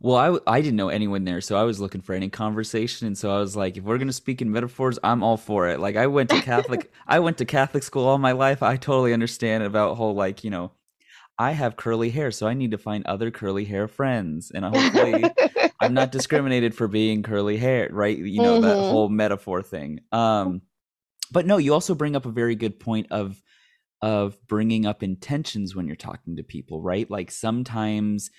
Well, 0.00 0.42
I, 0.46 0.58
I 0.58 0.60
didn't 0.60 0.76
know 0.76 0.90
anyone 0.90 1.24
there, 1.24 1.40
so 1.40 1.56
I 1.56 1.64
was 1.64 1.80
looking 1.80 2.02
for 2.02 2.14
any 2.14 2.28
conversation, 2.28 3.06
and 3.06 3.18
so 3.18 3.34
I 3.34 3.40
was 3.40 3.56
like, 3.56 3.76
if 3.76 3.82
we're 3.82 3.98
gonna 3.98 4.12
speak 4.12 4.40
in 4.40 4.52
metaphors, 4.52 4.98
I'm 5.02 5.24
all 5.24 5.36
for 5.36 5.68
it. 5.68 5.80
Like 5.80 5.96
I 5.96 6.06
went 6.06 6.30
to 6.30 6.40
Catholic, 6.40 6.92
I 7.06 7.18
went 7.18 7.38
to 7.38 7.44
Catholic 7.44 7.82
school 7.82 8.06
all 8.06 8.18
my 8.18 8.32
life. 8.32 8.62
I 8.62 8.76
totally 8.76 9.12
understand 9.12 9.64
about 9.64 9.96
whole 9.96 10.14
like 10.14 10.44
you 10.44 10.50
know, 10.50 10.70
I 11.38 11.52
have 11.52 11.76
curly 11.76 12.10
hair, 12.10 12.30
so 12.30 12.46
I 12.48 12.54
need 12.54 12.72
to 12.72 12.78
find 12.78 13.06
other 13.06 13.30
curly 13.30 13.64
hair 13.64 13.88
friends, 13.88 14.50
and 14.50 14.64
hopefully, 14.72 15.36
I'm 15.80 15.94
not 15.94 16.10
discriminated 16.12 16.74
for 16.74 16.88
being 16.88 17.22
curly 17.22 17.56
hair, 17.58 17.88
right? 17.92 18.18
You 18.18 18.40
know 18.40 18.58
that 18.58 18.80
Mhm. 18.80 18.82
whole 18.82 19.08
metaphor 19.08 19.62
thing. 19.62 20.00
Um, 20.12 20.62
but 21.32 21.46
no, 21.46 21.58
you 21.58 21.74
also 21.74 21.94
bring 21.94 22.16
up 22.16 22.26
a 22.26 22.30
very 22.30 22.54
good 22.56 22.80
point 22.80 23.08
of 23.10 23.42
of 24.02 24.38
bringing 24.46 24.86
up 24.86 25.02
intentions 25.02 25.76
when 25.76 25.86
you're 25.86 25.96
talking 25.96 26.36
to 26.36 26.42
people, 26.44 26.82
right? 26.82 27.10
Like 27.10 27.30
sometimes 27.32 28.30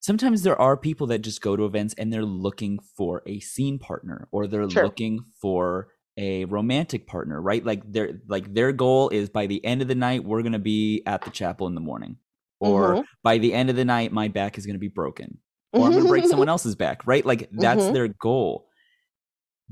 sometimes 0.00 0.42
there 0.42 0.60
are 0.60 0.76
people 0.76 1.06
that 1.08 1.20
just 1.20 1.42
go 1.42 1.56
to 1.56 1.64
events 1.64 1.94
and 1.94 2.12
they're 2.12 2.24
looking 2.24 2.78
for 2.96 3.22
a 3.26 3.40
scene 3.40 3.78
partner 3.78 4.28
or 4.32 4.46
they're 4.46 4.66
Sure. 4.68 4.88
looking 4.88 5.20
for 5.40 5.88
a 6.20 6.44
romantic 6.46 7.06
partner, 7.08 7.40
right? 7.42 7.64
Like 7.64 7.82
their 7.90 8.20
like 8.28 8.52
their 8.54 8.72
goal 8.72 9.08
is 9.08 9.30
by 9.30 9.46
the 9.46 9.64
end 9.64 9.82
of 9.82 9.88
the 9.88 9.94
night 9.96 10.24
we're 10.24 10.42
going 10.42 10.52
to 10.52 10.58
be 10.60 11.02
at 11.06 11.22
the 11.24 11.30
chapel 11.30 11.66
in 11.66 11.74
the 11.74 11.80
morning. 11.80 12.18
Or 12.60 12.96
Mhm. 12.96 13.04
by 13.22 13.38
the 13.38 13.54
end 13.54 13.70
of 13.70 13.76
the 13.76 13.86
night 13.86 14.12
my 14.12 14.28
back 14.28 14.58
is 14.58 14.66
going 14.66 14.74
to 14.76 14.80
be 14.80 14.88
broken. 14.88 15.38
Or 15.72 15.86
I'm 15.86 15.92
going 15.92 16.04
to 16.04 16.08
break 16.08 16.24
someone 16.30 16.48
else's 16.50 16.76
back, 16.76 17.06
right? 17.06 17.24
Like 17.24 17.48
that's 17.52 17.88
Mhm. 17.88 17.92
their 17.94 18.08
goal. 18.08 18.68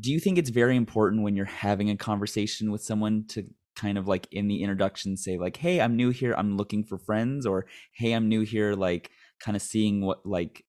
Do 0.01 0.13
you 0.13 0.21
think 0.21 0.39
it's 0.39 0.51
very 0.51 0.77
important 0.77 1.23
when 1.23 1.35
you're 1.37 1.45
having 1.45 1.91
a 1.91 1.97
conversation 1.97 2.71
with 2.71 2.83
someone 2.83 3.27
to 3.29 3.45
kind 3.77 3.99
of 3.99 4.09
like 4.09 4.27
in 4.33 4.49
the 4.49 4.63
introduction 4.63 5.17
say 5.17 5.39
like, 5.39 5.57
"Hey, 5.57 5.81
I'm 5.81 5.97
new 5.97 6.11
here. 6.11 6.35
I'm 6.37 6.57
looking 6.57 6.85
for 6.85 6.99
friends," 6.99 7.47
or 7.47 7.67
"Hey, 7.93 8.13
I'm 8.13 8.29
new 8.29 8.43
here 8.43 8.75
like 8.75 9.11
kind 9.41 9.57
of 9.57 9.63
seeing 9.63 10.01
what 10.05 10.25
like 10.25 10.65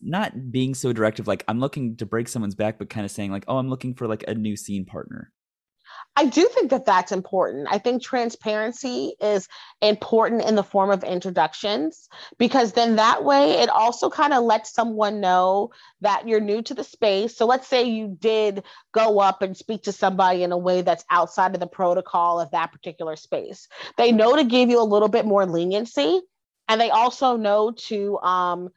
not 0.00 0.52
being 0.52 0.74
so 0.74 0.92
directive 0.92 1.26
like 1.26 1.44
I'm 1.48 1.60
looking 1.60 1.96
to 1.96 2.06
break 2.06 2.28
someone's 2.28 2.54
back 2.54 2.78
but 2.78 2.90
kind 2.90 3.04
of 3.04 3.10
saying 3.10 3.32
like, 3.32 3.44
"Oh, 3.48 3.58
I'm 3.58 3.68
looking 3.68 3.94
for 3.94 4.06
like 4.06 4.24
a 4.28 4.34
new 4.34 4.56
scene 4.56 4.84
partner." 4.84 5.32
I 6.16 6.24
do 6.26 6.48
think 6.48 6.70
that 6.70 6.84
that's 6.84 7.12
important. 7.12 7.68
I 7.70 7.78
think 7.78 8.02
transparency 8.02 9.14
is 9.20 9.48
important 9.80 10.42
in 10.42 10.56
the 10.56 10.64
form 10.64 10.90
of 10.90 11.04
introductions 11.04 12.08
because 12.38 12.72
then 12.72 12.96
that 12.96 13.24
way 13.24 13.52
it 13.60 13.68
also 13.68 14.10
kind 14.10 14.32
of 14.32 14.42
lets 14.42 14.72
someone 14.72 15.20
know 15.20 15.70
that 16.00 16.26
you're 16.26 16.40
new 16.40 16.60
to 16.62 16.74
the 16.74 16.82
space. 16.82 17.36
So 17.36 17.46
let's 17.46 17.68
say 17.68 17.84
you 17.84 18.16
did 18.18 18.64
go 18.92 19.20
up 19.20 19.42
and 19.42 19.56
speak 19.56 19.84
to 19.84 19.92
somebody 19.92 20.42
in 20.42 20.50
a 20.50 20.58
way 20.58 20.82
that's 20.82 21.04
outside 21.08 21.54
of 21.54 21.60
the 21.60 21.68
protocol 21.68 22.40
of 22.40 22.50
that 22.50 22.72
particular 22.72 23.14
space. 23.14 23.68
They 23.96 24.10
know 24.10 24.34
to 24.34 24.44
give 24.44 24.70
you 24.70 24.80
a 24.80 24.82
little 24.82 25.08
bit 25.08 25.24
more 25.24 25.46
leniency 25.46 26.20
and 26.68 26.80
they 26.80 26.90
also 26.90 27.36
know 27.36 27.72
to 27.86 28.18
um 28.18 28.70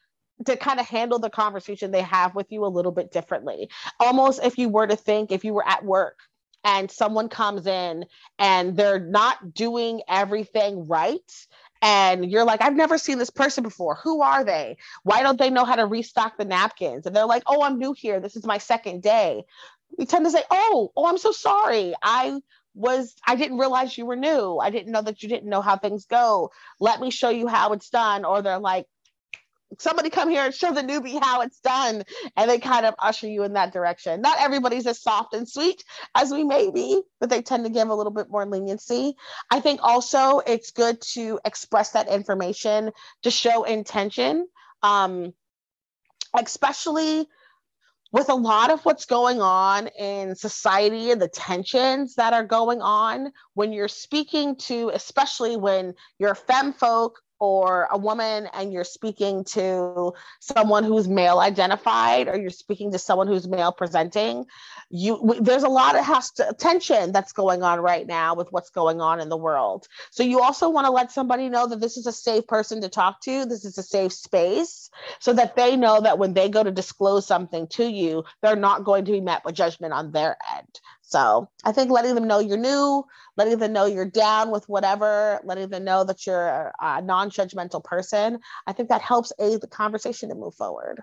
to 0.45 0.57
kind 0.57 0.79
of 0.79 0.87
handle 0.87 1.19
the 1.19 1.29
conversation 1.29 1.91
they 1.91 2.01
have 2.01 2.35
with 2.35 2.51
you 2.51 2.65
a 2.65 2.67
little 2.67 2.91
bit 2.91 3.11
differently. 3.11 3.69
Almost 3.99 4.43
if 4.43 4.57
you 4.57 4.69
were 4.69 4.87
to 4.87 4.95
think 4.95 5.31
if 5.31 5.43
you 5.43 5.53
were 5.53 5.67
at 5.67 5.83
work 5.83 6.19
and 6.63 6.91
someone 6.91 7.29
comes 7.29 7.65
in 7.67 8.05
and 8.37 8.77
they're 8.77 8.99
not 8.99 9.53
doing 9.53 10.01
everything 10.07 10.87
right 10.87 11.47
and 11.81 12.29
you're 12.29 12.43
like 12.43 12.61
i've 12.61 12.75
never 12.75 12.97
seen 12.97 13.17
this 13.17 13.29
person 13.29 13.63
before. 13.63 13.95
Who 14.03 14.21
are 14.21 14.43
they? 14.43 14.77
Why 15.03 15.23
don't 15.23 15.39
they 15.39 15.49
know 15.49 15.65
how 15.65 15.75
to 15.75 15.85
restock 15.85 16.37
the 16.37 16.45
napkins? 16.45 17.05
And 17.05 17.15
they're 17.15 17.25
like 17.25 17.43
oh 17.47 17.63
i'm 17.63 17.79
new 17.79 17.93
here. 17.93 18.19
This 18.19 18.35
is 18.35 18.45
my 18.45 18.57
second 18.59 19.01
day. 19.01 19.43
We 19.97 20.05
tend 20.05 20.25
to 20.25 20.31
say 20.31 20.43
oh 20.51 20.91
oh 20.95 21.05
i'm 21.07 21.17
so 21.17 21.31
sorry. 21.31 21.93
I 22.03 22.39
was 22.73 23.13
i 23.27 23.35
didn't 23.35 23.57
realize 23.57 23.97
you 23.97 24.05
were 24.05 24.15
new. 24.15 24.57
I 24.57 24.69
didn't 24.69 24.91
know 24.91 25.01
that 25.01 25.23
you 25.23 25.29
didn't 25.29 25.49
know 25.49 25.61
how 25.61 25.77
things 25.77 26.05
go. 26.05 26.51
Let 26.79 26.99
me 26.99 27.09
show 27.09 27.29
you 27.29 27.47
how 27.47 27.73
it's 27.73 27.89
done. 27.89 28.25
Or 28.25 28.41
they're 28.41 28.59
like 28.59 28.85
somebody 29.79 30.09
come 30.09 30.29
here 30.29 30.43
and 30.43 30.53
show 30.53 30.73
the 30.73 30.81
newbie 30.81 31.21
how 31.21 31.41
it's 31.41 31.59
done 31.59 32.03
and 32.35 32.49
they 32.49 32.59
kind 32.59 32.85
of 32.85 32.93
usher 32.99 33.27
you 33.27 33.43
in 33.43 33.53
that 33.53 33.73
direction 33.73 34.21
not 34.21 34.37
everybody's 34.39 34.87
as 34.87 35.01
soft 35.01 35.33
and 35.33 35.47
sweet 35.47 35.83
as 36.15 36.31
we 36.31 36.43
may 36.43 36.69
be, 36.71 37.01
but 37.19 37.29
they 37.29 37.41
tend 37.41 37.63
to 37.65 37.69
give 37.69 37.89
a 37.89 37.95
little 37.95 38.11
bit 38.11 38.29
more 38.29 38.45
leniency. 38.45 39.15
I 39.49 39.59
think 39.59 39.79
also 39.83 40.39
it's 40.39 40.71
good 40.71 41.01
to 41.13 41.39
express 41.45 41.91
that 41.91 42.09
information 42.09 42.91
to 43.23 43.31
show 43.31 43.63
intention, 43.63 44.47
um, 44.83 45.33
especially 46.37 47.27
with 48.11 48.29
a 48.29 48.35
lot 48.35 48.71
of 48.71 48.83
what's 48.83 49.05
going 49.05 49.41
on 49.41 49.87
in 49.87 50.35
society 50.35 51.11
and 51.11 51.21
the 51.21 51.29
tensions 51.29 52.15
that 52.15 52.33
are 52.33 52.43
going 52.43 52.81
on 52.81 53.31
when 53.53 53.71
you're 53.71 53.87
speaking 53.87 54.57
to, 54.57 54.89
especially 54.89 55.55
when 55.55 55.93
you're 56.19 56.35
femme 56.35 56.73
folk 56.73 57.21
or 57.41 57.87
a 57.89 57.97
woman 57.97 58.47
and 58.53 58.71
you're 58.71 58.83
speaking 58.83 59.43
to 59.43 60.13
someone 60.39 60.83
who's 60.83 61.07
male 61.07 61.39
identified 61.39 62.27
or 62.27 62.37
you're 62.39 62.51
speaking 62.51 62.91
to 62.91 62.99
someone 62.99 63.25
who's 63.25 63.47
male 63.47 63.71
presenting 63.71 64.45
you 64.91 65.37
there's 65.41 65.63
a 65.63 65.69
lot 65.69 65.97
of 65.97 66.05
has 66.05 66.29
to, 66.31 66.53
tension 66.59 67.11
that's 67.11 67.33
going 67.33 67.63
on 67.63 67.79
right 67.79 68.05
now 68.05 68.35
with 68.35 68.51
what's 68.51 68.69
going 68.69 69.01
on 69.01 69.19
in 69.19 69.29
the 69.29 69.37
world. 69.37 69.87
So 70.11 70.21
you 70.21 70.41
also 70.41 70.69
want 70.69 70.85
to 70.85 70.91
let 70.91 71.11
somebody 71.11 71.49
know 71.49 71.65
that 71.67 71.79
this 71.79 71.97
is 71.97 72.05
a 72.05 72.11
safe 72.11 72.45
person 72.45 72.81
to 72.81 72.89
talk 72.89 73.21
to. 73.21 73.45
This 73.45 73.65
is 73.65 73.77
a 73.77 73.83
safe 73.83 74.13
space 74.13 74.91
so 75.19 75.33
that 75.33 75.55
they 75.55 75.75
know 75.77 76.01
that 76.01 76.19
when 76.19 76.33
they 76.33 76.49
go 76.49 76.63
to 76.63 76.71
disclose 76.71 77.25
something 77.25 77.67
to 77.67 77.89
you 77.89 78.23
they're 78.41 78.55
not 78.55 78.83
going 78.83 79.05
to 79.05 79.11
be 79.11 79.21
met 79.21 79.43
with 79.45 79.55
judgment 79.55 79.93
on 79.93 80.11
their 80.11 80.37
end 80.55 80.79
so 81.11 81.49
i 81.65 81.71
think 81.71 81.91
letting 81.91 82.15
them 82.15 82.27
know 82.27 82.39
you're 82.39 82.57
new 82.57 83.03
letting 83.37 83.57
them 83.57 83.73
know 83.73 83.85
you're 83.85 84.09
down 84.09 84.49
with 84.49 84.67
whatever 84.69 85.39
letting 85.43 85.69
them 85.69 85.83
know 85.83 86.03
that 86.03 86.25
you're 86.25 86.71
a 86.79 87.01
non-judgmental 87.01 87.83
person 87.83 88.39
i 88.67 88.73
think 88.73 88.89
that 88.89 89.01
helps 89.01 89.31
aid 89.39 89.59
the 89.61 89.67
conversation 89.67 90.29
to 90.29 90.35
move 90.35 90.55
forward. 90.55 91.01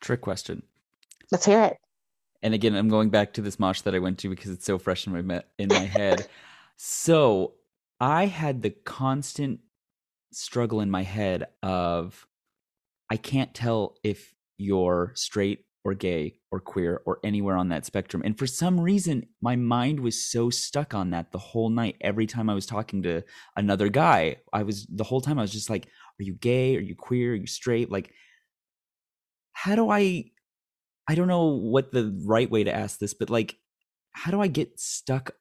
Trick 0.00 0.20
question. 0.20 0.62
let's 1.32 1.46
hear 1.46 1.62
it. 1.62 1.76
And 2.42 2.54
again 2.54 2.74
i'm 2.74 2.88
going 2.88 3.10
back 3.10 3.32
to 3.34 3.42
this 3.42 3.58
munch 3.58 3.82
that 3.84 3.94
i 3.94 3.98
went 3.98 4.18
to 4.18 4.28
because 4.28 4.50
it's 4.50 4.66
so 4.66 4.78
fresh 4.78 5.06
in 5.06 5.26
my 5.26 5.42
in 5.58 5.68
my 5.68 5.74
head. 5.74 6.26
So 6.78 7.54
i 8.00 8.26
had 8.26 8.60
the 8.60 8.68
constant 8.68 9.60
struggle 10.30 10.82
in 10.82 10.90
my 10.90 11.02
head 11.02 11.46
of 11.62 12.26
i 13.08 13.16
can't 13.16 13.54
tell 13.54 13.96
if 14.04 14.34
you're 14.58 15.12
straight 15.14 15.65
or 15.86 15.94
gay 15.94 16.34
or 16.50 16.58
queer 16.58 17.00
or 17.06 17.20
anywhere 17.22 17.56
on 17.56 17.68
that 17.68 17.86
spectrum 17.86 18.20
and 18.24 18.36
for 18.36 18.46
some 18.46 18.80
reason 18.80 19.24
my 19.40 19.54
mind 19.54 20.00
was 20.00 20.28
so 20.28 20.50
stuck 20.50 20.94
on 20.94 21.10
that 21.10 21.30
the 21.30 21.38
whole 21.38 21.70
night 21.70 21.94
every 22.00 22.26
time 22.26 22.50
i 22.50 22.54
was 22.54 22.66
talking 22.66 23.04
to 23.04 23.22
another 23.56 23.88
guy 23.88 24.34
i 24.52 24.64
was 24.64 24.84
the 24.86 25.04
whole 25.04 25.20
time 25.20 25.38
i 25.38 25.42
was 25.42 25.52
just 25.52 25.70
like 25.70 25.86
are 25.86 26.24
you 26.24 26.34
gay 26.34 26.76
are 26.76 26.80
you 26.80 26.96
queer 26.96 27.32
are 27.32 27.36
you 27.36 27.46
straight 27.46 27.88
like 27.88 28.12
how 29.52 29.74
do 29.76 29.90
i 29.90 30.24
I 31.08 31.14
don't 31.14 31.28
know 31.28 31.46
what 31.46 31.92
the 31.92 32.18
right 32.26 32.50
way 32.50 32.64
to 32.64 32.74
ask 32.74 32.98
this, 32.98 33.14
but 33.14 33.30
like, 33.30 33.58
how 34.12 34.30
do 34.30 34.40
I 34.40 34.48
get 34.48 34.80
stuck 34.80 35.32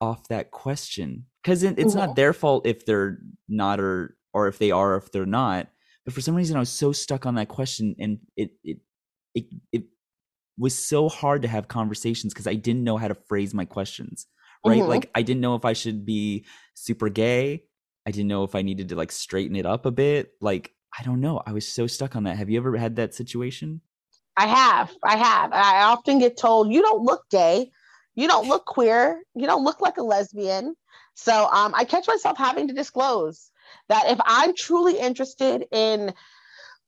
off 0.00 0.28
that 0.28 0.50
question? 0.50 1.26
Because 1.42 1.62
it, 1.62 1.78
it's 1.78 1.94
Mhm. 1.94 1.98
not 1.98 2.16
their 2.16 2.32
fault 2.32 2.66
if 2.66 2.86
they're 2.86 3.18
not 3.48 3.80
or 3.80 4.16
or 4.34 4.48
if 4.48 4.58
they 4.58 4.70
are 4.70 4.94
or 4.94 4.96
if 4.98 5.12
they're 5.12 5.26
not. 5.26 5.68
But 6.04 6.14
for 6.14 6.20
some 6.20 6.34
reason, 6.34 6.56
I 6.56 6.60
was 6.60 6.70
so 6.70 6.92
stuck 6.92 7.26
on 7.26 7.36
that 7.36 7.48
question, 7.48 7.96
and 7.98 8.20
it 8.36 8.52
it 8.64 8.78
it 9.34 9.46
it 9.72 9.84
was 10.58 10.74
so 10.86 11.08
hard 11.08 11.42
to 11.42 11.48
have 11.48 11.68
conversations 11.68 12.32
because 12.32 12.46
I 12.46 12.54
didn't 12.54 12.84
know 12.84 12.96
how 12.96 13.08
to 13.08 13.14
phrase 13.14 13.54
my 13.54 13.64
questions. 13.64 14.26
Right? 14.64 14.82
Mhm. 14.82 14.88
Like 14.88 15.10
I 15.14 15.22
didn't 15.22 15.40
know 15.40 15.54
if 15.56 15.64
I 15.64 15.72
should 15.72 16.04
be 16.04 16.46
super 16.74 17.08
gay. 17.08 17.64
I 18.06 18.10
didn't 18.10 18.28
know 18.28 18.44
if 18.44 18.54
I 18.54 18.62
needed 18.62 18.90
to 18.90 18.96
like 18.96 19.12
straighten 19.12 19.56
it 19.56 19.66
up 19.66 19.86
a 19.86 19.90
bit. 19.90 20.32
Like 20.40 20.72
I 20.98 21.02
don't 21.04 21.20
know. 21.20 21.42
I 21.44 21.52
was 21.52 21.66
so 21.66 21.86
stuck 21.86 22.16
on 22.16 22.24
that. 22.24 22.36
Have 22.36 22.50
you 22.50 22.58
ever 22.58 22.76
had 22.76 22.96
that 22.96 23.14
situation? 23.14 23.80
I 24.36 24.46
have. 24.46 24.92
I 25.04 25.16
have. 25.16 25.52
I 25.52 25.82
often 25.82 26.18
get 26.18 26.36
told, 26.36 26.72
you 26.72 26.82
don't 26.82 27.02
look 27.02 27.28
gay. 27.30 27.70
You 28.14 28.28
don't 28.28 28.48
look 28.48 28.64
queer. 28.66 29.22
You 29.34 29.46
don't 29.46 29.64
look 29.64 29.80
like 29.80 29.96
a 29.96 30.02
lesbian. 30.02 30.74
So 31.14 31.48
um, 31.52 31.74
I 31.74 31.84
catch 31.84 32.06
myself 32.08 32.38
having 32.38 32.68
to 32.68 32.74
disclose 32.74 33.50
that 33.88 34.10
if 34.10 34.18
I'm 34.24 34.54
truly 34.54 34.98
interested 34.98 35.66
in 35.70 36.12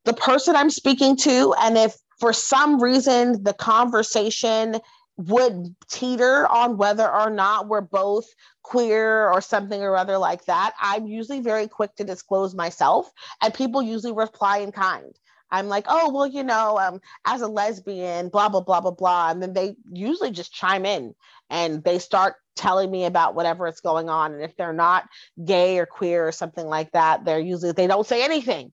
the 0.04 0.14
person 0.14 0.57
I'm 0.57 0.70
speaking 0.70 1.16
to, 1.18 1.54
and 1.61 1.76
if 1.76 1.96
for 2.18 2.33
some 2.33 2.83
reason 2.83 3.42
the 3.42 3.55
conversation 3.55 4.81
would 5.16 5.74
teeter 5.88 6.46
on 6.48 6.77
whether 6.77 7.09
or 7.09 7.31
not 7.31 7.68
we're 7.68 7.81
both 7.81 8.27
queer 8.62 9.29
or 9.29 9.40
something 9.40 9.81
or 9.81 9.96
other 9.96 10.18
like 10.18 10.44
that, 10.46 10.72
I'm 10.81 11.07
usually 11.07 11.40
very 11.40 11.68
quick 11.68 11.94
to 11.96 12.05
disclose 12.05 12.55
myself, 12.55 13.11
and 13.40 13.55
people 13.55 13.83
usually 13.83 14.12
reply 14.12 14.59
in 14.59 14.72
kind. 14.72 15.14
I'm 15.50 15.68
like, 15.68 15.85
oh, 15.87 16.12
well, 16.12 16.27
you 16.27 16.42
know, 16.42 16.79
um, 16.79 17.00
as 17.24 17.40
a 17.40 17.46
lesbian, 17.46 18.29
blah, 18.29 18.48
blah, 18.48 18.62
blah, 18.62 18.81
blah, 18.81 18.90
blah. 18.90 19.31
And 19.31 19.40
then 19.40 19.53
they 19.53 19.77
usually 19.92 20.33
just 20.33 20.53
chime 20.53 20.85
in 20.85 21.14
and 21.48 21.85
they 21.85 22.00
start 22.00 22.35
telling 22.57 22.90
me 22.90 23.05
about 23.05 23.37
whatever 23.37 23.68
is 23.68 23.81
going 23.81 24.09
on. 24.09 24.33
And 24.33 24.42
if 24.42 24.57
they're 24.57 24.72
not 24.72 25.05
gay 25.44 25.79
or 25.79 25.87
queer 25.87 26.27
or 26.27 26.33
something 26.33 26.66
like 26.66 26.90
that, 26.92 27.24
they're 27.24 27.38
usually, 27.38 27.70
they 27.70 27.87
don't 27.87 28.07
say 28.07 28.24
anything. 28.24 28.72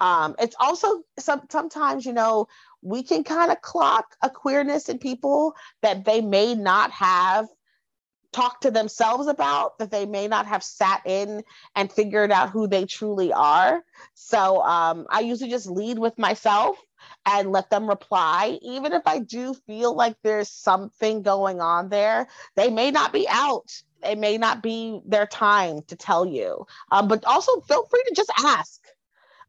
Um, 0.00 0.34
it's 0.38 0.56
also 0.58 1.02
some 1.18 1.42
sometimes, 1.50 2.06
you 2.06 2.12
know, 2.12 2.46
we 2.84 3.02
can 3.02 3.24
kind 3.24 3.50
of 3.50 3.60
clock 3.62 4.14
a 4.22 4.30
queerness 4.30 4.88
in 4.88 4.98
people 4.98 5.54
that 5.82 6.04
they 6.04 6.20
may 6.20 6.54
not 6.54 6.90
have 6.92 7.48
talked 8.30 8.62
to 8.62 8.70
themselves 8.70 9.28
about 9.28 9.78
that 9.78 9.90
they 9.90 10.04
may 10.04 10.26
not 10.26 10.44
have 10.46 10.62
sat 10.62 11.00
in 11.06 11.42
and 11.76 11.90
figured 11.90 12.32
out 12.32 12.50
who 12.50 12.66
they 12.66 12.84
truly 12.84 13.32
are. 13.32 13.82
So 14.14 14.60
um, 14.62 15.06
i 15.08 15.20
usually 15.20 15.50
just 15.50 15.70
lead 15.70 15.98
with 15.98 16.18
myself 16.18 16.76
and 17.24 17.52
let 17.52 17.70
them 17.70 17.88
reply. 17.88 18.58
Even 18.60 18.92
if 18.92 19.02
i 19.06 19.20
do 19.20 19.54
feel 19.66 19.94
like 19.94 20.16
there's 20.22 20.50
something 20.50 21.22
going 21.22 21.60
on 21.60 21.88
there 21.88 22.28
they 22.56 22.70
may 22.70 22.90
not 22.90 23.12
be 23.12 23.26
out. 23.28 23.70
It 24.02 24.18
may 24.18 24.36
not 24.36 24.62
be 24.62 25.00
their 25.06 25.26
time 25.26 25.80
to 25.86 25.96
tell 25.96 26.26
you. 26.26 26.66
Um, 26.90 27.08
but 27.08 27.24
also 27.24 27.60
feel 27.62 27.86
free 27.86 28.02
to 28.08 28.14
just 28.14 28.30
ask 28.44 28.80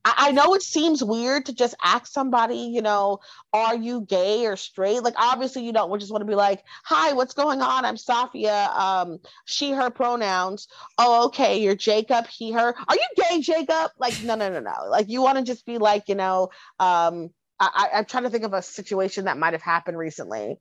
I, 0.06 0.32
know 0.32 0.54
it 0.54 0.62
seems 0.62 1.04
weird 1.04 1.48
to 1.48 1.54
just 1.54 1.74
ask 1.84 2.06
somebody, 2.06 2.58
you 2.58 2.84
know, 2.84 3.20
are 3.52 3.76
you 3.76 4.02
gay 4.02 4.46
or 4.46 4.56
straight? 4.56 5.02
Like, 5.02 5.16
obviously, 5.18 5.66
you 5.66 5.74
don't 5.74 6.00
just 6.00 6.12
want 6.12 6.22
to 6.22 6.28
be 6.28 6.36
like, 6.36 6.64
hi, 6.84 7.14
what's 7.14 7.34
going 7.34 7.62
on? 7.62 7.86
I'm 7.86 7.96
Safia, 7.96 8.70
um, 8.76 9.18
she, 9.46 9.72
her 9.72 9.90
pronouns. 9.90 10.68
Oh, 11.00 11.26
okay, 11.28 11.58
you're 11.58 11.76
Jacob, 11.76 12.28
he, 12.28 12.52
her. 12.52 12.76
Are 12.88 12.96
you 12.96 13.24
gay, 13.30 13.42
Jacob? 13.42 13.92
Like, 13.98 14.22
no, 14.24 14.36
no, 14.36 14.50
no, 14.50 14.60
no. 14.60 14.90
Like, 14.90 15.10
you 15.10 15.24
want 15.24 15.40
to 15.40 15.44
just 15.44 15.66
be 15.66 15.80
like, 15.80 16.08
you 16.08 16.16
know, 16.16 16.50
um, 16.80 17.32
I, 17.60 17.90
I'm 17.96 18.06
trying 18.06 18.24
to 18.24 18.30
think 18.30 18.44
of 18.44 18.54
a 18.54 18.62
situation 18.62 19.26
that 19.26 19.38
might 19.38 19.54
have 19.54 19.62
happened 19.62 19.98
recently. 19.98 20.60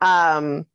Um, 0.00 0.66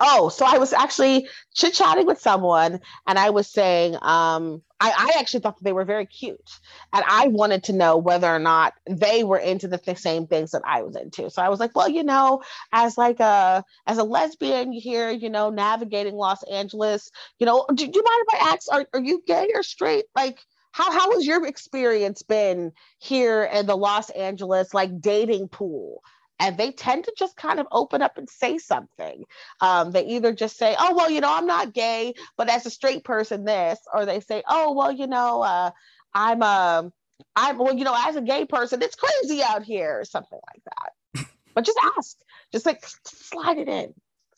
Oh, 0.00 0.28
so 0.28 0.46
I 0.46 0.58
was 0.58 0.72
actually 0.72 1.28
chit 1.54 1.74
chatting 1.74 2.06
with 2.06 2.20
someone 2.20 2.80
and 3.06 3.18
I 3.18 3.30
was 3.30 3.48
saying, 3.48 3.96
um, 3.96 4.62
I, 4.80 4.92
I, 4.96 5.18
actually 5.18 5.40
thought 5.40 5.56
that 5.56 5.64
they 5.64 5.72
were 5.72 5.84
very 5.84 6.06
cute. 6.06 6.60
And 6.92 7.04
I 7.06 7.26
wanted 7.28 7.64
to 7.64 7.72
know 7.72 7.96
whether 7.96 8.28
or 8.28 8.38
not 8.38 8.74
they 8.88 9.24
were 9.24 9.38
into 9.38 9.66
the 9.66 9.78
th- 9.78 9.98
same 9.98 10.28
things 10.28 10.52
that 10.52 10.62
I 10.64 10.82
was 10.82 10.94
into. 10.94 11.30
So 11.30 11.42
I 11.42 11.48
was 11.48 11.58
like, 11.58 11.74
well, 11.74 11.88
you 11.88 12.04
know, 12.04 12.42
as 12.72 12.96
like 12.96 13.18
a 13.18 13.64
as 13.86 13.98
a 13.98 14.04
lesbian 14.04 14.70
here, 14.70 15.10
you 15.10 15.30
know, 15.30 15.50
navigating 15.50 16.14
Los 16.14 16.44
Angeles, 16.44 17.10
you 17.40 17.46
know, 17.46 17.66
do, 17.68 17.74
do 17.74 17.92
you 17.92 18.04
mind 18.04 18.26
if 18.28 18.34
I 18.34 18.52
ask, 18.52 18.72
are, 18.72 18.86
are 18.94 19.04
you 19.04 19.22
gay 19.26 19.48
or 19.52 19.64
straight? 19.64 20.04
Like, 20.14 20.38
how 20.70 20.92
how 20.92 21.12
has 21.12 21.26
your 21.26 21.44
experience 21.44 22.22
been 22.22 22.70
here 22.98 23.42
in 23.42 23.66
the 23.66 23.76
Los 23.76 24.10
Angeles 24.10 24.72
like 24.72 25.00
dating 25.00 25.48
pool? 25.48 26.02
And 26.38 26.56
they 26.56 26.72
tend 26.72 27.04
to 27.04 27.12
just 27.18 27.36
kind 27.36 27.58
of 27.58 27.66
open 27.72 28.02
up 28.02 28.16
and 28.18 28.28
say 28.28 28.58
something. 28.58 29.24
Um, 29.60 29.90
they 29.90 30.04
either 30.06 30.32
just 30.32 30.56
say, 30.56 30.76
"Oh, 30.78 30.94
well, 30.94 31.10
you 31.10 31.20
know, 31.20 31.32
I'm 31.32 31.46
not 31.46 31.74
gay, 31.74 32.14
but 32.36 32.48
as 32.48 32.66
a 32.66 32.70
straight 32.70 33.04
person, 33.04 33.44
this," 33.44 33.78
or 33.92 34.06
they 34.06 34.20
say, 34.20 34.42
"Oh, 34.48 34.72
well, 34.72 34.92
you 34.92 35.06
know, 35.06 35.42
uh, 35.42 35.70
I'm 36.14 36.42
a, 36.42 36.80
um, 36.84 36.92
I'm 37.34 37.58
well, 37.58 37.74
you 37.74 37.84
know, 37.84 37.96
as 37.96 38.16
a 38.16 38.22
gay 38.22 38.44
person, 38.44 38.82
it's 38.82 38.96
crazy 38.96 39.42
out 39.42 39.64
here," 39.64 40.00
or 40.00 40.04
something 40.04 40.38
like 40.52 40.62
that. 40.64 41.26
but 41.54 41.64
just 41.64 41.78
ask, 41.96 42.16
just 42.52 42.66
like 42.66 42.84
slide 43.04 43.58
it 43.58 43.68
in. 43.68 43.94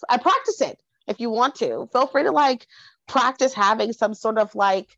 I 0.09 0.17
practice 0.17 0.61
it 0.63 0.81
if 1.07 1.21
you 1.21 1.31
want 1.31 1.57
to. 1.57 1.89
Feel 1.93 2.07
free 2.07 2.25
to 2.25 2.33
like 2.33 2.67
practice 3.07 3.53
having 3.53 3.93
some 3.93 4.15
sort 4.15 4.39
of 4.39 4.55
like 4.55 4.97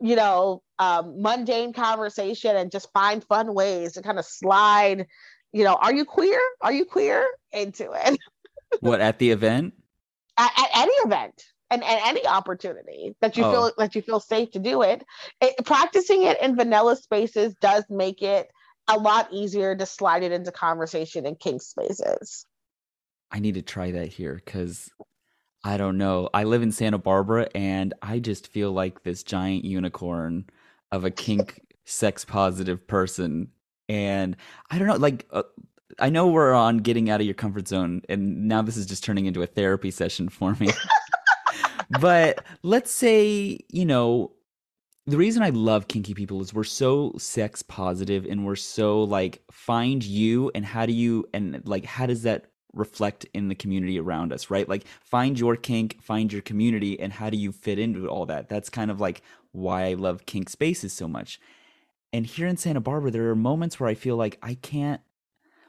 you 0.00 0.16
know 0.16 0.62
um, 0.78 1.22
mundane 1.22 1.72
conversation 1.72 2.56
and 2.56 2.72
just 2.72 2.92
find 2.92 3.22
fun 3.22 3.54
ways 3.54 3.92
to 3.92 4.02
kind 4.02 4.18
of 4.18 4.24
slide 4.24 5.06
you 5.54 5.62
know, 5.62 5.74
are 5.74 5.94
you 5.94 6.04
queer? 6.04 6.40
Are 6.60 6.72
you 6.72 6.84
queer? 6.84 7.24
Into 7.52 7.92
it. 7.92 8.18
what 8.80 9.00
at 9.00 9.20
the 9.20 9.30
event? 9.30 9.74
At, 10.36 10.50
at 10.58 10.68
any 10.74 10.92
event 11.04 11.44
and, 11.70 11.84
and, 11.84 12.00
any 12.04 12.26
opportunity 12.26 13.14
that 13.20 13.36
you 13.36 13.44
oh. 13.44 13.52
feel 13.52 13.72
that 13.78 13.94
you 13.94 14.02
feel 14.02 14.18
safe 14.18 14.50
to 14.50 14.58
do 14.58 14.82
it. 14.82 15.04
it. 15.40 15.64
Practicing 15.64 16.24
it 16.24 16.42
in 16.42 16.56
vanilla 16.56 16.96
spaces 16.96 17.54
does 17.60 17.84
make 17.88 18.20
it 18.20 18.48
a 18.88 18.98
lot 18.98 19.28
easier 19.32 19.76
to 19.76 19.86
slide 19.86 20.24
it 20.24 20.32
into 20.32 20.50
conversation 20.50 21.24
in 21.24 21.36
kink 21.36 21.62
spaces. 21.62 22.46
I 23.30 23.38
need 23.38 23.54
to 23.54 23.62
try 23.62 23.92
that 23.92 24.08
here 24.08 24.42
because 24.44 24.90
I 25.62 25.76
don't 25.76 25.98
know. 25.98 26.28
I 26.34 26.44
live 26.44 26.62
in 26.62 26.72
Santa 26.72 26.98
Barbara 26.98 27.48
and 27.54 27.94
I 28.02 28.18
just 28.18 28.48
feel 28.48 28.72
like 28.72 29.04
this 29.04 29.22
giant 29.22 29.64
unicorn 29.64 30.46
of 30.90 31.04
a 31.04 31.12
kink 31.12 31.60
sex 31.84 32.24
positive 32.24 32.88
person 32.88 33.48
and 33.88 34.36
I 34.70 34.78
don't 34.78 34.88
know, 34.88 34.96
like. 34.96 35.26
Uh, 35.30 35.42
I 36.00 36.10
know 36.10 36.26
we're 36.26 36.54
on 36.54 36.78
getting 36.78 37.08
out 37.08 37.20
of 37.20 37.26
your 37.26 37.34
comfort 37.34 37.68
zone, 37.68 38.02
and 38.08 38.48
now 38.48 38.62
this 38.62 38.76
is 38.76 38.84
just 38.84 39.04
turning 39.04 39.26
into 39.26 39.42
a 39.42 39.46
therapy 39.46 39.92
session 39.92 40.28
for 40.28 40.56
me. 40.58 40.70
but 42.00 42.44
let's 42.64 42.90
say, 42.90 43.60
you 43.68 43.84
know, 43.84 44.32
the 45.06 45.16
reason 45.16 45.42
I 45.42 45.50
love 45.50 45.88
kinky 45.88 46.14
people 46.14 46.40
is 46.40 46.54
we're 46.54 46.64
so 46.64 47.12
sex 47.18 47.62
positive 47.62 48.24
and 48.24 48.46
we're 48.46 48.56
so 48.56 49.02
like 49.02 49.42
find 49.50 50.02
you 50.02 50.50
and 50.54 50.64
how 50.64 50.86
do 50.86 50.92
you 50.92 51.26
and 51.34 51.60
like 51.66 51.84
how 51.84 52.06
does 52.06 52.22
that 52.22 52.46
reflect 52.72 53.26
in 53.34 53.48
the 53.48 53.54
community 53.54 54.00
around 54.00 54.32
us, 54.32 54.50
right? 54.50 54.68
Like 54.68 54.86
find 55.02 55.38
your 55.38 55.56
kink, 55.56 56.02
find 56.02 56.32
your 56.32 56.42
community 56.42 56.98
and 56.98 57.12
how 57.12 57.30
do 57.30 57.36
you 57.36 57.52
fit 57.52 57.78
into 57.78 58.08
all 58.08 58.26
that? 58.26 58.48
That's 58.48 58.70
kind 58.70 58.90
of 58.90 59.00
like 59.00 59.22
why 59.52 59.88
I 59.88 59.94
love 59.94 60.26
kink 60.26 60.48
spaces 60.48 60.92
so 60.92 61.06
much. 61.06 61.38
And 62.14 62.24
here 62.24 62.46
in 62.46 62.56
Santa 62.56 62.80
Barbara, 62.80 63.10
there 63.10 63.28
are 63.28 63.34
moments 63.34 63.80
where 63.80 63.90
I 63.90 63.94
feel 63.94 64.14
like 64.14 64.38
I 64.40 64.54
can't. 64.54 65.00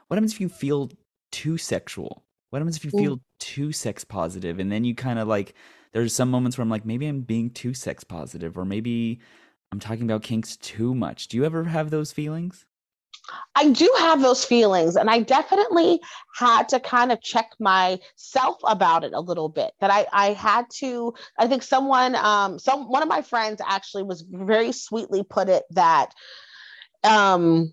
What 0.06 0.16
happens 0.16 0.32
if 0.32 0.40
you 0.40 0.48
feel 0.48 0.92
too 1.32 1.58
sexual? 1.58 2.22
What 2.50 2.60
happens 2.60 2.76
if 2.76 2.84
you 2.84 2.92
feel 2.92 3.20
too 3.40 3.72
sex 3.72 4.04
positive? 4.04 4.60
And 4.60 4.70
then 4.70 4.84
you 4.84 4.94
kind 4.94 5.18
of 5.18 5.26
like, 5.26 5.54
there's 5.92 6.14
some 6.14 6.30
moments 6.30 6.56
where 6.56 6.62
I'm 6.62 6.70
like, 6.70 6.86
maybe 6.86 7.08
I'm 7.08 7.22
being 7.22 7.50
too 7.50 7.74
sex 7.74 8.04
positive, 8.04 8.56
or 8.56 8.64
maybe 8.64 9.18
I'm 9.72 9.80
talking 9.80 10.04
about 10.04 10.22
kinks 10.22 10.56
too 10.58 10.94
much. 10.94 11.26
Do 11.26 11.36
you 11.36 11.44
ever 11.44 11.64
have 11.64 11.90
those 11.90 12.12
feelings? 12.12 12.64
I 13.54 13.70
do 13.70 13.92
have 13.98 14.22
those 14.22 14.44
feelings, 14.44 14.96
and 14.96 15.10
I 15.10 15.20
definitely 15.20 16.00
had 16.34 16.68
to 16.70 16.80
kind 16.80 17.10
of 17.10 17.20
check 17.20 17.50
myself 17.58 18.56
about 18.64 19.04
it 19.04 19.12
a 19.12 19.20
little 19.20 19.48
bit. 19.48 19.72
That 19.80 19.90
I 19.90 20.06
I 20.12 20.32
had 20.32 20.66
to. 20.78 21.14
I 21.38 21.46
think 21.48 21.62
someone, 21.62 22.14
um, 22.16 22.58
some 22.58 22.88
one 22.88 23.02
of 23.02 23.08
my 23.08 23.22
friends 23.22 23.60
actually 23.66 24.04
was 24.04 24.24
very 24.28 24.72
sweetly 24.72 25.22
put 25.22 25.48
it 25.48 25.64
that, 25.70 26.12
um, 27.04 27.72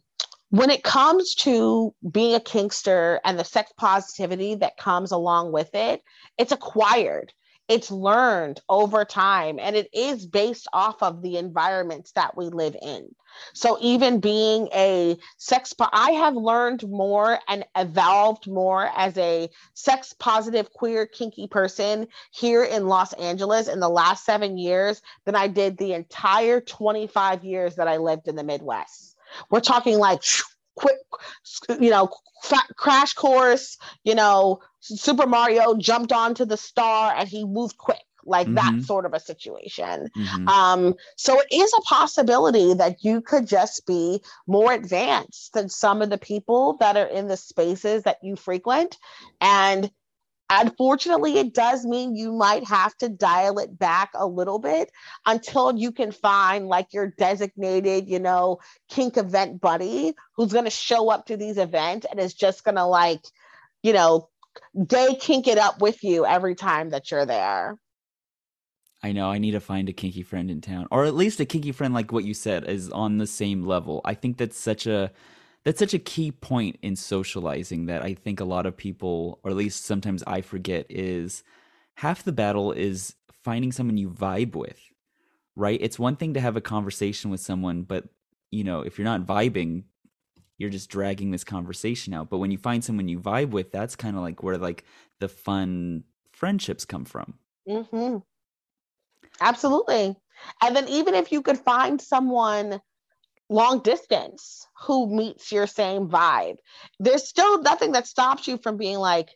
when 0.49 0.69
it 0.69 0.83
comes 0.83 1.35
to 1.35 1.93
being 2.11 2.35
a 2.35 2.39
kinkster 2.39 3.19
and 3.25 3.39
the 3.39 3.43
sex 3.43 3.71
positivity 3.77 4.55
that 4.55 4.77
comes 4.77 5.11
along 5.11 5.51
with 5.51 5.73
it, 5.73 6.01
it's 6.37 6.51
acquired 6.51 7.33
it's 7.67 7.91
learned 7.91 8.61
over 8.67 9.05
time 9.05 9.59
and 9.59 9.75
it 9.75 9.89
is 9.93 10.25
based 10.25 10.67
off 10.73 11.01
of 11.01 11.21
the 11.21 11.37
environments 11.37 12.11
that 12.11 12.35
we 12.35 12.45
live 12.45 12.75
in. 12.81 13.07
So 13.53 13.77
even 13.81 14.19
being 14.19 14.67
a 14.73 15.17
sex 15.37 15.73
po- 15.73 15.89
i 15.91 16.11
have 16.11 16.35
learned 16.35 16.87
more 16.87 17.39
and 17.47 17.65
evolved 17.75 18.47
more 18.47 18.89
as 18.95 19.17
a 19.17 19.49
sex 19.73 20.13
positive 20.19 20.71
queer 20.71 21.07
kinky 21.07 21.47
person 21.47 22.07
here 22.31 22.63
in 22.63 22.87
los 22.87 23.13
angeles 23.13 23.67
in 23.67 23.79
the 23.79 23.89
last 23.89 24.23
seven 24.23 24.57
years 24.57 25.01
than 25.25 25.35
i 25.35 25.47
did 25.47 25.77
the 25.77 25.93
entire 25.93 26.61
25 26.61 27.43
years 27.43 27.75
that 27.75 27.87
i 27.87 27.97
lived 27.97 28.27
in 28.27 28.35
the 28.35 28.43
midwest. 28.43 29.15
We're 29.49 29.61
talking 29.61 29.97
like 29.97 30.21
quick 30.75 30.97
you 31.79 31.89
know 31.89 32.09
crash 32.75 33.13
course 33.13 33.77
you 34.03 34.15
know 34.15 34.59
super 34.83 35.27
mario 35.27 35.75
jumped 35.75 36.11
onto 36.11 36.45
the 36.45 36.57
star 36.57 37.13
and 37.15 37.29
he 37.29 37.45
moved 37.45 37.77
quick 37.77 37.97
like 38.25 38.47
mm-hmm. 38.47 38.77
that 38.77 38.83
sort 38.85 39.05
of 39.05 39.13
a 39.13 39.19
situation 39.19 40.09
mm-hmm. 40.15 40.47
um 40.47 40.93
so 41.17 41.39
it 41.39 41.47
is 41.51 41.73
a 41.73 41.81
possibility 41.81 42.73
that 42.73 43.03
you 43.03 43.21
could 43.21 43.47
just 43.47 43.85
be 43.85 44.21
more 44.47 44.71
advanced 44.71 45.53
than 45.53 45.69
some 45.69 46.01
of 46.01 46.09
the 46.09 46.17
people 46.17 46.77
that 46.79 46.97
are 46.97 47.07
in 47.07 47.27
the 47.27 47.37
spaces 47.37 48.03
that 48.03 48.17
you 48.21 48.35
frequent 48.35 48.97
and 49.41 49.89
Unfortunately, 50.49 51.39
it 51.39 51.53
does 51.53 51.85
mean 51.85 52.15
you 52.15 52.31
might 52.31 52.63
have 52.65 52.95
to 52.97 53.09
dial 53.09 53.57
it 53.59 53.79
back 53.79 54.11
a 54.13 54.27
little 54.27 54.59
bit 54.59 54.91
until 55.25 55.75
you 55.75 55.91
can 55.91 56.11
find 56.11 56.67
like 56.67 56.93
your 56.93 57.07
designated, 57.07 58.07
you 58.07 58.19
know, 58.19 58.59
kink 58.89 59.17
event 59.17 59.61
buddy 59.61 60.13
who's 60.35 60.53
going 60.53 60.65
to 60.65 60.71
show 60.71 61.09
up 61.09 61.25
to 61.27 61.37
these 61.37 61.57
events 61.57 62.05
and 62.09 62.19
is 62.19 62.33
just 62.33 62.63
going 62.63 62.75
to 62.75 62.85
like, 62.85 63.21
you 63.81 63.93
know, 63.93 64.29
gay 64.87 65.15
kink 65.15 65.47
it 65.47 65.57
up 65.57 65.81
with 65.81 66.03
you 66.03 66.25
every 66.25 66.55
time 66.55 66.89
that 66.89 67.11
you're 67.11 67.25
there. 67.25 67.77
I 69.03 69.11
know 69.11 69.29
I 69.29 69.37
need 69.37 69.51
to 69.51 69.59
find 69.59 69.89
a 69.89 69.93
kinky 69.93 70.23
friend 70.23 70.49
in 70.49 70.61
town, 70.61 70.87
or 70.89 71.03
at 71.03 71.13
least 71.13 71.41
a 71.41 71.45
kinky 71.45 71.73
friend 71.73 71.93
like 71.93 72.13
what 72.13 72.23
you 72.23 72.33
said 72.33 72.63
is 72.69 72.89
on 72.89 73.17
the 73.17 73.27
same 73.27 73.65
level. 73.65 73.99
I 74.05 74.13
think 74.13 74.37
that's 74.37 74.57
such 74.57 74.87
a 74.87 75.11
that's 75.65 75.79
such 75.79 75.93
a 75.93 75.99
key 75.99 76.31
point 76.31 76.77
in 76.81 76.95
socializing 76.95 77.85
that 77.87 78.01
I 78.01 78.13
think 78.13 78.39
a 78.39 78.45
lot 78.45 78.65
of 78.65 78.75
people, 78.77 79.39
or 79.43 79.51
at 79.51 79.57
least 79.57 79.85
sometimes 79.85 80.23
I 80.25 80.41
forget, 80.41 80.85
is 80.89 81.43
half 81.95 82.23
the 82.23 82.31
battle 82.31 82.71
is 82.71 83.15
finding 83.43 83.71
someone 83.71 83.97
you 83.97 84.09
vibe 84.09 84.55
with, 84.55 84.79
right? 85.55 85.79
It's 85.81 85.99
one 85.99 86.15
thing 86.15 86.33
to 86.35 86.41
have 86.41 86.55
a 86.55 86.61
conversation 86.61 87.29
with 87.29 87.41
someone, 87.41 87.83
but 87.83 88.05
you 88.51 88.63
know, 88.63 88.81
if 88.81 88.97
you're 88.97 89.05
not 89.05 89.25
vibing, 89.25 89.83
you're 90.57 90.69
just 90.69 90.89
dragging 90.89 91.31
this 91.31 91.43
conversation 91.43 92.13
out. 92.13 92.29
But 92.29 92.37
when 92.37 92.51
you 92.51 92.57
find 92.57 92.83
someone 92.83 93.07
you 93.07 93.19
vibe 93.19 93.49
with, 93.49 93.71
that's 93.71 93.95
kind 93.95 94.15
of 94.15 94.21
like 94.21 94.43
where 94.43 94.57
like 94.57 94.85
the 95.19 95.27
fun 95.27 96.03
friendships 96.31 96.85
come 96.85 97.05
from. 97.05 97.35
Mm-hmm. 97.67 98.17
Absolutely. 99.41 100.15
And 100.61 100.75
then 100.75 100.87
even 100.87 101.15
if 101.15 101.31
you 101.31 101.41
could 101.41 101.57
find 101.57 101.99
someone 101.99 102.81
long 103.49 103.79
distance 103.79 104.67
who 104.85 105.07
meets 105.07 105.51
your 105.51 105.67
same 105.67 106.07
vibe. 106.07 106.57
There's 106.99 107.27
still 107.27 107.61
nothing 107.61 107.91
that 107.93 108.07
stops 108.07 108.47
you 108.47 108.57
from 108.57 108.77
being 108.77 108.97
like, 108.97 109.29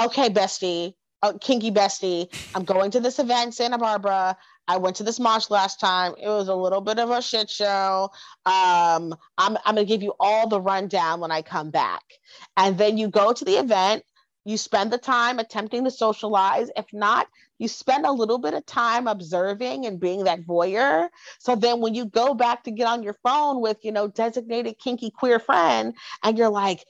okay, 0.00 0.30
bestie, 0.30 0.94
uh, 1.24 1.32
kinky 1.40 1.70
bestie, 1.70 2.28
I'm 2.54 2.64
going 2.64 2.90
to 2.92 3.00
this 3.00 3.18
event 3.18 3.46
in 3.46 3.52
Santa 3.52 3.78
Barbara. 3.78 4.36
I 4.68 4.76
went 4.76 4.96
to 4.96 5.02
this 5.02 5.20
munch 5.20 5.50
last 5.50 5.80
time. 5.80 6.14
It 6.20 6.28
was 6.28 6.48
a 6.48 6.54
little 6.54 6.80
bit 6.80 6.98
of 6.98 7.10
a 7.10 7.22
shit 7.22 7.50
show. 7.50 8.10
Um, 8.46 9.14
I'm, 9.38 9.56
I'm 9.64 9.74
going 9.74 9.76
to 9.76 9.84
give 9.84 10.02
you 10.02 10.14
all 10.20 10.48
the 10.48 10.60
rundown 10.60 11.20
when 11.20 11.30
I 11.30 11.42
come 11.42 11.70
back. 11.70 12.02
And 12.56 12.76
then 12.78 12.96
you 12.96 13.08
go 13.08 13.32
to 13.32 13.44
the 13.44 13.58
event, 13.58 14.04
you 14.44 14.56
spend 14.56 14.92
the 14.92 14.98
time 14.98 15.38
attempting 15.38 15.84
to 15.84 15.90
socialize. 15.90 16.70
If 16.76 16.86
not, 16.92 17.26
you 17.58 17.68
spend 17.68 18.04
a 18.04 18.12
little 18.12 18.38
bit 18.38 18.54
of 18.54 18.66
time 18.66 19.06
observing 19.06 19.86
and 19.86 20.00
being 20.00 20.24
that 20.24 20.42
voyeur. 20.42 21.08
So 21.38 21.56
then 21.56 21.80
when 21.80 21.94
you 21.94 22.06
go 22.06 22.34
back 22.34 22.64
to 22.64 22.70
get 22.70 22.86
on 22.86 23.02
your 23.02 23.16
phone 23.22 23.60
with, 23.60 23.78
you 23.82 23.92
know, 23.92 24.08
designated 24.08 24.78
kinky 24.78 25.10
queer 25.10 25.38
friend, 25.38 25.94
and 26.22 26.36
you're 26.36 26.50
like, 26.50 26.84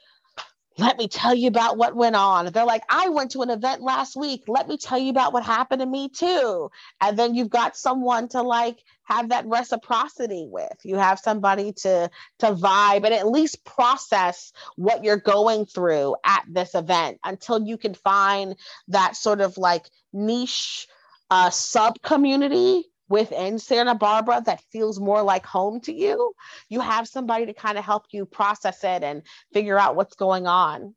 let 0.77 0.99
me 0.99 1.07
tell 1.07 1.35
you 1.35 1.49
about 1.49 1.77
what 1.77 1.95
went 1.95 2.17
on. 2.17 2.47
They're 2.47 2.65
like, 2.65 2.83
I 2.89 3.09
went 3.09 3.31
to 3.33 3.43
an 3.43 3.51
event 3.51 3.83
last 3.83 4.17
week. 4.17 4.43
Let 4.49 4.67
me 4.67 4.77
tell 4.77 4.99
you 4.99 5.11
about 5.11 5.33
what 5.33 5.45
happened 5.45 5.81
to 5.81 5.87
me 5.87 6.09
too. 6.09 6.71
And 7.01 7.17
then 7.19 7.35
you've 7.35 7.51
got 7.51 7.77
someone 7.77 8.29
to 8.31 8.43
like 8.43 8.79
have 9.05 9.29
that 9.29 9.47
reciprocity 9.47 10.47
with. 10.51 10.77
You 10.83 10.97
have 10.97 11.21
somebody 11.21 11.73
to 11.83 12.11
to 12.41 12.47
vibe 12.47 13.05
and 13.05 13.15
at 13.15 13.29
least 13.29 13.65
process 13.65 14.53
what 14.77 15.05
you're 15.05 15.17
going 15.17 15.67
through 15.67 16.17
at 16.25 16.45
this 16.49 16.75
event 16.75 17.19
until 17.25 17.63
you 17.63 17.77
can 17.77 17.95
find 17.95 18.57
that 18.89 19.17
sort 19.17 19.41
of 19.41 19.57
like 19.57 19.87
niche 20.13 20.89
uh, 21.31 21.51
sub 21.51 22.01
community 22.03 22.85
within 23.09 23.59
Santa 23.59 23.95
Barbara 23.95 24.43
that 24.47 24.63
feels 24.71 24.99
more 24.99 25.23
like 25.23 25.45
home 25.45 25.81
to 25.83 25.93
you, 25.93 26.33
you 26.69 26.81
have 26.81 27.09
somebody 27.09 27.47
to 27.47 27.55
kind 27.55 27.79
of 27.79 27.85
help 27.85 28.07
you 28.11 28.27
process 28.27 28.83
it 28.85 29.03
and 29.03 29.23
figure 29.53 29.79
out 29.79 29.97
what's 29.97 30.15
going 30.15 30.47
on. 30.47 30.95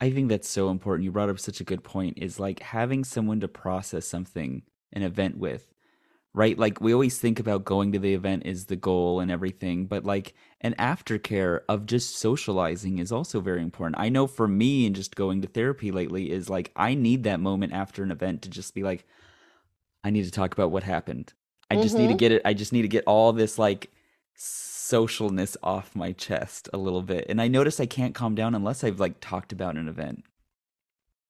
I 0.00 0.10
think 0.10 0.28
that's 0.28 0.48
so 0.48 0.70
important. 0.70 1.04
You 1.04 1.12
brought 1.12 1.28
up 1.28 1.38
such 1.38 1.60
a 1.60 1.64
good 1.64 1.84
point 1.84 2.14
is 2.16 2.40
like 2.40 2.60
having 2.60 3.04
someone 3.04 3.40
to 3.40 3.48
process 3.48 4.06
something, 4.06 4.62
an 4.94 5.02
event 5.02 5.36
with, 5.36 5.74
right? 6.32 6.58
Like 6.58 6.80
we 6.80 6.94
always 6.94 7.18
think 7.18 7.38
about 7.38 7.66
going 7.66 7.92
to 7.92 7.98
the 7.98 8.14
event 8.14 8.44
is 8.46 8.64
the 8.64 8.76
goal 8.76 9.20
and 9.20 9.30
everything, 9.30 9.86
but 9.86 10.04
like 10.04 10.32
an 10.62 10.74
aftercare 10.78 11.60
of 11.68 11.84
just 11.84 12.16
socializing 12.16 12.98
is 12.98 13.12
also 13.12 13.40
very 13.40 13.60
important. 13.60 14.00
I 14.00 14.08
know 14.08 14.26
for 14.26 14.48
me 14.48 14.86
and 14.86 14.96
just 14.96 15.16
going 15.16 15.42
to 15.42 15.48
therapy 15.48 15.90
lately 15.90 16.30
is 16.30 16.48
like 16.48 16.72
I 16.74 16.94
need 16.94 17.24
that 17.24 17.40
moment 17.40 17.74
after 17.74 18.02
an 18.02 18.10
event 18.10 18.40
to 18.42 18.48
just 18.48 18.74
be 18.74 18.82
like, 18.82 19.06
I 20.04 20.10
need 20.10 20.24
to 20.24 20.30
talk 20.30 20.52
about 20.52 20.70
what 20.70 20.82
happened. 20.82 21.32
I 21.70 21.76
just 21.76 21.94
mm-hmm. 21.94 21.98
need 21.98 22.06
to 22.08 22.12
mm-hmm. 22.12 22.18
get 22.18 22.32
it. 22.32 22.42
I 22.44 22.54
just 22.54 22.72
need 22.72 22.82
to 22.82 22.88
get 22.88 23.04
all 23.06 23.32
this 23.32 23.58
like 23.58 23.90
socialness 24.36 25.56
off 25.62 25.94
my 25.94 26.12
chest 26.12 26.68
a 26.72 26.78
little 26.78 27.02
bit. 27.02 27.26
And 27.28 27.40
I 27.40 27.48
notice 27.48 27.78
I 27.78 27.86
can't 27.86 28.14
calm 28.14 28.34
down 28.34 28.54
unless 28.54 28.82
I've 28.82 28.98
like 28.98 29.20
talked 29.20 29.52
about 29.52 29.76
an 29.76 29.88
event. 29.88 30.24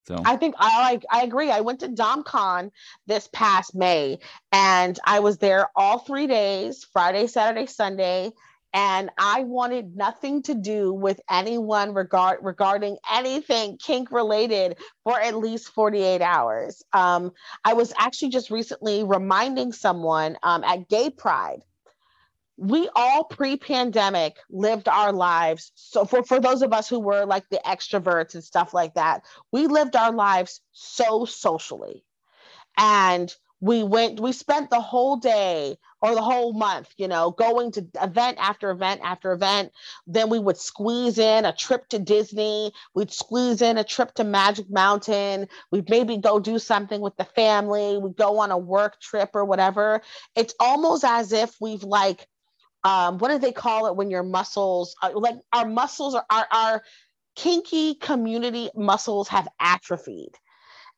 So 0.07 0.19
I 0.25 0.35
think 0.35 0.55
I 0.57 0.91
like 0.91 1.05
I 1.11 1.21
agree. 1.21 1.51
I 1.51 1.61
went 1.61 1.79
to 1.81 1.87
DomCon 1.87 2.71
this 3.05 3.29
past 3.31 3.75
May 3.75 4.17
and 4.51 4.99
I 5.05 5.19
was 5.19 5.37
there 5.37 5.69
all 5.75 5.99
three 5.99 6.25
days, 6.25 6.83
Friday, 6.91 7.27
Saturday, 7.27 7.67
Sunday 7.67 8.31
and 8.73 9.09
I 9.17 9.43
wanted 9.43 9.97
nothing 9.97 10.43
to 10.43 10.55
do 10.55 10.93
with 10.93 11.19
anyone 11.29 11.93
regard 11.93 12.39
regarding 12.41 12.97
anything 13.11 13.77
kink 13.77 14.11
related 14.11 14.77
for 15.03 15.19
at 15.19 15.35
least 15.35 15.69
48 15.69 16.21
hours. 16.21 16.81
Um, 16.93 17.31
I 17.65 17.73
was 17.73 17.93
actually 17.97 18.29
just 18.29 18.49
recently 18.49 19.03
reminding 19.03 19.73
someone 19.73 20.37
um, 20.43 20.63
at 20.63 20.87
Gay 20.87 21.09
Pride. 21.09 21.63
We 22.57 22.89
all 22.95 23.23
pre-pandemic 23.25 24.37
lived 24.49 24.87
our 24.87 25.11
lives. 25.11 25.71
So 25.75 26.05
for, 26.05 26.23
for 26.23 26.39
those 26.39 26.61
of 26.61 26.71
us 26.71 26.87
who 26.87 26.99
were 26.99 27.25
like 27.25 27.49
the 27.49 27.59
extroverts 27.65 28.35
and 28.35 28.43
stuff 28.43 28.73
like 28.73 28.93
that, 28.93 29.23
we 29.51 29.67
lived 29.67 29.95
our 29.95 30.13
lives 30.13 30.61
so 30.71 31.25
socially. 31.25 32.05
And 32.77 33.33
we 33.61 33.83
went 33.83 34.19
we 34.19 34.31
spent 34.31 34.69
the 34.69 34.81
whole 34.81 35.17
day 35.17 35.77
or 36.01 36.15
the 36.15 36.21
whole 36.21 36.53
month 36.53 36.89
you 36.97 37.07
know 37.07 37.31
going 37.31 37.71
to 37.71 37.85
event 38.01 38.37
after 38.39 38.71
event 38.71 39.01
after 39.03 39.31
event 39.31 39.71
then 40.07 40.29
we 40.29 40.39
would 40.39 40.57
squeeze 40.57 41.17
in 41.17 41.45
a 41.45 41.53
trip 41.53 41.87
to 41.89 41.99
disney. 41.99 42.71
We'd 42.93 43.11
squeeze 43.11 43.61
in 43.61 43.77
a 43.77 43.83
trip 43.83 44.13
to 44.15 44.23
magic 44.23 44.69
mountain. 44.69 45.47
We'd 45.71 45.89
maybe 45.89 46.17
go 46.17 46.39
do 46.39 46.59
something 46.59 47.01
with 47.01 47.15
the 47.17 47.25
family. 47.25 47.97
We'd 47.97 48.17
go 48.17 48.39
on 48.39 48.51
a 48.51 48.57
work 48.57 48.99
trip 48.99 49.29
or 49.33 49.45
whatever. 49.45 50.01
It's 50.35 50.53
almost 50.59 51.03
as 51.03 51.31
if 51.31 51.55
we've 51.59 51.83
like 51.83 52.27
um, 52.83 53.19
what 53.19 53.29
do 53.29 53.37
they 53.37 53.51
call 53.51 53.85
it 53.87 53.95
when 53.95 54.09
your 54.09 54.23
muscles 54.23 54.95
are, 55.03 55.13
like 55.13 55.35
our 55.53 55.67
muscles 55.67 56.15
are 56.15 56.25
our, 56.31 56.47
our 56.51 56.83
kinky 57.35 57.95
community 57.95 58.69
muscles 58.75 59.27
have 59.27 59.47
atrophied 59.59 60.31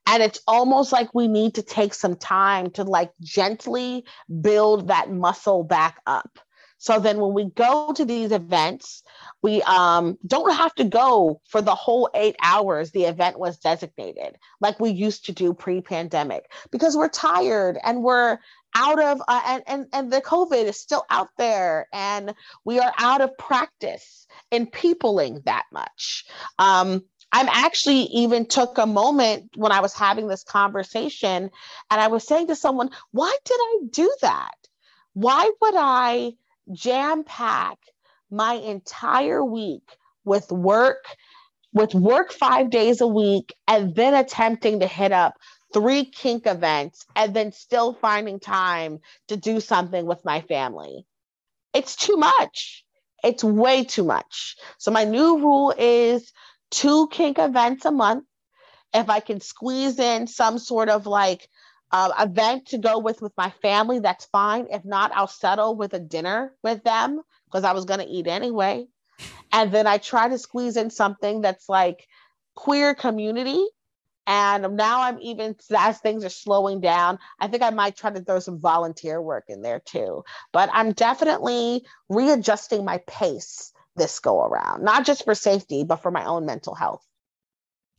and 0.05 0.21
it's 0.21 0.41
almost 0.47 0.91
like 0.91 1.13
we 1.13 1.27
need 1.27 1.55
to 1.55 1.63
take 1.63 1.93
some 1.93 2.15
time 2.15 2.69
to 2.71 2.83
like 2.83 3.11
gently 3.21 4.05
build 4.41 4.87
that 4.87 5.11
muscle 5.11 5.63
back 5.63 6.01
up. 6.05 6.39
So 6.77 6.99
then 6.99 7.19
when 7.19 7.33
we 7.33 7.45
go 7.45 7.93
to 7.93 8.03
these 8.03 8.31
events 8.31 9.03
we 9.41 9.61
um, 9.63 10.17
don't 10.25 10.55
have 10.55 10.73
to 10.75 10.85
go 10.85 11.41
for 11.47 11.61
the 11.61 11.75
whole 11.75 12.09
eight 12.15 12.35
hours 12.41 12.91
the 12.91 13.03
event 13.03 13.37
was 13.37 13.59
designated 13.59 14.37
like 14.59 14.79
we 14.79 14.89
used 14.89 15.25
to 15.25 15.31
do 15.31 15.53
pre-pandemic 15.53 16.49
because 16.71 16.97
we're 16.97 17.09
tired 17.09 17.77
and 17.83 18.01
we're 18.01 18.39
out 18.75 18.99
of 18.99 19.21
uh, 19.27 19.41
and, 19.45 19.63
and 19.67 19.85
and 19.93 20.11
the 20.11 20.21
covid 20.21 20.65
is 20.65 20.79
still 20.79 21.05
out 21.09 21.29
there 21.37 21.87
and 21.93 22.33
we 22.65 22.79
are 22.79 22.93
out 22.97 23.21
of 23.21 23.37
practice 23.37 24.23
in 24.51 24.67
peopling 24.67 25.41
that 25.45 25.65
much. 25.71 26.25
Um, 26.59 27.03
I'm 27.33 27.49
actually 27.49 28.03
even 28.03 28.45
took 28.45 28.77
a 28.77 28.85
moment 28.85 29.49
when 29.55 29.71
I 29.71 29.81
was 29.81 29.93
having 29.93 30.27
this 30.27 30.43
conversation 30.43 31.49
and 31.89 32.01
I 32.01 32.07
was 32.07 32.27
saying 32.27 32.47
to 32.47 32.55
someone, 32.55 32.91
why 33.11 33.35
did 33.43 33.57
I 33.59 33.79
do 33.89 34.15
that? 34.21 34.53
Why 35.13 35.51
would 35.59 35.73
I 35.75 36.33
jam 36.73 37.23
pack 37.23 37.79
my 38.29 38.53
entire 38.53 39.43
week 39.43 39.97
with 40.23 40.51
work, 40.51 41.05
with 41.73 41.95
work 41.95 42.31
five 42.31 42.69
days 42.69 43.01
a 43.01 43.07
week, 43.07 43.51
and 43.67 43.95
then 43.95 44.13
attempting 44.13 44.79
to 44.81 44.87
hit 44.87 45.11
up 45.11 45.33
three 45.73 46.05
kink 46.05 46.45
events 46.45 47.03
and 47.15 47.35
then 47.35 47.51
still 47.51 47.93
finding 47.93 48.39
time 48.39 48.99
to 49.27 49.37
do 49.37 49.59
something 49.59 50.05
with 50.05 50.23
my 50.23 50.41
family? 50.41 51.03
It's 51.73 51.95
too 51.95 52.15
much. 52.15 52.85
It's 53.23 53.43
way 53.43 53.83
too 53.85 54.03
much. 54.03 54.55
So, 54.77 54.91
my 54.91 55.03
new 55.03 55.39
rule 55.39 55.73
is 55.79 56.31
two 56.73 57.07
kink 57.09 57.38
events 57.39 57.86
a 57.86 57.91
month. 57.91 58.25
If 58.93 59.09
I 59.09 59.19
can 59.19 59.39
squeeze 59.39 59.99
in 59.99 60.27
some 60.27 60.57
sort 60.57 60.89
of 60.89 61.07
like 61.07 61.47
uh, 61.91 62.12
event 62.19 62.67
to 62.67 62.79
go 62.79 62.99
with 62.99 63.21
with 63.21 63.33
my 63.38 63.51
family, 63.62 63.99
that's 63.99 64.25
fine. 64.25 64.67
If 64.71 64.83
not, 64.83 65.12
I'll 65.13 65.27
settle 65.27 65.75
with 65.75 65.93
a 65.93 65.99
dinner 65.99 66.53
with 66.63 66.83
them 66.83 67.21
because 67.45 67.63
I 67.63 67.73
was 67.73 67.86
going 67.86 67.99
to 67.99 68.07
eat 68.07 68.27
anyway. 68.27 68.88
And 69.51 69.71
then 69.71 69.86
I 69.86 69.99
try 69.99 70.27
to 70.27 70.38
squeeze 70.38 70.75
in 70.75 70.89
something 70.89 71.41
that's 71.41 71.69
like 71.69 72.07
queer 72.55 72.95
community. 72.95 73.63
And 74.25 74.75
now 74.75 75.01
I'm 75.01 75.19
even 75.19 75.55
as 75.77 75.99
things 75.99 76.23
are 76.23 76.29
slowing 76.29 76.81
down, 76.81 77.19
I 77.39 77.47
think 77.47 77.62
I 77.62 77.69
might 77.69 77.95
try 77.95 78.09
to 78.09 78.21
throw 78.21 78.39
some 78.39 78.59
volunteer 78.59 79.21
work 79.21 79.45
in 79.49 79.62
there 79.62 79.81
too. 79.83 80.23
But 80.51 80.69
I'm 80.71 80.93
definitely 80.93 81.86
readjusting 82.09 82.86
my 82.86 82.99
pace 83.05 83.72
this 83.95 84.19
go 84.19 84.43
around, 84.43 84.84
not 84.84 85.06
just 85.06 85.23
for 85.23 85.36
safety, 85.36 85.84
but 85.84 85.97
for 85.97 86.12
my 86.12 86.25
own 86.25 86.45
mental 86.45 86.75
health. 86.75 87.06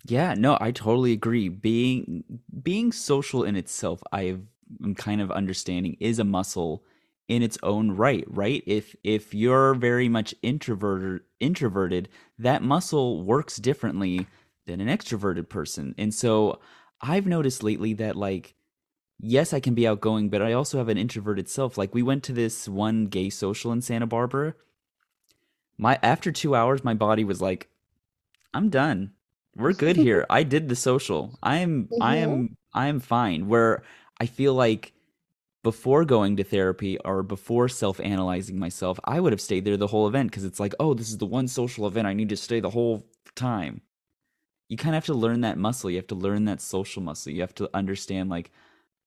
Yeah, 0.07 0.35
no, 0.35 0.59
I 0.61 0.71
totally 0.71 1.13
agree. 1.13 1.49
Being 1.49 2.25
being 2.63 2.93
social 2.93 3.43
in 3.45 3.57
itself, 3.57 4.03
I 4.13 4.37
am 4.83 4.95
kind 4.95 5.21
of 5.21 5.31
understanding 5.31 5.97
is 5.99 6.19
a 6.19 6.25
muscle 6.25 6.85
in 7.29 7.43
its 7.43 7.57
own 7.63 7.93
right, 7.93 8.25
right? 8.29 8.63
If 8.67 8.95
if 9.03 9.33
you're 9.33 9.75
very 9.75 10.09
much 10.09 10.35
introverted 10.43 11.23
introverted, 11.41 12.09
that 12.39 12.63
muscle 12.63 13.23
works 13.23 13.57
differently 13.57 14.27
than 14.67 14.81
an 14.81 14.89
extroverted 14.89 15.49
person. 15.49 15.95
And 15.97 16.13
so 16.13 16.61
I've 17.01 17.27
noticed 17.27 17.63
lately 17.63 17.95
that 17.95 18.17
like 18.17 18.55
yes, 19.21 19.53
I 19.55 19.61
can 19.61 19.75
be 19.75 19.87
outgoing, 19.87 20.29
but 20.29 20.43
I 20.43 20.53
also 20.53 20.79
have 20.79 20.89
an 20.89 20.99
introverted 20.99 21.49
self. 21.49 21.79
Like 21.79 21.95
we 21.95 22.03
went 22.03 22.25
to 22.25 22.33
this 22.33 22.69
one 22.69 23.07
gay 23.07 23.31
social 23.31 23.73
in 23.73 23.81
Santa 23.81 24.07
Barbara 24.07 24.55
my 25.79 25.99
after 26.03 26.33
two 26.33 26.55
hours, 26.55 26.85
my 26.85 26.95
body 26.95 27.25
was 27.25 27.41
like, 27.41 27.69
I'm 28.53 28.71
done. 28.71 29.13
We're 29.57 29.73
good 29.73 29.97
here. 29.97 30.27
I 30.31 30.43
did 30.43 30.69
the 30.69 30.77
social. 30.77 31.39
I 31.43 31.59
am 31.59 31.85
mm-hmm. 31.85 32.03
I 32.03 32.17
am 32.17 32.57
I 32.73 32.87
am 32.87 33.01
fine. 33.01 33.49
Where 33.49 33.83
I 34.21 34.27
feel 34.27 34.55
like 34.55 34.93
before 35.65 36.05
going 36.05 36.37
to 36.37 36.45
therapy 36.45 36.99
or 37.05 37.23
before 37.23 37.69
self 37.69 37.99
analyzing 38.01 38.59
myself, 38.59 39.01
I 39.05 39.19
would 39.19 39.33
have 39.33 39.41
stayed 39.41 39.65
there 39.65 39.77
the 39.77 39.87
whole 39.87 40.07
event 40.07 40.31
because 40.31 40.45
it's 40.45 40.61
like, 40.61 40.75
oh, 40.79 40.95
this 40.95 41.09
is 41.09 41.19
the 41.19 41.27
one 41.27 41.49
social 41.49 41.87
event. 41.87 42.07
I 42.07 42.13
need 42.13 42.29
to 42.29 42.37
stay 42.37 42.61
the 42.61 42.71
whole 42.71 43.07
time. 43.35 43.81
You 44.69 44.77
kind 44.77 44.95
of 44.95 45.03
have 45.03 45.07
to 45.07 45.15
learn 45.15 45.41
that 45.41 45.59
muscle. 45.59 45.91
You 45.91 45.97
have 45.97 46.07
to 46.09 46.15
learn 46.15 46.45
that 46.45 46.61
social 46.61 47.03
muscle. 47.03 47.33
You 47.33 47.41
have 47.41 47.55
to 47.57 47.71
understand, 47.75 48.31
like, 48.31 48.51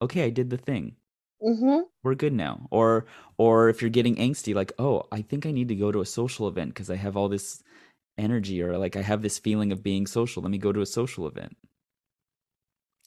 okay, 0.02 0.24
I 0.24 0.30
did 0.30 0.50
the 0.50 0.58
thing. 0.58 0.96
Mm-hmm. 1.42 1.82
We're 2.04 2.16
good 2.16 2.34
now. 2.34 2.68
Or 2.72 3.06
or 3.38 3.70
if 3.70 3.82
you're 3.82 3.90
getting 3.90 4.16
angsty, 4.16 4.56
like, 4.56 4.74
oh, 4.80 5.04
I 5.12 5.22
think 5.22 5.46
I 5.46 5.52
need 5.52 5.68
to 5.70 5.76
go 5.76 5.92
to 5.92 6.02
a 6.02 6.06
social 6.06 6.48
event 6.48 6.74
because 6.74 6.90
I 6.90 6.96
have 6.96 7.16
all 7.16 7.30
this 7.30 7.64
energy 8.18 8.62
or 8.62 8.78
like 8.78 8.96
I 8.96 9.02
have 9.02 9.22
this 9.22 9.40
feeling 9.40 9.72
of 9.72 9.84
being 9.84 10.08
social. 10.08 10.42
Let 10.42 10.52
me 10.52 10.58
go 10.58 10.72
to 10.72 10.82
a 10.82 10.86
social 10.86 11.28
event. 11.28 11.56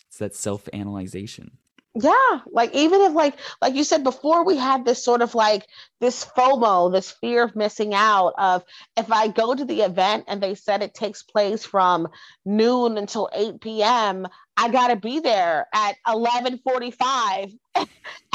It's 0.08 0.18
that 0.18 0.34
self 0.34 0.68
analyzation 0.72 1.58
yeah 2.00 2.38
like 2.52 2.72
even 2.72 3.00
if 3.00 3.12
like 3.14 3.34
like 3.60 3.74
you 3.74 3.82
said 3.82 4.04
before 4.04 4.44
we 4.44 4.56
had 4.56 4.84
this 4.84 5.02
sort 5.02 5.22
of 5.22 5.34
like 5.34 5.66
this 6.00 6.24
fomo 6.24 6.92
this 6.92 7.10
fear 7.10 7.42
of 7.42 7.56
missing 7.56 7.94
out 7.94 8.32
of 8.38 8.62
if 8.96 9.10
i 9.10 9.26
go 9.26 9.54
to 9.54 9.64
the 9.64 9.80
event 9.80 10.24
and 10.28 10.40
they 10.40 10.54
said 10.54 10.82
it 10.82 10.94
takes 10.94 11.24
place 11.24 11.64
from 11.64 12.06
noon 12.44 12.96
until 12.96 13.28
8 13.32 13.60
p.m 13.60 14.28
i 14.60 14.68
gotta 14.68 14.96
be 14.96 15.20
there 15.20 15.66
at 15.72 15.96
11.45 16.06 17.58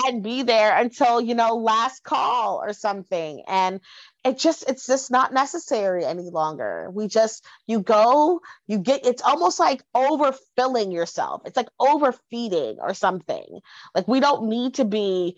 and 0.05 0.23
be 0.23 0.43
there 0.43 0.77
until 0.77 1.21
you 1.21 1.35
know 1.35 1.55
last 1.55 2.03
call 2.03 2.57
or 2.57 2.73
something. 2.73 3.43
And 3.47 3.79
it 4.23 4.37
just 4.37 4.67
it's 4.69 4.87
just 4.87 5.11
not 5.11 5.33
necessary 5.33 6.05
any 6.05 6.29
longer. 6.29 6.89
We 6.91 7.07
just 7.07 7.45
you 7.67 7.81
go 7.81 8.41
you 8.67 8.79
get 8.79 9.05
it's 9.05 9.21
almost 9.21 9.59
like 9.59 9.83
overfilling 9.95 10.93
yourself. 10.93 11.43
It's 11.45 11.57
like 11.57 11.69
overfeeding 11.79 12.77
or 12.79 12.93
something. 12.93 13.59
Like 13.93 14.07
we 14.07 14.19
don't 14.19 14.49
need 14.49 14.75
to 14.75 14.85
be 14.85 15.37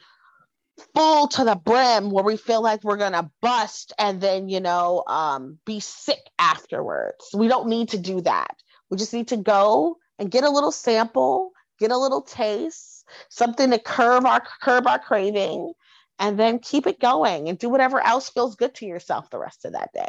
full 0.94 1.28
to 1.28 1.44
the 1.44 1.56
brim 1.56 2.12
where 2.12 2.24
we 2.24 2.38
feel 2.38 2.62
like 2.62 2.84
we're 2.84 2.98
gonna 2.98 3.32
bust 3.42 3.94
and 3.98 4.22
then 4.22 4.48
you 4.48 4.60
know 4.60 5.04
um, 5.08 5.60
be 5.66 5.80
sick 5.80 6.30
afterwards. 6.40 7.30
We 7.34 7.48
don't 7.48 7.68
need 7.68 7.90
to 7.90 7.98
do 7.98 8.22
that. 8.22 8.56
We 8.90 8.98
just 8.98 9.14
need 9.14 9.30
to 9.30 9.38
go 9.38 9.98
and 10.20 10.32
get 10.32 10.44
a 10.44 10.50
little 10.50 10.72
sample 10.72 11.52
get 11.80 11.92
a 11.92 11.98
little 11.98 12.22
taste 12.22 13.06
something 13.30 13.72
to 13.72 13.80
curb 13.80 14.26
our 14.26 14.44
curb 14.62 14.88
our 14.88 15.00
craving 15.00 15.74
and 16.20 16.40
then 16.40 16.60
keep 16.60 16.88
it 16.88 17.00
going 17.00 17.48
and 17.50 17.58
do 17.58 17.70
whatever 17.70 18.02
else 18.02 18.30
feels 18.30 18.56
good 18.56 18.74
to 18.76 18.86
yourself 18.86 19.30
the 19.30 19.38
rest 19.38 19.66
of 19.66 19.74
that 19.74 19.92
day. 19.94 20.08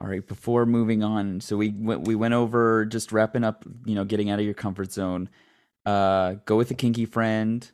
All 0.00 0.08
right, 0.08 0.26
before 0.26 0.66
moving 0.66 1.04
on, 1.04 1.40
so 1.40 1.56
we 1.56 1.68
went 1.70 2.02
we 2.02 2.16
went 2.16 2.34
over 2.34 2.84
just 2.84 3.12
wrapping 3.12 3.44
up, 3.44 3.64
you 3.84 3.94
know, 3.94 4.04
getting 4.04 4.28
out 4.28 4.40
of 4.40 4.44
your 4.44 4.54
comfort 4.54 4.92
zone. 4.92 5.28
Uh 5.86 6.36
go 6.46 6.56
with 6.56 6.70
a 6.70 6.74
kinky 6.74 7.04
friend. 7.04 7.70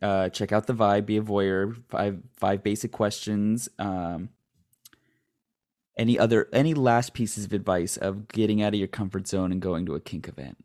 Uh 0.00 0.30
check 0.30 0.50
out 0.50 0.66
the 0.66 0.72
vibe, 0.72 1.04
be 1.04 1.18
a 1.18 1.22
voyeur, 1.22 1.76
five 1.90 2.18
five 2.36 2.62
basic 2.62 2.90
questions. 2.90 3.68
Um 3.78 4.30
any 5.96 6.18
other 6.18 6.48
any 6.52 6.74
last 6.74 7.14
pieces 7.14 7.44
of 7.44 7.52
advice 7.52 7.96
of 7.96 8.28
getting 8.28 8.62
out 8.62 8.74
of 8.74 8.78
your 8.78 8.88
comfort 8.88 9.28
zone 9.28 9.52
and 9.52 9.60
going 9.60 9.86
to 9.86 9.94
a 9.94 10.00
kink 10.00 10.28
event? 10.28 10.56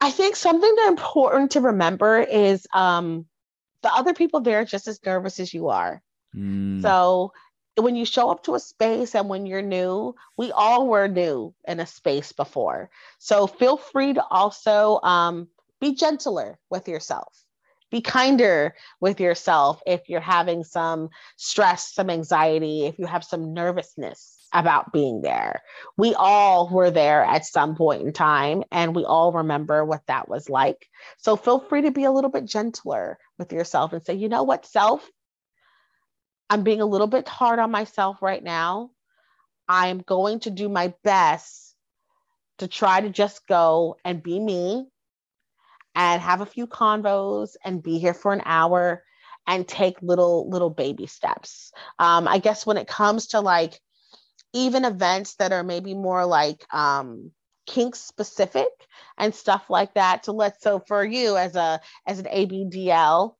I 0.00 0.10
think 0.10 0.36
something 0.36 0.74
that 0.76 0.88
important 0.88 1.52
to 1.52 1.60
remember 1.60 2.20
is 2.20 2.66
um, 2.72 3.26
the 3.82 3.92
other 3.92 4.14
people 4.14 4.40
there 4.40 4.60
are 4.60 4.64
just 4.64 4.86
as 4.86 5.00
nervous 5.04 5.40
as 5.40 5.52
you 5.52 5.68
are. 5.68 6.02
Mm. 6.34 6.82
So 6.82 7.32
when 7.76 7.96
you 7.96 8.04
show 8.04 8.30
up 8.30 8.44
to 8.44 8.54
a 8.54 8.60
space 8.60 9.14
and 9.14 9.28
when 9.28 9.46
you're 9.46 9.62
new, 9.62 10.14
we 10.36 10.52
all 10.52 10.86
were 10.86 11.08
new 11.08 11.54
in 11.66 11.80
a 11.80 11.86
space 11.86 12.32
before. 12.32 12.90
So 13.18 13.46
feel 13.46 13.76
free 13.76 14.14
to 14.14 14.24
also 14.30 15.00
um, 15.02 15.48
be 15.80 15.94
gentler 15.94 16.58
with 16.70 16.88
yourself. 16.88 17.44
Be 17.90 18.00
kinder 18.00 18.74
with 19.00 19.20
yourself 19.20 19.80
if 19.86 20.08
you're 20.08 20.20
having 20.20 20.62
some 20.64 21.08
stress, 21.36 21.94
some 21.94 22.10
anxiety, 22.10 22.86
if 22.86 22.98
you 22.98 23.06
have 23.06 23.24
some 23.24 23.54
nervousness 23.54 24.36
about 24.52 24.92
being 24.92 25.22
there. 25.22 25.62
We 25.96 26.14
all 26.14 26.68
were 26.68 26.90
there 26.90 27.22
at 27.22 27.46
some 27.46 27.76
point 27.76 28.02
in 28.02 28.12
time, 28.12 28.64
and 28.70 28.94
we 28.94 29.04
all 29.04 29.32
remember 29.32 29.84
what 29.84 30.06
that 30.06 30.28
was 30.28 30.48
like. 30.48 30.88
So 31.18 31.36
feel 31.36 31.60
free 31.60 31.82
to 31.82 31.90
be 31.90 32.04
a 32.04 32.12
little 32.12 32.30
bit 32.30 32.44
gentler 32.44 33.18
with 33.38 33.52
yourself 33.52 33.92
and 33.92 34.02
say, 34.02 34.14
you 34.14 34.28
know 34.28 34.42
what, 34.42 34.66
self, 34.66 35.06
I'm 36.50 36.62
being 36.62 36.80
a 36.80 36.86
little 36.86 37.06
bit 37.06 37.28
hard 37.28 37.58
on 37.58 37.70
myself 37.70 38.22
right 38.22 38.42
now. 38.42 38.90
I'm 39.68 39.98
going 39.98 40.40
to 40.40 40.50
do 40.50 40.68
my 40.68 40.94
best 41.04 41.74
to 42.58 42.68
try 42.68 43.00
to 43.00 43.10
just 43.10 43.46
go 43.46 43.96
and 44.04 44.22
be 44.22 44.40
me 44.40 44.86
and 45.98 46.22
have 46.22 46.40
a 46.40 46.46
few 46.46 46.68
convos 46.68 47.56
and 47.64 47.82
be 47.82 47.98
here 47.98 48.14
for 48.14 48.32
an 48.32 48.40
hour 48.44 49.02
and 49.48 49.66
take 49.66 50.00
little 50.00 50.48
little 50.48 50.70
baby 50.70 51.06
steps. 51.06 51.72
Um, 51.98 52.28
i 52.28 52.38
guess 52.38 52.64
when 52.64 52.78
it 52.78 52.86
comes 52.86 53.28
to 53.28 53.40
like 53.40 53.78
even 54.54 54.84
events 54.84 55.34
that 55.34 55.52
are 55.52 55.64
maybe 55.64 55.94
more 55.94 56.24
like 56.24 56.64
um, 56.72 57.32
kink 57.66 57.96
specific 57.96 58.68
and 59.18 59.34
stuff 59.34 59.68
like 59.68 59.92
that 59.94 60.22
to 60.22 60.32
let's 60.32 60.62
so 60.62 60.80
for 60.86 61.04
you 61.04 61.36
as 61.36 61.56
a 61.56 61.80
as 62.06 62.18
an 62.18 62.26
abdl 62.26 63.34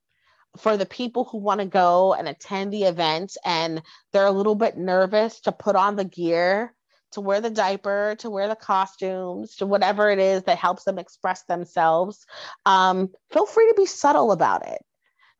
for 0.57 0.77
the 0.77 0.85
people 0.85 1.23
who 1.25 1.37
want 1.37 1.61
to 1.61 1.65
go 1.65 2.13
and 2.13 2.27
attend 2.27 2.73
the 2.73 2.83
event 2.83 3.37
and 3.45 3.81
they're 4.11 4.25
a 4.25 4.31
little 4.31 4.55
bit 4.55 4.77
nervous 4.77 5.39
to 5.41 5.51
put 5.51 5.75
on 5.75 5.95
the 5.95 6.03
gear 6.03 6.73
to 7.11 7.21
wear 7.21 7.41
the 7.41 7.49
diaper 7.49 8.15
to 8.19 8.29
wear 8.29 8.47
the 8.47 8.55
costumes 8.55 9.55
to 9.55 9.65
whatever 9.65 10.09
it 10.09 10.19
is 10.19 10.43
that 10.43 10.57
helps 10.57 10.83
them 10.83 10.99
express 10.99 11.43
themselves 11.43 12.25
um, 12.65 13.09
feel 13.31 13.45
free 13.45 13.67
to 13.69 13.75
be 13.75 13.85
subtle 13.85 14.31
about 14.31 14.67
it 14.67 14.81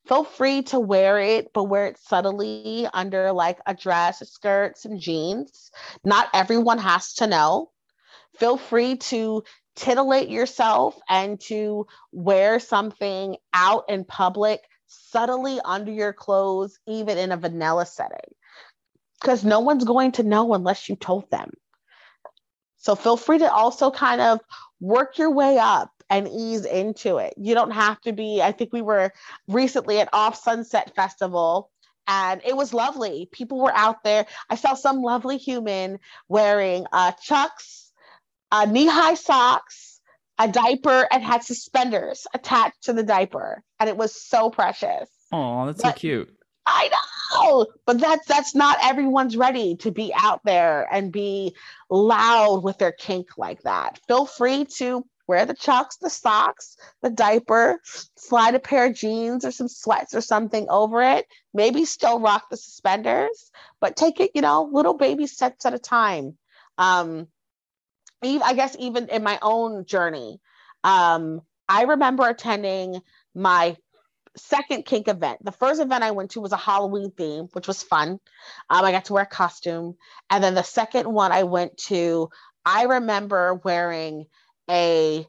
feel 0.09 0.23
free 0.23 0.63
to 0.63 0.79
wear 0.79 1.19
it, 1.19 1.53
but 1.53 1.65
wear 1.65 1.85
it 1.85 1.99
subtly 1.99 2.87
under 2.93 3.31
like 3.31 3.59
a 3.67 3.75
dress, 3.75 4.21
a 4.21 4.25
skirt, 4.25 4.75
some 4.75 4.97
jeans. 4.97 5.71
Not 6.03 6.29
everyone 6.33 6.79
has 6.79 7.13
to 7.15 7.27
know. 7.27 7.69
Feel 8.39 8.57
free 8.57 8.97
to 8.97 9.43
titillate 9.75 10.29
yourself 10.29 10.97
and 11.07 11.39
to 11.39 11.85
wear 12.11 12.59
something 12.59 13.37
out 13.53 13.85
in 13.87 14.03
public 14.03 14.61
subtly 14.87 15.59
under 15.63 15.91
your 15.91 16.13
clothes, 16.13 16.79
even 16.87 17.17
in 17.19 17.31
a 17.31 17.37
vanilla 17.37 17.85
setting, 17.85 18.33
because 19.19 19.43
no 19.43 19.59
one's 19.59 19.83
going 19.83 20.13
to 20.13 20.23
know 20.23 20.53
unless 20.53 20.89
you 20.89 20.95
told 20.95 21.29
them. 21.31 21.51
So 22.77 22.95
feel 22.95 23.17
free 23.17 23.39
to 23.39 23.51
also 23.51 23.91
kind 23.91 24.21
of 24.21 24.39
work 24.79 25.17
your 25.17 25.31
way 25.31 25.57
up 25.57 25.91
and 26.09 26.27
ease 26.27 26.65
into 26.65 27.17
it. 27.17 27.33
You 27.37 27.53
don't 27.53 27.71
have 27.71 27.99
to 28.01 28.13
be, 28.13 28.41
I 28.41 28.51
think 28.51 28.71
we 28.73 28.81
were 28.81 29.11
recently 29.47 29.99
at 29.99 30.09
Off 30.13 30.41
Sunset 30.41 30.95
Festival 30.95 31.69
and 32.07 32.41
it 32.43 32.55
was 32.55 32.73
lovely. 32.73 33.29
People 33.31 33.59
were 33.59 33.73
out 33.73 34.03
there. 34.03 34.25
I 34.49 34.55
saw 34.55 34.73
some 34.73 35.03
lovely 35.03 35.37
human 35.37 35.99
wearing 36.27 36.87
uh, 36.91 37.11
chucks, 37.11 37.91
uh, 38.51 38.65
knee 38.65 38.87
high 38.87 39.13
socks, 39.13 40.01
a 40.39 40.47
diaper, 40.47 41.07
and 41.11 41.21
had 41.21 41.43
suspenders 41.43 42.25
attached 42.33 42.83
to 42.83 42.93
the 42.93 43.03
diaper. 43.03 43.61
And 43.79 43.89
it 43.89 43.95
was 43.95 44.19
so 44.19 44.49
precious. 44.49 45.07
Oh, 45.31 45.67
that's 45.67 45.83
but, 45.83 45.89
so 45.89 45.99
cute. 45.99 46.35
I 46.69 46.89
know, 47.33 47.67
but 47.85 47.99
that's 47.99 48.27
that's 48.27 48.55
not 48.55 48.77
everyone's 48.81 49.35
ready 49.35 49.75
to 49.77 49.91
be 49.91 50.13
out 50.15 50.41
there 50.45 50.87
and 50.91 51.11
be 51.11 51.55
loud 51.89 52.63
with 52.63 52.77
their 52.77 52.91
kink 52.91 53.37
like 53.37 53.61
that. 53.63 53.99
Feel 54.07 54.25
free 54.25 54.65
to 54.77 55.05
wear 55.27 55.45
the 55.45 55.53
chucks, 55.53 55.97
the 55.97 56.09
socks, 56.09 56.75
the 57.01 57.09
diaper, 57.09 57.79
slide 58.15 58.55
a 58.55 58.59
pair 58.59 58.87
of 58.87 58.95
jeans 58.95 59.45
or 59.45 59.51
some 59.51 59.67
sweats 59.67 60.15
or 60.15 60.21
something 60.21 60.67
over 60.69 61.01
it. 61.01 61.27
Maybe 61.53 61.85
still 61.85 62.19
rock 62.19 62.49
the 62.49 62.57
suspenders, 62.57 63.51
but 63.79 63.95
take 63.95 64.19
it, 64.19 64.31
you 64.33 64.41
know, 64.41 64.69
little 64.71 64.95
baby 64.95 65.27
steps 65.27 65.65
at 65.65 65.73
a 65.73 65.79
time. 65.79 66.37
Um, 66.77 67.27
I 68.23 68.53
guess 68.53 68.75
even 68.79 69.07
in 69.09 69.23
my 69.23 69.37
own 69.41 69.85
journey, 69.85 70.39
um, 70.83 71.41
I 71.67 71.83
remember 71.83 72.27
attending 72.27 73.01
my 73.35 73.77
second 74.37 74.85
kink 74.85 75.07
event. 75.07 75.43
The 75.43 75.51
first 75.51 75.81
event 75.81 76.03
I 76.03 76.11
went 76.11 76.31
to 76.31 76.41
was 76.41 76.51
a 76.51 76.57
Halloween 76.57 77.11
theme, 77.11 77.49
which 77.53 77.67
was 77.67 77.83
fun. 77.83 78.19
Um, 78.69 78.85
I 78.85 78.91
got 78.91 79.05
to 79.05 79.13
wear 79.13 79.23
a 79.23 79.27
costume. 79.27 79.95
And 80.29 80.43
then 80.43 80.55
the 80.55 80.63
second 80.63 81.11
one 81.11 81.31
I 81.31 81.43
went 81.43 81.77
to, 81.77 82.29
I 82.65 82.83
remember 82.83 83.55
wearing 83.55 84.25
a 84.69 85.27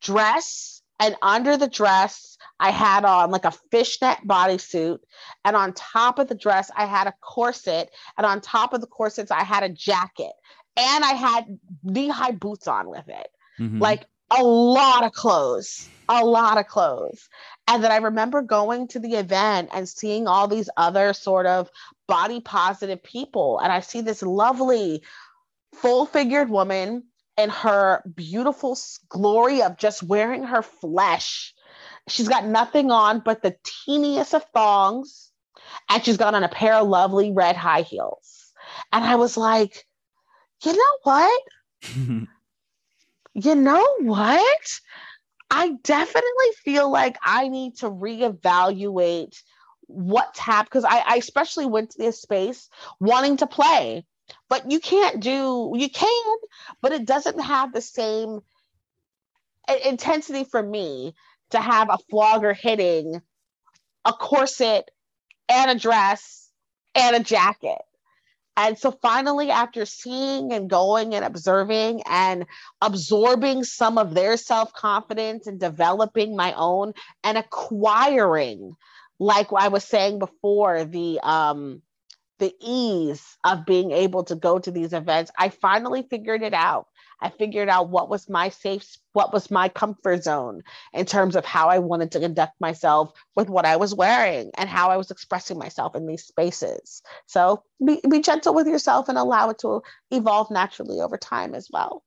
dress 0.00 0.82
and 1.00 1.16
under 1.22 1.56
the 1.56 1.68
dress 1.68 2.36
i 2.60 2.70
had 2.70 3.04
on 3.04 3.30
like 3.30 3.44
a 3.44 3.52
fishnet 3.70 4.18
bodysuit 4.26 4.98
and 5.44 5.56
on 5.56 5.72
top 5.72 6.18
of 6.18 6.28
the 6.28 6.34
dress 6.34 6.70
i 6.76 6.84
had 6.84 7.06
a 7.06 7.14
corset 7.20 7.90
and 8.16 8.26
on 8.26 8.40
top 8.40 8.72
of 8.72 8.80
the 8.80 8.86
corsets 8.86 9.30
i 9.30 9.42
had 9.42 9.62
a 9.62 9.68
jacket 9.68 10.32
and 10.76 11.04
i 11.04 11.12
had 11.12 11.58
knee-high 11.82 12.32
boots 12.32 12.68
on 12.68 12.88
with 12.88 13.08
it 13.08 13.28
mm-hmm. 13.58 13.80
like 13.80 14.06
a 14.30 14.42
lot 14.42 15.04
of 15.04 15.12
clothes 15.12 15.88
a 16.08 16.24
lot 16.24 16.58
of 16.58 16.66
clothes 16.66 17.28
and 17.68 17.84
then 17.84 17.92
i 17.92 17.98
remember 17.98 18.42
going 18.42 18.88
to 18.88 18.98
the 18.98 19.14
event 19.14 19.68
and 19.72 19.88
seeing 19.88 20.26
all 20.26 20.48
these 20.48 20.68
other 20.76 21.12
sort 21.12 21.46
of 21.46 21.70
body 22.08 22.40
positive 22.40 23.02
people 23.02 23.60
and 23.60 23.72
i 23.72 23.78
see 23.78 24.00
this 24.00 24.22
lovely 24.22 25.02
full 25.74 26.06
figured 26.06 26.50
woman 26.50 27.04
in 27.38 27.50
her 27.50 28.02
beautiful 28.14 28.76
glory 29.08 29.62
of 29.62 29.78
just 29.78 30.02
wearing 30.02 30.42
her 30.42 30.60
flesh. 30.60 31.54
She's 32.08 32.28
got 32.28 32.44
nothing 32.44 32.90
on 32.90 33.20
but 33.20 33.42
the 33.42 33.56
teeniest 33.64 34.34
of 34.34 34.44
thongs, 34.52 35.30
and 35.88 36.04
she's 36.04 36.16
got 36.16 36.34
on 36.34 36.42
a 36.42 36.48
pair 36.48 36.74
of 36.74 36.88
lovely 36.88 37.30
red 37.30 37.56
high 37.56 37.82
heels. 37.82 38.52
And 38.92 39.04
I 39.04 39.14
was 39.14 39.36
like, 39.36 39.86
you 40.64 40.72
know 40.72 40.98
what? 41.04 41.42
you 43.34 43.54
know 43.54 43.86
what? 44.00 44.80
I 45.50 45.72
definitely 45.82 46.52
feel 46.64 46.90
like 46.90 47.16
I 47.22 47.48
need 47.48 47.76
to 47.78 47.90
reevaluate 47.90 49.42
what's 49.86 50.38
happened 50.38 50.68
because 50.70 50.84
I, 50.84 51.02
I 51.06 51.16
especially 51.16 51.66
went 51.66 51.90
to 51.90 51.98
this 51.98 52.20
space 52.20 52.68
wanting 53.00 53.38
to 53.38 53.46
play, 53.46 54.04
but 54.48 54.70
you 54.70 54.80
can't 54.80 55.20
do, 55.20 55.72
you 55.74 55.88
can, 55.88 56.36
but 56.82 56.92
it 56.92 57.06
doesn't 57.06 57.40
have 57.40 57.72
the 57.72 57.80
same 57.80 58.40
intensity 59.84 60.44
for 60.44 60.62
me 60.62 61.14
to 61.50 61.60
have 61.60 61.88
a 61.90 61.98
flogger 62.10 62.52
hitting 62.52 63.20
a 64.04 64.12
corset 64.12 64.90
and 65.48 65.70
a 65.70 65.78
dress 65.78 66.50
and 66.94 67.16
a 67.16 67.20
jacket. 67.20 67.78
And 68.58 68.76
so 68.76 68.90
finally, 68.90 69.52
after 69.52 69.86
seeing 69.86 70.52
and 70.52 70.68
going 70.68 71.14
and 71.14 71.24
observing 71.24 72.02
and 72.10 72.44
absorbing 72.82 73.62
some 73.62 73.98
of 73.98 74.14
their 74.14 74.36
self 74.36 74.72
confidence 74.72 75.46
and 75.46 75.60
developing 75.60 76.34
my 76.34 76.52
own 76.54 76.92
and 77.22 77.38
acquiring, 77.38 78.74
like 79.20 79.52
I 79.56 79.68
was 79.68 79.84
saying 79.84 80.18
before, 80.18 80.84
the 80.84 81.20
um, 81.22 81.82
the 82.40 82.52
ease 82.60 83.24
of 83.44 83.64
being 83.64 83.92
able 83.92 84.24
to 84.24 84.34
go 84.34 84.58
to 84.58 84.72
these 84.72 84.92
events, 84.92 85.30
I 85.38 85.50
finally 85.50 86.02
figured 86.10 86.42
it 86.42 86.54
out. 86.54 86.88
I 87.20 87.30
figured 87.30 87.68
out 87.68 87.88
what 87.88 88.08
was 88.08 88.28
my 88.28 88.48
safe, 88.48 88.96
what 89.12 89.32
was 89.32 89.50
my 89.50 89.68
comfort 89.68 90.22
zone 90.24 90.62
in 90.92 91.04
terms 91.06 91.36
of 91.36 91.44
how 91.44 91.68
I 91.68 91.78
wanted 91.78 92.12
to 92.12 92.20
conduct 92.20 92.60
myself 92.60 93.12
with 93.34 93.48
what 93.48 93.66
I 93.66 93.76
was 93.76 93.94
wearing 93.94 94.50
and 94.56 94.68
how 94.68 94.90
I 94.90 94.96
was 94.96 95.10
expressing 95.10 95.58
myself 95.58 95.96
in 95.96 96.06
these 96.06 96.24
spaces. 96.24 97.02
So 97.26 97.62
be, 97.84 98.00
be 98.08 98.20
gentle 98.20 98.54
with 98.54 98.66
yourself 98.66 99.08
and 99.08 99.18
allow 99.18 99.50
it 99.50 99.58
to 99.60 99.82
evolve 100.10 100.50
naturally 100.50 101.00
over 101.00 101.16
time 101.16 101.54
as 101.54 101.68
well. 101.72 102.04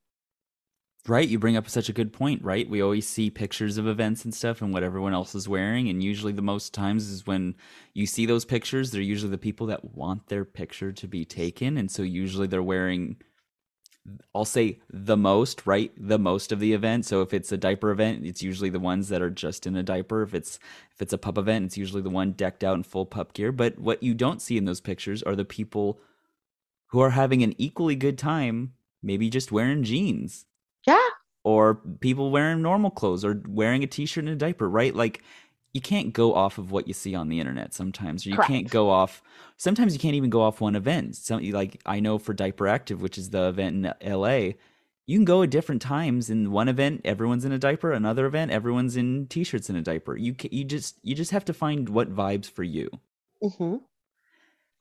Right, 1.08 1.28
you 1.28 1.40
bring 1.40 1.58
up 1.58 1.68
such 1.68 1.90
a 1.90 1.94
good 1.94 2.14
point, 2.14 2.44
right? 2.44 2.70
We 2.70 2.84
always 2.84 3.08
see 3.08 3.32
pictures 3.32 3.80
of 3.80 3.88
events 3.88 4.24
and 4.24 4.32
stuff 4.32 4.62
and 4.62 4.72
what 4.72 4.84
everyone 4.84 5.16
else 5.16 5.34
is 5.34 5.50
wearing, 5.50 5.90
and 5.90 6.04
usually 6.04 6.32
the 6.32 6.44
most 6.44 6.76
times 6.76 7.10
is 7.10 7.26
when 7.26 7.56
you 7.96 8.06
see 8.06 8.28
those 8.28 8.46
pictures, 8.46 8.92
they're 8.92 9.02
usually 9.02 9.32
the 9.32 9.40
people 9.40 9.66
that 9.68 9.96
want 9.96 10.28
their 10.28 10.46
picture 10.46 10.92
to 10.92 11.08
be 11.08 11.26
taken, 11.26 11.78
and 11.78 11.90
so 11.90 12.04
usually 12.04 12.46
they're 12.46 12.62
wearing 12.62 13.18
I'll 14.34 14.46
say 14.46 14.80
the 14.90 15.18
most, 15.18 15.68
right? 15.68 15.92
The 15.98 16.18
most 16.18 16.52
of 16.52 16.60
the 16.60 16.74
event. 16.74 17.06
So 17.06 17.22
if 17.22 17.34
it's 17.34 17.52
a 17.52 17.58
diaper 17.58 17.92
event, 17.92 18.26
it's 18.26 18.42
usually 18.42 18.70
the 18.70 18.80
ones 18.80 19.10
that 19.10 19.22
are 19.22 19.30
just 19.30 19.68
in 19.68 19.76
a 19.76 19.84
diaper. 19.84 20.24
If 20.24 20.34
it's 20.34 20.58
if 20.92 21.02
it's 21.02 21.14
a 21.14 21.18
pup 21.18 21.38
event, 21.38 21.66
it's 21.66 21.78
usually 21.78 22.02
the 22.02 22.10
one 22.10 22.32
decked 22.32 22.64
out 22.64 22.76
in 22.76 22.84
full 22.84 23.06
pup 23.06 23.34
gear. 23.34 23.52
But 23.52 23.78
what 23.78 24.02
you 24.02 24.14
don't 24.14 24.42
see 24.42 24.58
in 24.58 24.66
those 24.66 24.82
pictures 24.82 25.22
are 25.24 25.36
the 25.36 25.46
people 25.46 26.00
who 26.88 27.00
are 27.00 27.12
having 27.12 27.44
an 27.44 27.54
equally 27.58 27.96
good 27.96 28.18
time, 28.18 28.74
maybe 29.04 29.30
just 29.30 29.52
wearing 29.52 29.84
jeans. 29.84 30.46
Yeah. 30.86 31.08
Or 31.44 31.76
people 32.02 32.32
wearing 32.32 32.62
normal 32.62 32.92
clothes 32.92 33.24
or 33.24 33.42
wearing 33.48 33.84
a 33.84 33.88
t-shirt 33.88 34.24
and 34.24 34.34
a 34.34 34.36
diaper, 34.36 34.70
right? 34.70 34.96
Like 34.96 35.24
you 35.74 35.82
can't 35.82 36.12
go 36.14 36.34
off 36.34 36.58
of 36.58 36.72
what 36.72 36.88
you 36.88 36.94
see 36.94 37.16
on 37.16 37.30
the 37.30 37.40
internet 37.40 37.74
sometimes. 37.74 38.26
Or 38.26 38.30
you 38.30 38.36
Correct. 38.36 38.52
can't 38.52 38.70
go 38.70 38.90
off. 38.90 39.24
Sometimes 39.58 39.94
you 39.94 40.00
can't 40.00 40.16
even 40.16 40.30
go 40.30 40.42
off 40.42 40.60
one 40.60 40.76
event. 40.76 41.16
Some 41.16 41.44
like 41.52 41.82
I 41.86 42.00
know 42.00 42.18
for 42.18 42.34
Diaper 42.34 42.68
Active, 42.68 43.02
which 43.02 43.18
is 43.18 43.30
the 43.30 43.48
event 43.48 43.86
in 43.86 43.94
L.A. 44.02 44.58
You 45.08 45.18
can 45.18 45.26
go 45.26 45.44
at 45.44 45.50
different 45.50 45.82
times. 45.82 46.30
In 46.30 46.52
one 46.52 46.68
event, 46.68 47.02
everyone's 47.06 47.46
in 47.46 47.52
a 47.52 47.58
diaper. 47.58 47.92
Another 47.92 48.26
event, 48.26 48.52
everyone's 48.52 48.98
in 48.98 49.28
t-shirts 49.28 49.70
in 49.70 49.76
a 49.76 49.82
diaper. 49.82 50.16
You 50.16 50.36
you 50.52 50.64
just 50.64 50.98
you 51.04 51.16
just 51.16 51.32
have 51.32 51.46
to 51.46 51.54
find 51.54 51.90
what 51.90 52.14
vibes 52.14 52.50
for 52.50 52.64
you. 52.64 52.90
Mm-hmm. 53.44 53.78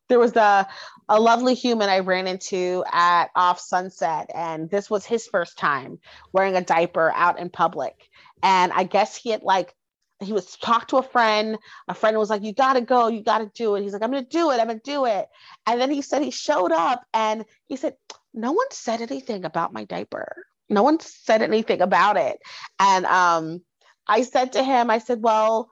There 0.09 0.19
was 0.19 0.35
a, 0.35 0.67
a 1.09 1.21
lovely 1.21 1.55
human 1.55 1.89
I 1.89 2.01
ran 2.01 2.27
into 2.27 2.85
at 2.91 3.31
Off 3.37 3.61
Sunset, 3.61 4.29
and 4.35 4.69
this 4.69 4.91
was 4.91 5.07
his 5.07 5.29
first 5.29 5.57
time 5.57 6.01
wearing 6.33 6.57
a 6.57 6.65
diaper 6.65 7.13
out 7.15 7.39
in 7.39 7.49
public. 7.49 8.09
And 8.43 8.73
I 8.73 8.83
guess 8.83 9.15
he 9.15 9.31
had 9.31 9.45
like 9.45 9.73
he 10.21 10.33
was 10.33 10.57
talked 10.57 10.91
to 10.91 10.99
a 10.99 11.03
friend. 11.03 11.59
A 11.89 11.95
friend 11.95 12.17
was 12.19 12.31
like, 12.31 12.43
"You 12.43 12.53
got 12.53 12.75
to 12.75 12.81
go. 12.81 13.09
You 13.09 13.23
got 13.23 13.39
to 13.39 13.51
do 13.55 13.75
it." 13.75 13.83
He's 13.83 13.93
like, 13.93 14.03
"I'm 14.03 14.13
to 14.13 14.23
do 14.23 14.51
it. 14.51 14.61
I'm 14.61 14.69
to 14.69 14.81
do 14.83 15.07
it." 15.07 15.29
And 15.67 15.81
then 15.81 15.91
he 15.91 16.03
said 16.03 16.23
he 16.23 16.31
showed 16.31 16.73
up 16.73 17.05
and 17.15 17.45
he 17.67 17.77
said, 17.77 17.97
"No 18.35 18.53
one 18.53 18.71
said 18.71 19.01
anything 19.01 19.45
about 19.45 19.73
my 19.73 19.85
diaper. 19.85 20.45
No 20.69 20.83
one 20.83 21.01
said 21.01 21.43
anything 21.43 21.81
about 21.81 22.17
it." 22.17 22.39
And 22.79 23.07
um, 23.07 23.63
I 24.07 24.23
said 24.23 24.53
to 24.53 24.63
him, 24.63 24.91
I 24.91 24.99
said, 24.99 25.23
"Well." 25.23 25.71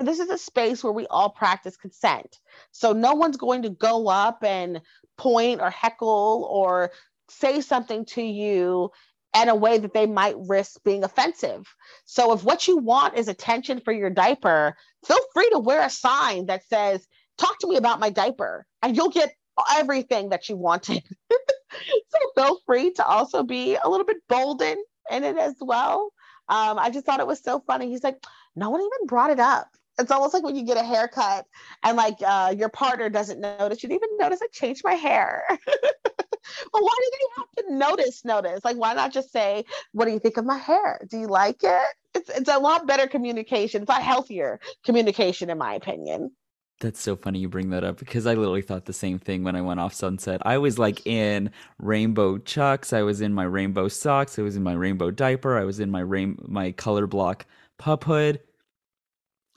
This 0.00 0.20
is 0.20 0.30
a 0.30 0.38
space 0.38 0.84
where 0.84 0.92
we 0.92 1.08
all 1.08 1.30
practice 1.30 1.76
consent. 1.76 2.38
So 2.70 2.92
no 2.92 3.14
one's 3.14 3.36
going 3.36 3.62
to 3.62 3.70
go 3.70 4.06
up 4.06 4.44
and 4.44 4.80
point 5.18 5.60
or 5.60 5.68
heckle 5.68 6.48
or 6.48 6.92
say 7.28 7.60
something 7.60 8.04
to 8.06 8.22
you 8.22 8.92
in 9.34 9.48
a 9.48 9.54
way 9.54 9.78
that 9.78 9.92
they 9.92 10.06
might 10.06 10.36
risk 10.38 10.80
being 10.84 11.04
offensive. 11.04 11.66
So 12.04 12.32
if 12.32 12.44
what 12.44 12.68
you 12.68 12.78
want 12.78 13.16
is 13.16 13.28
attention 13.28 13.80
for 13.80 13.92
your 13.92 14.10
diaper, 14.10 14.76
feel 15.04 15.18
free 15.32 15.50
to 15.50 15.58
wear 15.58 15.84
a 15.84 15.90
sign 15.90 16.46
that 16.46 16.66
says, 16.68 17.06
talk 17.36 17.58
to 17.58 17.68
me 17.68 17.76
about 17.76 18.00
my 18.00 18.10
diaper 18.10 18.64
and 18.82 18.96
you'll 18.96 19.10
get 19.10 19.34
everything 19.72 20.28
that 20.30 20.48
you 20.48 20.56
wanted. 20.56 21.02
so 21.30 22.18
feel 22.36 22.58
free 22.66 22.92
to 22.92 23.04
also 23.04 23.42
be 23.42 23.76
a 23.76 23.88
little 23.88 24.06
bit 24.06 24.18
bolden 24.28 24.76
in 25.10 25.24
it 25.24 25.36
as 25.36 25.54
well. 25.60 26.12
Um, 26.48 26.78
I 26.78 26.90
just 26.90 27.06
thought 27.06 27.20
it 27.20 27.26
was 27.26 27.42
so 27.42 27.62
funny. 27.66 27.88
He's 27.88 28.04
like, 28.04 28.22
no 28.54 28.70
one 28.70 28.80
even 28.80 29.06
brought 29.06 29.30
it 29.30 29.40
up. 29.40 29.68
It's 29.98 30.10
almost 30.10 30.34
like 30.34 30.42
when 30.42 30.56
you 30.56 30.64
get 30.64 30.76
a 30.76 30.82
haircut 30.82 31.46
and 31.82 31.96
like 31.96 32.16
uh, 32.24 32.54
your 32.56 32.68
partner 32.68 33.08
doesn't 33.08 33.40
notice. 33.40 33.82
You 33.82 33.88
didn't 33.88 34.04
even 34.04 34.16
notice 34.18 34.40
I 34.42 34.48
changed 34.48 34.82
my 34.84 34.94
hair. 34.94 35.44
but 35.48 36.82
why 36.82 36.94
do 36.98 37.10
they 37.12 37.26
have 37.36 37.68
to 37.68 37.74
notice? 37.74 38.24
Notice, 38.24 38.64
like, 38.64 38.76
why 38.76 38.94
not 38.94 39.12
just 39.12 39.32
say, 39.32 39.64
"What 39.92 40.06
do 40.06 40.12
you 40.12 40.18
think 40.18 40.36
of 40.36 40.44
my 40.44 40.58
hair? 40.58 41.06
Do 41.08 41.18
you 41.18 41.28
like 41.28 41.62
it?" 41.62 41.88
It's 42.14 42.30
it's 42.30 42.50
a 42.50 42.58
lot 42.58 42.86
better 42.86 43.06
communication. 43.06 43.82
It's 43.82 43.90
a 43.90 43.94
healthier 43.94 44.60
communication, 44.84 45.50
in 45.50 45.58
my 45.58 45.74
opinion. 45.74 46.32
That's 46.80 47.00
so 47.00 47.14
funny 47.14 47.38
you 47.38 47.48
bring 47.48 47.70
that 47.70 47.84
up 47.84 47.98
because 47.98 48.26
I 48.26 48.34
literally 48.34 48.60
thought 48.60 48.84
the 48.84 48.92
same 48.92 49.18
thing 49.18 49.44
when 49.44 49.54
I 49.54 49.60
went 49.60 49.78
off 49.78 49.94
sunset. 49.94 50.42
I 50.44 50.58
was 50.58 50.78
like 50.78 51.06
in 51.06 51.50
rainbow 51.78 52.38
chucks, 52.38 52.92
I 52.92 53.02
was 53.02 53.20
in 53.20 53.32
my 53.32 53.44
rainbow 53.44 53.86
socks, 53.88 54.38
I 54.38 54.42
was 54.42 54.56
in 54.56 54.62
my 54.64 54.72
rainbow 54.72 55.10
diaper, 55.12 55.56
I 55.56 55.64
was 55.64 55.78
in 55.78 55.90
my 55.90 56.00
rain 56.00 56.36
my 56.42 56.72
color 56.72 57.06
block 57.06 57.46
pup 57.78 58.04
hood. 58.04 58.40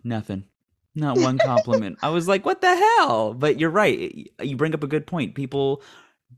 Nothing. 0.08 0.46
Not 0.96 1.18
one 1.20 1.38
compliment. 1.38 2.00
I 2.02 2.10
was 2.10 2.28
like, 2.28 2.46
what 2.46 2.62
the 2.62 2.76
hell? 2.76 3.34
But 3.34 3.60
you're 3.60 3.70
right. 3.70 4.32
You 4.42 4.56
bring 4.56 4.74
up 4.74 4.84
a 4.84 4.88
good 4.88 5.06
point. 5.06 5.36
People 5.36 5.84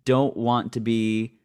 don't 0.05 0.35
want 0.35 0.73
to 0.73 0.79
be 0.79 1.35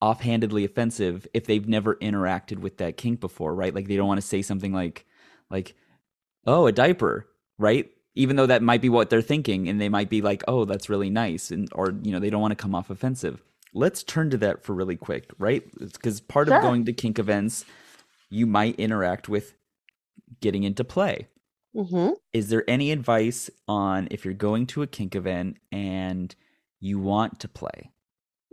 offhandedly 0.00 0.64
offensive 0.64 1.26
if 1.34 1.44
they've 1.44 1.68
never 1.68 1.96
interacted 1.96 2.58
with 2.60 2.78
that 2.78 2.96
kink 2.96 3.20
before, 3.20 3.54
right? 3.54 3.74
Like 3.74 3.88
they 3.88 3.96
don't 3.96 4.08
want 4.08 4.20
to 4.20 4.26
say 4.26 4.42
something 4.42 4.72
like 4.72 5.04
like 5.50 5.74
oh, 6.46 6.66
a 6.66 6.72
diaper, 6.72 7.26
right? 7.58 7.90
Even 8.14 8.36
though 8.36 8.46
that 8.46 8.62
might 8.62 8.80
be 8.80 8.88
what 8.88 9.10
they're 9.10 9.20
thinking 9.20 9.68
and 9.68 9.80
they 9.80 9.88
might 9.88 10.08
be 10.08 10.22
like, 10.22 10.42
"Oh, 10.48 10.64
that's 10.64 10.88
really 10.88 11.10
nice." 11.10 11.50
And 11.50 11.68
or 11.74 11.92
you 12.02 12.12
know, 12.12 12.20
they 12.20 12.30
don't 12.30 12.40
want 12.40 12.52
to 12.52 12.62
come 12.62 12.74
off 12.74 12.90
offensive. 12.90 13.42
Let's 13.74 14.02
turn 14.02 14.30
to 14.30 14.38
that 14.38 14.62
for 14.64 14.74
really 14.74 14.96
quick, 14.96 15.30
right? 15.38 15.64
Cuz 16.02 16.20
part 16.20 16.48
Sure. 16.48 16.56
of 16.56 16.62
going 16.62 16.86
to 16.86 16.92
kink 16.92 17.18
events, 17.18 17.64
you 18.30 18.46
might 18.46 18.76
interact 18.80 19.28
with 19.28 19.54
getting 20.40 20.64
into 20.64 20.84
play 20.84 21.28
Mm-hmm. 21.74 22.10
is 22.32 22.48
there 22.48 22.64
any 22.68 22.90
advice 22.90 23.48
on 23.68 24.08
if 24.10 24.24
you're 24.24 24.34
going 24.34 24.66
to 24.68 24.82
a 24.82 24.86
kink 24.88 25.14
event 25.14 25.58
and 25.70 26.34
you 26.80 26.98
want 26.98 27.40
to 27.40 27.48
play 27.48 27.92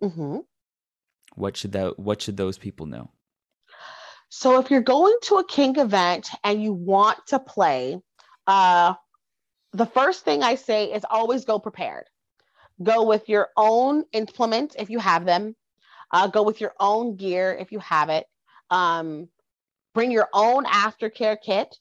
Mm-hmm. 0.03 0.38
what 1.36 1.57
should 1.57 1.72
that 1.72 1.97
what 1.97 2.22
should 2.22 2.38
those 2.38 2.57
people 2.59 2.86
know 2.86 3.09
So 4.30 4.59
if 4.59 4.70
you're 4.70 4.82
going 4.82 5.15
to 5.24 5.36
a 5.38 5.45
kink 5.47 5.78
event 5.78 6.30
and 6.43 6.61
you 6.61 6.74
want 6.74 7.18
to 7.28 7.39
play, 7.39 7.99
uh, 8.45 8.93
the 9.74 9.86
first 9.86 10.26
thing 10.26 10.43
I 10.43 10.55
say 10.55 10.91
is 10.91 11.03
always 11.09 11.45
go 11.45 11.59
prepared. 11.59 12.05
Go 12.84 13.03
with 13.07 13.30
your 13.30 13.49
own 13.55 14.03
implements 14.11 14.76
if 14.78 14.89
you 14.89 14.99
have 14.99 15.26
them. 15.26 15.55
Uh, 16.11 16.28
go 16.28 16.43
with 16.43 16.59
your 16.61 16.74
own 16.80 17.15
gear 17.15 17.57
if 17.59 17.72
you 17.72 17.80
have 17.80 18.09
it. 18.09 18.26
Um, 18.70 19.30
bring 19.93 20.11
your 20.11 20.28
own 20.34 20.65
aftercare 20.65 21.38
kit 21.41 21.76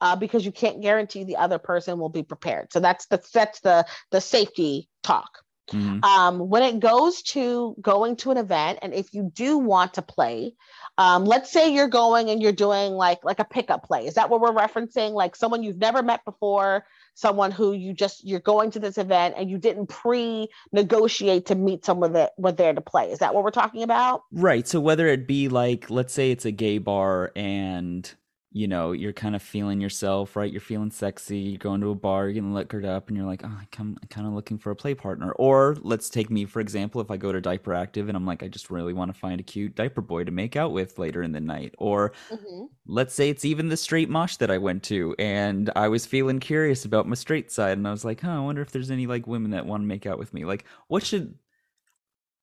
uh, 0.00 0.16
because 0.16 0.44
you 0.44 0.52
can't 0.52 0.80
guarantee 0.82 1.24
the 1.24 1.36
other 1.36 1.58
person 1.58 1.98
will 1.98 2.08
be 2.08 2.22
prepared. 2.22 2.72
So 2.72 2.80
that's 2.80 3.06
the 3.06 3.22
that's 3.32 3.60
the 3.60 3.86
the 4.10 4.20
safety 4.20 4.88
talk. 5.02 5.40
Mhm. 5.72 6.04
Um, 6.04 6.50
when 6.50 6.62
it 6.62 6.78
goes 6.78 7.22
to 7.22 7.74
going 7.80 8.16
to 8.16 8.30
an 8.30 8.36
event, 8.36 8.80
and 8.82 8.92
if 8.92 9.14
you 9.14 9.30
do 9.34 9.56
want 9.56 9.94
to 9.94 10.02
play, 10.02 10.52
um, 10.98 11.24
let's 11.24 11.50
say 11.50 11.72
you're 11.72 11.88
going 11.88 12.28
and 12.28 12.42
you're 12.42 12.52
doing 12.52 12.92
like 12.92 13.24
like 13.24 13.38
a 13.38 13.44
pickup 13.44 13.82
play. 13.84 14.06
Is 14.06 14.14
that 14.14 14.28
what 14.28 14.42
we're 14.42 14.52
referencing? 14.52 15.12
Like 15.12 15.34
someone 15.34 15.62
you've 15.62 15.78
never 15.78 16.02
met 16.02 16.22
before, 16.26 16.84
someone 17.14 17.50
who 17.50 17.72
you 17.72 17.94
just 17.94 18.26
you're 18.26 18.40
going 18.40 18.72
to 18.72 18.78
this 18.78 18.98
event 18.98 19.36
and 19.38 19.48
you 19.48 19.56
didn't 19.56 19.86
pre-negotiate 19.86 21.46
to 21.46 21.54
meet 21.54 21.84
someone 21.84 22.12
that 22.12 22.32
were 22.36 22.52
there 22.52 22.74
to 22.74 22.80
play. 22.82 23.10
Is 23.10 23.20
that 23.20 23.34
what 23.34 23.42
we're 23.42 23.50
talking 23.50 23.82
about? 23.82 24.22
right 24.32 24.68
so 24.68 24.80
whether 24.80 25.06
it 25.06 25.26
be 25.26 25.48
like 25.48 25.88
let's 25.88 26.12
say 26.12 26.30
it's 26.30 26.44
a 26.44 26.50
gay 26.50 26.76
bar 26.78 27.32
and 27.34 28.12
you 28.56 28.68
know, 28.68 28.92
you're 28.92 29.12
kind 29.12 29.34
of 29.34 29.42
feeling 29.42 29.80
yourself, 29.80 30.36
right? 30.36 30.50
You're 30.50 30.60
feeling 30.60 30.92
sexy. 30.92 31.38
You're 31.38 31.58
going 31.58 31.80
to 31.80 31.90
a 31.90 31.94
bar, 31.96 32.26
you're 32.26 32.34
getting 32.34 32.54
liquored 32.54 32.84
up, 32.84 33.08
and 33.08 33.16
you're 33.16 33.26
like, 33.26 33.42
oh, 33.44 33.50
I'm, 33.80 33.96
kind 34.10 34.28
of 34.28 34.32
looking 34.32 34.58
for 34.58 34.70
a 34.70 34.76
play 34.76 34.94
partner. 34.94 35.32
Or 35.32 35.76
let's 35.80 36.08
take 36.08 36.30
me, 36.30 36.44
for 36.44 36.60
example, 36.60 37.00
if 37.00 37.10
I 37.10 37.16
go 37.16 37.32
to 37.32 37.40
Diaper 37.40 37.74
Active 37.74 38.08
and 38.08 38.16
I'm 38.16 38.24
like, 38.24 38.44
I 38.44 38.48
just 38.48 38.70
really 38.70 38.92
want 38.92 39.12
to 39.12 39.18
find 39.18 39.40
a 39.40 39.42
cute 39.42 39.74
diaper 39.74 40.00
boy 40.00 40.22
to 40.22 40.30
make 40.30 40.54
out 40.54 40.72
with 40.72 41.00
later 41.00 41.20
in 41.20 41.32
the 41.32 41.40
night. 41.40 41.74
Or 41.78 42.12
mm-hmm. 42.30 42.66
let's 42.86 43.12
say 43.12 43.28
it's 43.28 43.44
even 43.44 43.70
the 43.70 43.76
straight 43.76 44.08
mosh 44.08 44.36
that 44.36 44.52
I 44.52 44.58
went 44.58 44.84
to, 44.84 45.16
and 45.18 45.68
I 45.74 45.88
was 45.88 46.06
feeling 46.06 46.38
curious 46.38 46.84
about 46.84 47.08
my 47.08 47.16
straight 47.16 47.50
side, 47.50 47.76
and 47.76 47.88
I 47.88 47.90
was 47.90 48.04
like, 48.04 48.20
huh, 48.20 48.36
I 48.36 48.38
wonder 48.40 48.62
if 48.62 48.70
there's 48.70 48.92
any 48.92 49.08
like 49.08 49.26
women 49.26 49.50
that 49.50 49.66
want 49.66 49.82
to 49.82 49.88
make 49.88 50.06
out 50.06 50.20
with 50.20 50.32
me. 50.32 50.44
Like, 50.44 50.64
what 50.86 51.04
should 51.04 51.34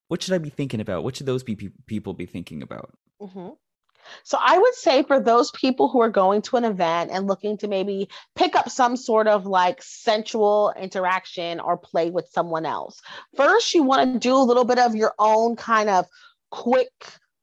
what 0.10 0.22
should 0.22 0.34
I 0.34 0.40
be 0.40 0.50
thinking 0.50 0.82
about? 0.82 1.06
What 1.06 1.16
should 1.16 1.26
those 1.26 1.42
be, 1.44 1.56
people 1.86 2.14
be 2.14 2.26
thinking 2.26 2.64
about? 2.64 2.98
Mm-hmm. 3.22 3.52
So 4.24 4.38
I 4.40 4.58
would 4.58 4.76
say 4.76 5.04
for 5.04 5.20
those 5.20 5.52
people 5.52 5.90
who 5.90 6.02
are 6.02 6.10
going 6.10 6.42
to 6.44 6.58
an 6.58 6.66
event 6.66 7.12
and 7.12 7.28
looking 7.28 7.58
to 7.58 7.68
maybe 7.68 8.10
pick 8.36 8.56
up 8.56 8.70
some 8.70 8.96
sort 8.96 9.28
of 9.28 9.46
like 9.46 9.82
sensual 9.82 10.74
interaction 10.80 11.60
or 11.60 11.78
play 11.78 12.10
with 12.10 12.28
someone 12.32 12.66
else, 12.66 13.02
first 13.36 13.74
you 13.74 13.84
want 13.84 14.14
to 14.14 14.20
do 14.20 14.36
a 14.36 14.38
little 14.38 14.66
bit 14.66 14.80
of 14.80 14.96
your 14.96 15.14
own 15.20 15.56
kind 15.56 15.90
of 15.90 16.06
quick 16.50 16.92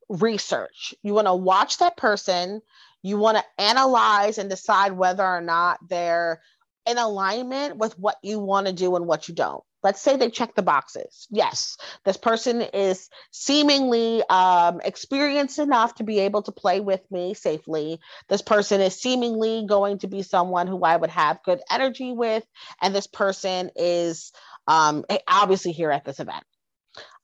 research. 0.09 0.95
You 1.03 1.15
want 1.15 1.27
to 1.27 1.35
watch 1.35 1.79
that 1.79 1.97
person, 1.97 2.61
you 3.03 3.19
want 3.19 3.39
to 3.39 3.45
analyze 3.63 4.39
and 4.39 4.51
decide 4.51 4.93
whether 4.93 5.25
or 5.25 5.41
not 5.41 5.79
they're 5.89 6.41
in 6.87 6.99
alignment 6.99 7.77
with 7.77 7.99
what 7.99 8.17
you 8.23 8.41
want 8.41 8.67
to 8.67 8.73
do 8.73 8.97
and 8.97 9.07
what 9.07 9.29
you 9.29 9.35
don't 9.35 9.63
let's 9.83 10.01
say 10.01 10.17
they 10.17 10.31
check 10.31 10.55
the 10.55 10.63
boxes. 10.63 11.27
Yes, 11.31 11.77
this 12.05 12.17
person 12.17 12.63
is 12.63 13.09
seemingly 13.31 14.23
um, 14.29 14.81
experienced 14.85 15.59
enough 15.59 15.95
to 15.97 16.05
be 16.05 16.21
able 16.21 16.43
to 16.43 16.53
play 16.53 16.81
with 16.81 17.01
me 17.11 17.35
safely. 17.35 18.01
This 18.29 18.43
person 18.43 18.81
is 18.81 19.01
seemingly 19.01 19.67
going 19.67 19.99
to 19.99 20.09
be 20.09 20.23
someone 20.23 20.67
who 20.67 20.83
I 20.83 20.97
would 20.97 21.11
have 21.11 21.43
good 21.45 21.61
energy 21.71 22.13
with. 22.13 22.45
And 22.83 22.95
this 22.95 23.07
person 23.07 23.71
is 23.77 24.33
um, 24.67 25.05
obviously 25.27 25.73
here 25.73 25.91
at 25.91 26.05
this 26.05 26.21
event. 26.21 26.45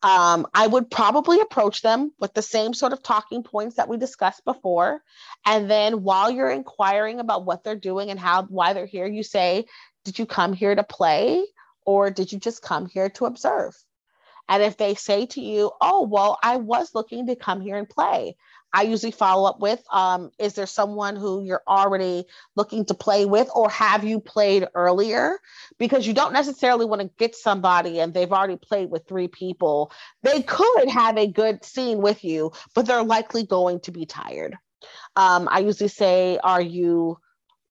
Um, 0.03 0.47
I 0.53 0.67
would 0.67 0.91
probably 0.91 1.41
approach 1.41 1.81
them 1.81 2.13
with 2.21 2.35
the 2.35 2.43
same 2.43 2.75
sort 2.75 2.93
of 2.93 3.03
talking 3.03 3.43
points 3.43 3.77
that 3.77 3.89
we 3.89 3.97
discussed 3.97 4.45
before. 4.45 5.01
And 5.47 5.71
then 5.71 6.03
while 6.03 6.31
you're 6.31 6.51
inquiring 6.51 7.21
about 7.21 7.47
what 7.47 7.65
they're 7.65 7.75
doing 7.75 8.11
and 8.11 8.21
how 8.21 8.43
why 8.43 8.75
they're 8.75 8.85
here, 8.85 9.07
you 9.07 9.23
say, 9.23 9.65
Did 10.05 10.19
you 10.19 10.27
come 10.27 10.53
here 10.53 10.75
to 10.75 10.85
play? 10.85 11.43
Or 11.85 12.11
did 12.11 12.33
you 12.33 12.39
just 12.39 12.63
come 12.63 12.87
here 12.87 13.09
to 13.11 13.27
observe? 13.27 13.77
And 14.49 14.63
if 14.63 14.77
they 14.77 14.95
say 14.95 15.27
to 15.27 15.41
you, 15.41 15.71
oh, 15.81 16.03
well, 16.03 16.39
I 16.43 16.57
was 16.57 16.95
looking 16.95 17.27
to 17.27 17.37
come 17.37 17.61
here 17.61 17.77
and 17.77 17.89
play, 17.89 18.37
I 18.75 18.83
usually 18.83 19.13
follow 19.13 19.49
up 19.49 19.61
with, 19.61 19.83
um, 19.91 20.33
is 20.39 20.55
there 20.55 20.67
someone 20.67 21.15
who 21.15 21.45
you're 21.45 21.63
already 21.67 22.25
looking 22.57 22.85
to 22.87 22.95
play 22.95 23.25
with, 23.25 23.49
or 23.55 23.71
have 23.71 24.03
you 24.03 24.19
played 24.21 24.67
earlier? 24.75 25.39
Because 25.79 26.07
you 26.07 26.13
don't 26.13 26.33
necessarily 26.33 26.85
want 26.85 27.01
to 27.01 27.11
get 27.17 27.37
somebody 27.37 28.01
and 28.01 28.13
they've 28.13 28.33
already 28.33 28.57
played 28.57 28.91
with 28.91 29.07
three 29.07 29.29
people. 29.29 29.93
They 30.25 30.43
could 30.43 30.89
have 30.89 31.17
a 31.17 31.29
good 31.29 31.65
scene 31.65 32.03
with 32.03 32.25
you, 32.25 32.51
but 32.75 32.87
they're 32.87 33.05
likely 33.05 33.47
going 33.47 33.81
to 33.81 33.93
be 33.93 34.07
tired. 34.07 34.57
Um, 35.15 35.49
I 35.51 35.61
usually 35.61 35.89
say, 35.89 36.39
are 36.43 36.61
you 36.61 37.19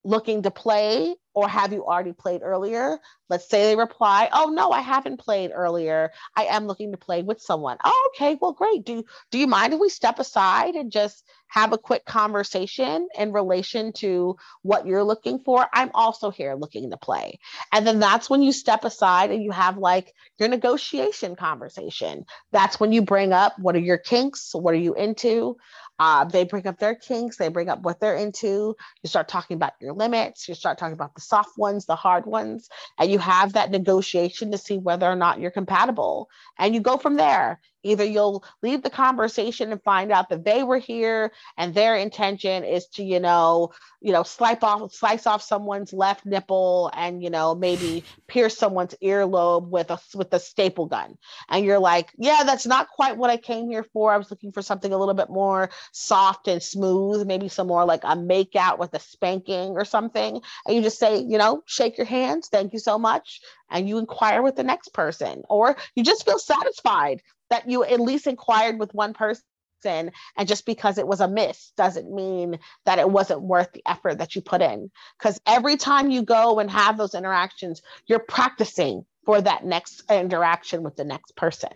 looking 0.05 0.43
to 0.43 0.51
play 0.51 1.15
or 1.33 1.47
have 1.47 1.73
you 1.73 1.85
already 1.85 2.13
played 2.13 2.41
earlier? 2.43 2.99
Let's 3.29 3.49
say 3.49 3.63
they 3.63 3.75
reply, 3.75 4.29
"Oh 4.33 4.49
no, 4.49 4.71
I 4.71 4.81
haven't 4.81 5.19
played 5.19 5.51
earlier. 5.53 6.11
I 6.35 6.45
am 6.45 6.67
looking 6.67 6.91
to 6.91 6.97
play 6.97 7.23
with 7.23 7.41
someone." 7.41 7.77
Oh, 7.83 8.11
okay, 8.15 8.37
well, 8.41 8.53
great. 8.53 8.85
Do 8.85 9.03
do 9.31 9.37
you 9.39 9.47
mind 9.47 9.73
if 9.73 9.79
we 9.79 9.89
step 9.89 10.19
aside 10.19 10.75
and 10.75 10.91
just 10.91 11.23
have 11.47 11.73
a 11.73 11.77
quick 11.77 12.05
conversation 12.05 13.07
in 13.17 13.31
relation 13.31 13.93
to 13.93 14.35
what 14.63 14.85
you're 14.87 15.03
looking 15.03 15.39
for? 15.39 15.67
I'm 15.73 15.91
also 15.93 16.31
here 16.31 16.55
looking 16.55 16.91
to 16.91 16.97
play. 16.97 17.39
And 17.71 17.85
then 17.85 17.99
that's 17.99 18.29
when 18.29 18.43
you 18.43 18.51
step 18.51 18.83
aside 18.85 19.31
and 19.31 19.43
you 19.43 19.51
have 19.51 19.77
like 19.77 20.13
your 20.39 20.49
negotiation 20.49 21.35
conversation. 21.35 22.25
That's 22.51 22.79
when 22.79 22.91
you 22.91 23.01
bring 23.01 23.33
up 23.33 23.53
what 23.59 23.75
are 23.75 23.79
your 23.79 23.97
kinks? 23.97 24.53
What 24.53 24.73
are 24.73 24.77
you 24.77 24.93
into? 24.95 25.57
Uh, 26.03 26.25
they 26.25 26.43
bring 26.43 26.67
up 26.67 26.79
their 26.79 26.95
kinks, 26.95 27.37
they 27.37 27.47
bring 27.47 27.69
up 27.69 27.81
what 27.83 28.01
they're 28.01 28.17
into. 28.17 28.75
You 29.01 29.07
start 29.07 29.29
talking 29.29 29.55
about 29.55 29.71
your 29.79 29.93
limits, 29.93 30.49
you 30.49 30.53
start 30.53 30.77
talking 30.77 30.91
about 30.95 31.15
the 31.15 31.21
soft 31.21 31.57
ones, 31.57 31.85
the 31.85 31.95
hard 31.95 32.25
ones, 32.25 32.67
and 32.99 33.09
you 33.09 33.19
have 33.19 33.53
that 33.53 33.71
negotiation 33.71 34.51
to 34.51 34.57
see 34.57 34.77
whether 34.77 35.09
or 35.09 35.15
not 35.15 35.39
you're 35.39 35.49
compatible. 35.49 36.27
And 36.59 36.75
you 36.75 36.81
go 36.81 36.97
from 36.97 37.15
there. 37.15 37.61
Either 37.83 38.03
you'll 38.03 38.43
leave 38.61 38.81
the 38.81 38.89
conversation 38.89 39.71
and 39.71 39.83
find 39.83 40.11
out 40.11 40.29
that 40.29 40.45
they 40.45 40.63
were 40.63 40.77
here 40.77 41.31
and 41.57 41.73
their 41.73 41.95
intention 41.95 42.63
is 42.63 42.87
to, 42.87 43.03
you 43.03 43.19
know, 43.19 43.71
you 44.01 44.11
know, 44.11 44.23
slice 44.23 44.61
off 44.61 44.93
slice 44.93 45.25
off 45.27 45.41
someone's 45.41 45.93
left 45.93 46.25
nipple 46.25 46.91
and, 46.93 47.23
you 47.23 47.29
know, 47.29 47.55
maybe 47.55 48.03
pierce 48.27 48.57
someone's 48.57 48.95
earlobe 49.01 49.67
with 49.69 49.91
a 49.91 49.99
with 50.15 50.33
a 50.33 50.39
staple 50.39 50.85
gun. 50.85 51.17
And 51.49 51.65
you're 51.65 51.79
like, 51.79 52.11
yeah, 52.17 52.43
that's 52.45 52.65
not 52.65 52.89
quite 52.89 53.17
what 53.17 53.29
I 53.29 53.37
came 53.37 53.69
here 53.69 53.83
for. 53.83 54.11
I 54.11 54.17
was 54.17 54.29
looking 54.29 54.51
for 54.51 54.61
something 54.61 54.91
a 54.91 54.97
little 54.97 55.13
bit 55.13 55.29
more 55.29 55.69
soft 55.91 56.47
and 56.47 56.61
smooth, 56.61 57.25
maybe 57.27 57.47
some 57.47 57.67
more 57.67 57.85
like 57.85 58.01
a 58.03 58.15
make 58.15 58.55
out 58.55 58.79
with 58.79 58.93
a 58.93 58.99
spanking 58.99 59.71
or 59.71 59.85
something. 59.85 60.41
And 60.65 60.75
you 60.75 60.81
just 60.81 60.99
say, 60.99 61.19
you 61.19 61.37
know, 61.37 61.63
shake 61.65 61.97
your 61.97 62.07
hands, 62.07 62.49
thank 62.49 62.73
you 62.73 62.79
so 62.79 62.97
much. 62.97 63.41
And 63.69 63.87
you 63.87 63.97
inquire 63.97 64.41
with 64.41 64.55
the 64.55 64.63
next 64.63 64.93
person, 64.93 65.43
or 65.49 65.75
you 65.95 66.03
just 66.03 66.25
feel 66.25 66.39
satisfied 66.39 67.21
that 67.53 67.69
you 67.69 67.83
at 67.83 67.99
least 67.99 68.25
inquired 68.25 68.79
with 68.79 68.91
one 68.95 69.13
person 69.13 69.43
and 69.85 70.47
just 70.47 70.65
because 70.65 70.97
it 70.97 71.07
was 71.07 71.21
a 71.21 71.27
miss 71.27 71.71
doesn't 71.77 72.11
mean 72.11 72.57
that 72.85 72.97
it 72.97 73.07
wasn't 73.07 73.43
worth 73.43 73.71
the 73.73 73.83
effort 73.85 74.17
that 74.17 74.33
you 74.33 74.41
put 74.41 74.61
in. 74.61 74.89
Because 75.19 75.39
every 75.45 75.77
time 75.77 76.09
you 76.09 76.23
go 76.23 76.59
and 76.59 76.71
have 76.71 76.97
those 76.97 77.13
interactions 77.13 77.83
you're 78.07 78.17
practicing 78.17 79.05
for 79.23 79.39
that 79.39 79.65
next 79.65 80.01
interaction 80.09 80.81
with 80.81 80.95
the 80.95 81.03
next 81.03 81.35
person. 81.35 81.69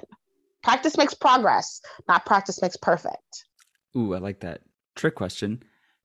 Practice 0.63 0.97
makes 0.97 1.13
progress 1.13 1.80
not 2.07 2.25
practice 2.25 2.59
makes 2.59 2.75
perfect. 2.78 3.45
Ooh 3.95 4.15
i 4.15 4.17
like 4.17 4.39
that. 4.39 4.61
Trick 4.95 5.13
question. 5.13 5.61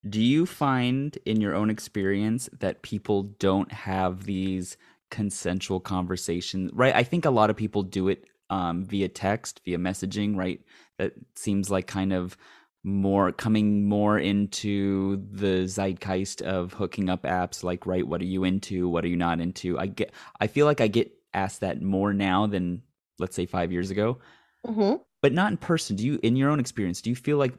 Do 0.06 0.20
you 0.20 0.44
find 0.44 1.16
in 1.24 1.40
your 1.40 1.54
own 1.54 1.70
experience 1.70 2.50
that 2.60 2.82
people 2.82 3.22
don't 3.22 3.72
have 3.72 4.24
these 4.24 4.76
consensual 5.10 5.80
conversations? 5.80 6.72
Right 6.74 6.94
i 6.94 7.04
think 7.04 7.24
a 7.24 7.30
lot 7.30 7.48
of 7.48 7.56
people 7.56 7.82
do 7.82 8.08
it 8.08 8.26
um, 8.52 8.84
via 8.84 9.08
text, 9.08 9.62
via 9.64 9.78
messaging, 9.78 10.36
right? 10.36 10.60
That 10.98 11.14
seems 11.34 11.70
like 11.70 11.86
kind 11.86 12.12
of 12.12 12.36
more 12.84 13.32
coming 13.32 13.88
more 13.88 14.18
into 14.18 15.24
the 15.30 15.66
zeitgeist 15.66 16.42
of 16.42 16.72
hooking 16.72 17.08
up 17.08 17.22
apps 17.22 17.62
like 17.62 17.86
right 17.86 18.06
what 18.06 18.20
are 18.20 18.26
you 18.26 18.44
into? 18.44 18.88
What 18.88 19.04
are 19.04 19.08
you 19.08 19.16
not 19.16 19.40
into? 19.40 19.78
I 19.78 19.86
get 19.86 20.12
i 20.40 20.48
feel 20.48 20.66
like 20.66 20.80
i 20.80 20.88
get 20.88 21.12
asked 21.32 21.60
that 21.60 21.80
more 21.80 22.12
now 22.12 22.48
than 22.48 22.82
let's 23.18 23.36
say 23.36 23.46
five 23.46 23.72
years 23.72 23.90
ago. 23.90 24.18
Mm-hmm. 24.66 24.96
but 25.22 25.32
not 25.32 25.50
in 25.50 25.56
person. 25.56 25.96
Do 25.96 26.04
you 26.04 26.20
in 26.22 26.36
your 26.36 26.50
own 26.50 26.60
experience 26.60 27.00
do 27.00 27.10
you 27.10 27.16
feel 27.16 27.38
like 27.38 27.54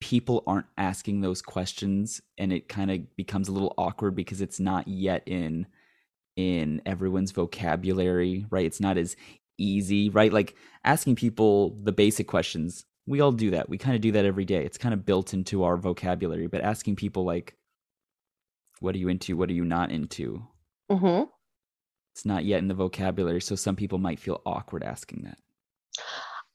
people 0.00 0.42
aren't 0.46 0.66
asking 0.76 1.20
those 1.20 1.40
questions 1.40 2.20
and 2.36 2.52
it 2.52 2.68
kind 2.68 2.90
of 2.90 3.16
becomes 3.16 3.48
a 3.48 3.52
little 3.52 3.74
awkward 3.78 4.14
because 4.14 4.40
it's 4.40 4.60
not 4.60 4.88
yet 4.88 5.22
in 5.26 5.66
in 6.36 6.82
everyone's 6.86 7.30
vocabulary 7.30 8.46
right? 8.50 8.66
It's 8.66 8.80
not 8.80 8.96
as 8.96 9.16
easy, 9.58 10.10
right? 10.10 10.32
Like 10.32 10.54
asking 10.84 11.16
people 11.16 11.78
the 11.82 11.92
basic 11.92 12.26
questions. 12.26 12.84
We 13.06 13.20
all 13.20 13.32
do 13.32 13.50
that. 13.50 13.68
We 13.68 13.78
kind 13.78 13.94
of 13.94 14.00
do 14.00 14.12
that 14.12 14.24
every 14.24 14.44
day. 14.44 14.64
It's 14.64 14.78
kind 14.78 14.94
of 14.94 15.04
built 15.04 15.34
into 15.34 15.64
our 15.64 15.76
vocabulary. 15.76 16.46
But 16.46 16.62
asking 16.62 16.96
people 16.96 17.24
like, 17.24 17.56
"What 18.80 18.94
are 18.94 18.98
you 18.98 19.08
into? 19.08 19.36
What 19.36 19.50
are 19.50 19.54
you 19.54 19.64
not 19.64 19.90
into?" 19.90 20.46
Mm-hmm. 20.90 21.24
It's 22.14 22.24
not 22.24 22.44
yet 22.44 22.60
in 22.60 22.68
the 22.68 22.74
vocabulary, 22.74 23.40
so 23.40 23.56
some 23.56 23.76
people 23.76 23.98
might 23.98 24.20
feel 24.20 24.40
awkward 24.46 24.84
asking 24.84 25.24
that. 25.24 25.38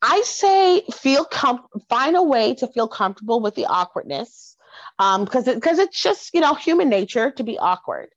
I 0.02 0.22
say 0.22 0.84
feel 0.93 1.26
com- 1.26 1.68
find 1.89 2.16
a 2.16 2.24
way 2.24 2.56
to 2.56 2.68
feel 2.68 2.88
comfortable 2.88 3.41
with 3.41 3.56
the 3.56 3.66
awkwardness 3.66 4.56
because 4.97 5.16
um, 5.16 5.26
because 5.26 5.47
it, 5.47 5.64
it's 5.66 6.02
just 6.02 6.34
you 6.34 6.41
know 6.41 6.54
human 6.54 6.89
nature 6.89 7.32
to 7.32 7.43
be 7.43 7.58
awkward. 7.58 8.10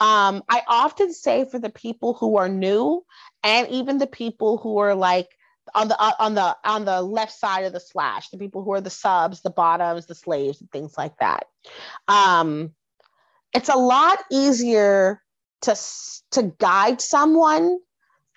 Um, 0.00 0.44
I 0.48 0.62
often 0.68 1.12
say 1.12 1.44
for 1.50 1.58
the 1.58 1.70
people 1.70 2.14
who 2.14 2.36
are 2.36 2.48
new 2.48 3.04
and 3.42 3.68
even 3.68 3.98
the 3.98 4.06
people 4.06 4.58
who 4.58 4.78
are 4.78 4.94
like 4.94 5.28
on 5.74 5.88
the 5.88 6.00
uh, 6.00 6.12
on 6.18 6.34
the 6.34 6.56
on 6.64 6.84
the 6.84 7.02
left 7.02 7.32
side 7.32 7.64
of 7.64 7.72
the 7.72 7.80
slash, 7.80 8.30
the 8.30 8.38
people 8.38 8.62
who 8.62 8.72
are 8.72 8.80
the 8.80 8.90
subs, 8.90 9.42
the 9.42 9.50
bottoms, 9.50 10.06
the 10.06 10.14
slaves, 10.14 10.60
and 10.60 10.70
things 10.70 10.96
like 10.96 11.16
that. 11.18 11.46
Um, 12.06 12.72
it's 13.54 13.68
a 13.68 13.76
lot 13.76 14.18
easier 14.30 15.22
to 15.62 15.76
to 16.32 16.54
guide 16.58 17.00
someone 17.00 17.78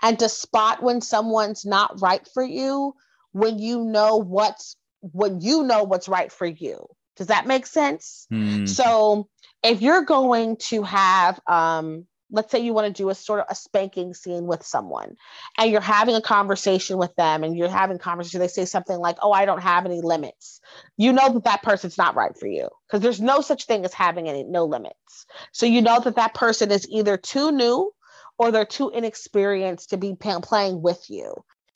and 0.02 0.18
to 0.20 0.30
spot 0.30 0.82
when 0.82 1.02
someone's 1.02 1.66
not 1.66 2.02
right 2.02 2.28
for 2.34 2.44
you 2.44 2.96
when 3.32 3.60
you 3.60 3.84
know 3.84 4.18
what's 4.18 4.76
when 5.02 5.42
you 5.42 5.64
know 5.64 5.84
what's 5.84 6.10
right 6.10 6.32
for 6.32 6.46
you. 6.46 6.86
Does 7.18 7.28
that 7.28 7.48
make 7.48 7.66
sense? 7.66 8.28
Mm. 8.32 8.68
So 8.68 9.30
if 9.64 9.82
you're 9.82 10.04
going 10.04 10.58
to 10.58 10.84
have 10.84 11.40
um, 11.48 12.08
let's 12.32 12.52
say 12.52 12.60
you 12.60 12.74
want 12.74 12.88
to 12.88 13.02
do 13.04 13.10
a 13.10 13.16
sort 13.16 13.40
of 13.40 13.46
a 13.50 13.56
spanking 13.56 14.14
scene 14.14 14.46
with 14.46 14.64
someone 14.64 15.16
and 15.58 15.72
you're 15.72 15.82
having 15.82 16.16
a 16.16 16.22
conversation 16.22 16.98
with 16.98 17.14
them 17.16 17.44
and 17.44 17.58
you're 17.58 17.70
having 17.70 17.98
conversation 17.98 18.40
they 18.40 18.48
say 18.48 18.66
something 18.66 18.98
like 18.98 19.18
oh 19.22 19.32
i 19.32 19.46
don't 19.46 19.62
have 19.62 19.86
any 19.86 20.02
limits. 20.02 20.60
You 20.98 21.14
know 21.14 21.34
that 21.34 21.44
that 21.46 21.64
person's 21.64 21.98
not 21.98 22.16
right 22.16 22.38
for 22.38 22.48
you 22.48 22.70
because 22.88 23.02
there's 23.02 23.22
no 23.22 23.42
such 23.42 23.66
thing 23.66 23.86
as 23.86 23.94
having 23.94 24.28
any 24.30 24.44
no 24.44 24.66
limits. 24.66 25.26
So 25.52 25.66
you 25.66 25.82
know 25.82 26.00
that 26.00 26.16
that 26.16 26.34
person 26.34 26.72
is 26.72 26.88
either 26.90 27.18
too 27.18 27.52
new 27.52 27.92
or 28.38 28.52
they're 28.52 28.66
too 28.66 28.90
inexperienced 28.90 29.92
to 29.92 29.98
be 29.98 30.16
playing 30.16 30.82
with 30.82 31.10
you. 31.10 31.36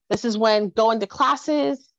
This 0.09 0.25
is 0.25 0.37
when 0.37 0.69
going 0.69 0.99
to 0.99 1.07
classes 1.07 1.93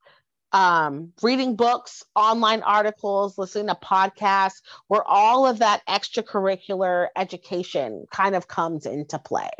um, 0.56 1.12
reading 1.20 1.54
books, 1.54 2.02
online 2.14 2.62
articles, 2.62 3.36
listening 3.36 3.66
to 3.66 3.74
podcasts, 3.74 4.62
where 4.88 5.04
all 5.04 5.46
of 5.46 5.58
that 5.58 5.82
extracurricular 5.86 7.08
education 7.14 8.06
kind 8.10 8.34
of 8.34 8.48
comes 8.48 8.86
into 8.86 9.18
play. 9.18 9.50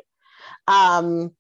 Um, 0.66 1.32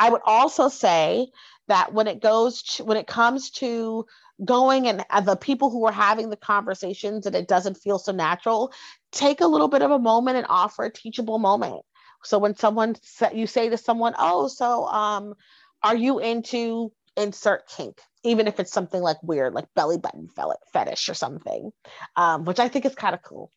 I 0.00 0.08
would 0.08 0.22
also 0.24 0.70
say 0.70 1.26
that 1.68 1.92
when 1.92 2.06
it 2.06 2.22
goes 2.22 2.62
to, 2.62 2.84
when 2.84 2.96
it 2.96 3.06
comes 3.06 3.50
to 3.50 4.06
going 4.42 4.88
and 4.88 5.04
uh, 5.10 5.20
the 5.20 5.36
people 5.36 5.68
who 5.68 5.84
are 5.84 5.92
having 5.92 6.30
the 6.30 6.36
conversations 6.36 7.26
and 7.26 7.36
it 7.36 7.46
doesn't 7.46 7.76
feel 7.76 7.98
so 7.98 8.12
natural, 8.12 8.72
take 9.10 9.42
a 9.42 9.46
little 9.46 9.68
bit 9.68 9.82
of 9.82 9.90
a 9.90 9.98
moment 9.98 10.38
and 10.38 10.46
offer 10.48 10.84
a 10.84 10.92
teachable 10.92 11.38
moment. 11.38 11.82
So 12.24 12.38
when 12.38 12.56
someone 12.56 12.96
you 13.34 13.46
say 13.46 13.68
to 13.68 13.76
someone, 13.76 14.14
"Oh, 14.18 14.48
so 14.48 14.86
um, 14.86 15.34
are 15.82 15.96
you 15.96 16.18
into 16.18 16.92
insert 17.14 17.68
kink?" 17.68 18.00
Even 18.24 18.46
if 18.46 18.60
it's 18.60 18.72
something 18.72 19.02
like 19.02 19.22
weird, 19.22 19.54
like 19.54 19.66
belly 19.74 19.98
button 19.98 20.28
fetish 20.72 21.08
or 21.08 21.14
something, 21.14 21.72
um, 22.16 22.44
which 22.44 22.58
I 22.58 22.68
think 22.68 22.84
is 22.84 22.94
kind 22.94 23.14
of 23.14 23.22
cool. 23.22 23.50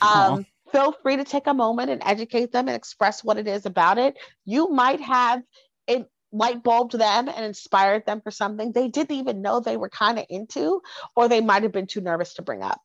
Um, 0.00 0.46
feel 0.72 0.92
free 0.92 1.16
to 1.16 1.24
take 1.24 1.46
a 1.46 1.54
moment 1.54 1.90
and 1.90 2.02
educate 2.04 2.52
them 2.52 2.68
and 2.68 2.76
express 2.76 3.22
what 3.22 3.38
it 3.38 3.46
is 3.46 3.66
about 3.66 3.98
it. 3.98 4.16
You 4.44 4.70
might 4.70 5.00
have 5.00 5.42
it 5.86 6.10
light 6.32 6.62
bulbed 6.62 6.92
them 6.92 7.28
and 7.28 7.44
inspired 7.44 8.04
them 8.06 8.20
for 8.20 8.30
something 8.30 8.72
they 8.72 8.88
didn't 8.88 9.16
even 9.16 9.42
know 9.42 9.60
they 9.60 9.76
were 9.76 9.88
kind 9.88 10.18
of 10.18 10.26
into, 10.28 10.80
or 11.14 11.28
they 11.28 11.40
might 11.40 11.62
have 11.62 11.72
been 11.72 11.86
too 11.86 12.00
nervous 12.00 12.34
to 12.34 12.42
bring 12.42 12.62
up. 12.62 12.80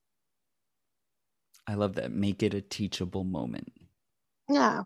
I 1.67 1.75
love 1.75 1.95
that. 1.95 2.11
Make 2.11 2.43
it 2.43 2.53
a 2.53 2.61
teachable 2.61 3.23
moment. 3.23 3.71
Yeah 4.49 4.83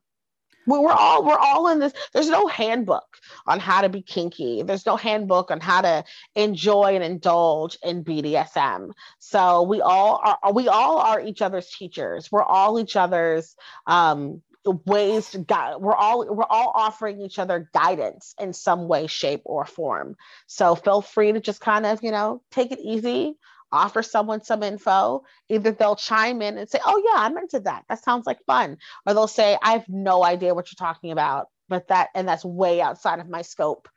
we're 0.66 0.92
all 0.92 1.26
we're 1.26 1.38
all 1.38 1.68
in 1.70 1.80
this 1.80 1.94
there's 2.14 2.30
no 2.30 2.48
handbook 2.48 3.18
on 3.48 3.60
how 3.60 3.82
to 3.82 3.90
be 3.90 4.02
kinky. 4.02 4.64
There's 4.64 4.86
no 4.86 4.96
handbook 4.96 5.52
on 5.52 5.60
how 5.60 5.82
to 5.82 6.04
enjoy 6.36 6.96
and 6.96 7.04
indulge 7.04 7.78
in 7.84 8.04
bdsm 8.04 8.92
so 9.20 9.64
we 9.64 9.82
all 9.82 10.22
are 10.24 10.54
we 10.54 10.68
all 10.68 10.98
are 10.98 11.22
each 11.22 11.42
other's 11.42 11.70
teachers. 11.70 12.32
We're 12.32 12.44
all 12.44 12.80
each 12.80 12.96
other's 12.96 13.56
um 13.88 14.42
ways 14.66 15.30
to 15.32 15.38
guide 15.40 15.76
we're 15.80 15.96
all 15.96 16.26
we're 16.34 16.44
all 16.44 16.72
offering 16.74 17.22
each 17.22 17.38
other 17.38 17.70
guidance 17.74 18.34
in 18.40 18.54
some 18.54 18.88
way 18.88 19.08
shape 19.08 19.42
or 19.46 19.66
form. 19.66 20.16
So 20.48 20.76
feel 20.76 21.02
free 21.02 21.32
to 21.32 21.40
just 21.40 21.62
kind 21.62 21.86
of 21.86 22.04
you 22.04 22.12
know 22.12 22.42
take 22.52 22.72
it 22.72 22.80
easy 22.80 23.36
offer 23.72 24.04
someone 24.04 24.44
some 24.44 24.64
info, 24.64 25.24
either 25.50 25.72
they'll 25.72 25.96
chime 25.96 26.42
in 26.42 26.58
and 26.58 26.70
say, 26.70 26.80
Oh, 26.86 27.02
yeah, 27.06 27.22
I'm 27.22 27.38
into 27.38 27.60
that. 27.62 27.84
That 27.90 28.04
sounds 28.04 28.26
like 28.26 28.40
fun. 28.46 28.78
Or 29.06 29.14
they'll 29.14 29.28
say, 29.28 29.58
I 29.62 29.74
have 29.74 29.90
no 29.90 30.24
idea 30.24 30.54
what 30.54 30.72
you're 30.72 30.88
talking 30.88 31.12
about, 31.12 31.48
but 31.68 31.88
that, 31.90 32.10
and 32.16 32.28
that's 32.28 32.46
way 32.46 32.82
outside 32.82 33.20
of 33.20 33.30
my 33.30 33.42
scope. 33.42 33.88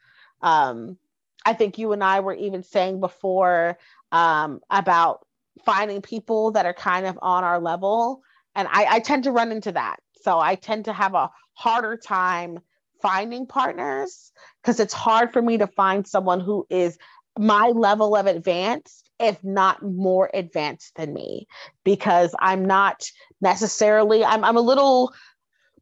Um, 0.43 0.99
I 1.45 1.55
think 1.55 1.79
you 1.79 1.93
and 1.93 2.03
I 2.03 2.21
were 2.21 2.35
even 2.35 2.63
saying 2.63 3.01
before 3.01 3.79
um, 4.13 4.61
about 4.71 5.27
finding 5.65 6.03
people 6.03 6.53
that 6.53 6.67
are 6.67 6.75
kind 6.75 7.07
of 7.07 7.19
on 7.23 7.45
our 7.45 7.61
level. 7.61 8.23
And 8.55 8.69
I, 8.71 8.87
I 8.97 9.01
tend 9.01 9.25
to 9.25 9.33
run 9.33 9.53
into 9.53 9.73
that. 9.73 9.97
So 10.23 10.39
I 10.39 10.57
tend 10.57 10.87
to 10.87 10.93
have 10.93 11.15
a 11.15 11.31
harder 11.55 11.97
time 11.97 12.59
finding 13.01 13.47
partners 13.47 14.33
because 14.63 14.81
it's 14.81 14.93
hard 14.93 15.33
for 15.33 15.41
me 15.41 15.59
to 15.59 15.67
find 15.67 16.07
someone 16.07 16.41
who 16.41 16.67
is 16.69 16.99
my 17.39 17.69
level 17.69 18.17
of 18.17 18.27
advanced, 18.27 19.11
if 19.19 19.43
not 19.43 19.83
more 19.83 20.31
advanced 20.33 20.95
than 20.97 21.13
me, 21.13 21.47
because 21.85 22.35
I'm 22.39 22.65
not 22.65 23.05
necessarily, 23.41 24.25
I'm, 24.25 24.45
I'm 24.45 24.57
a 24.57 24.63
little 24.63 25.13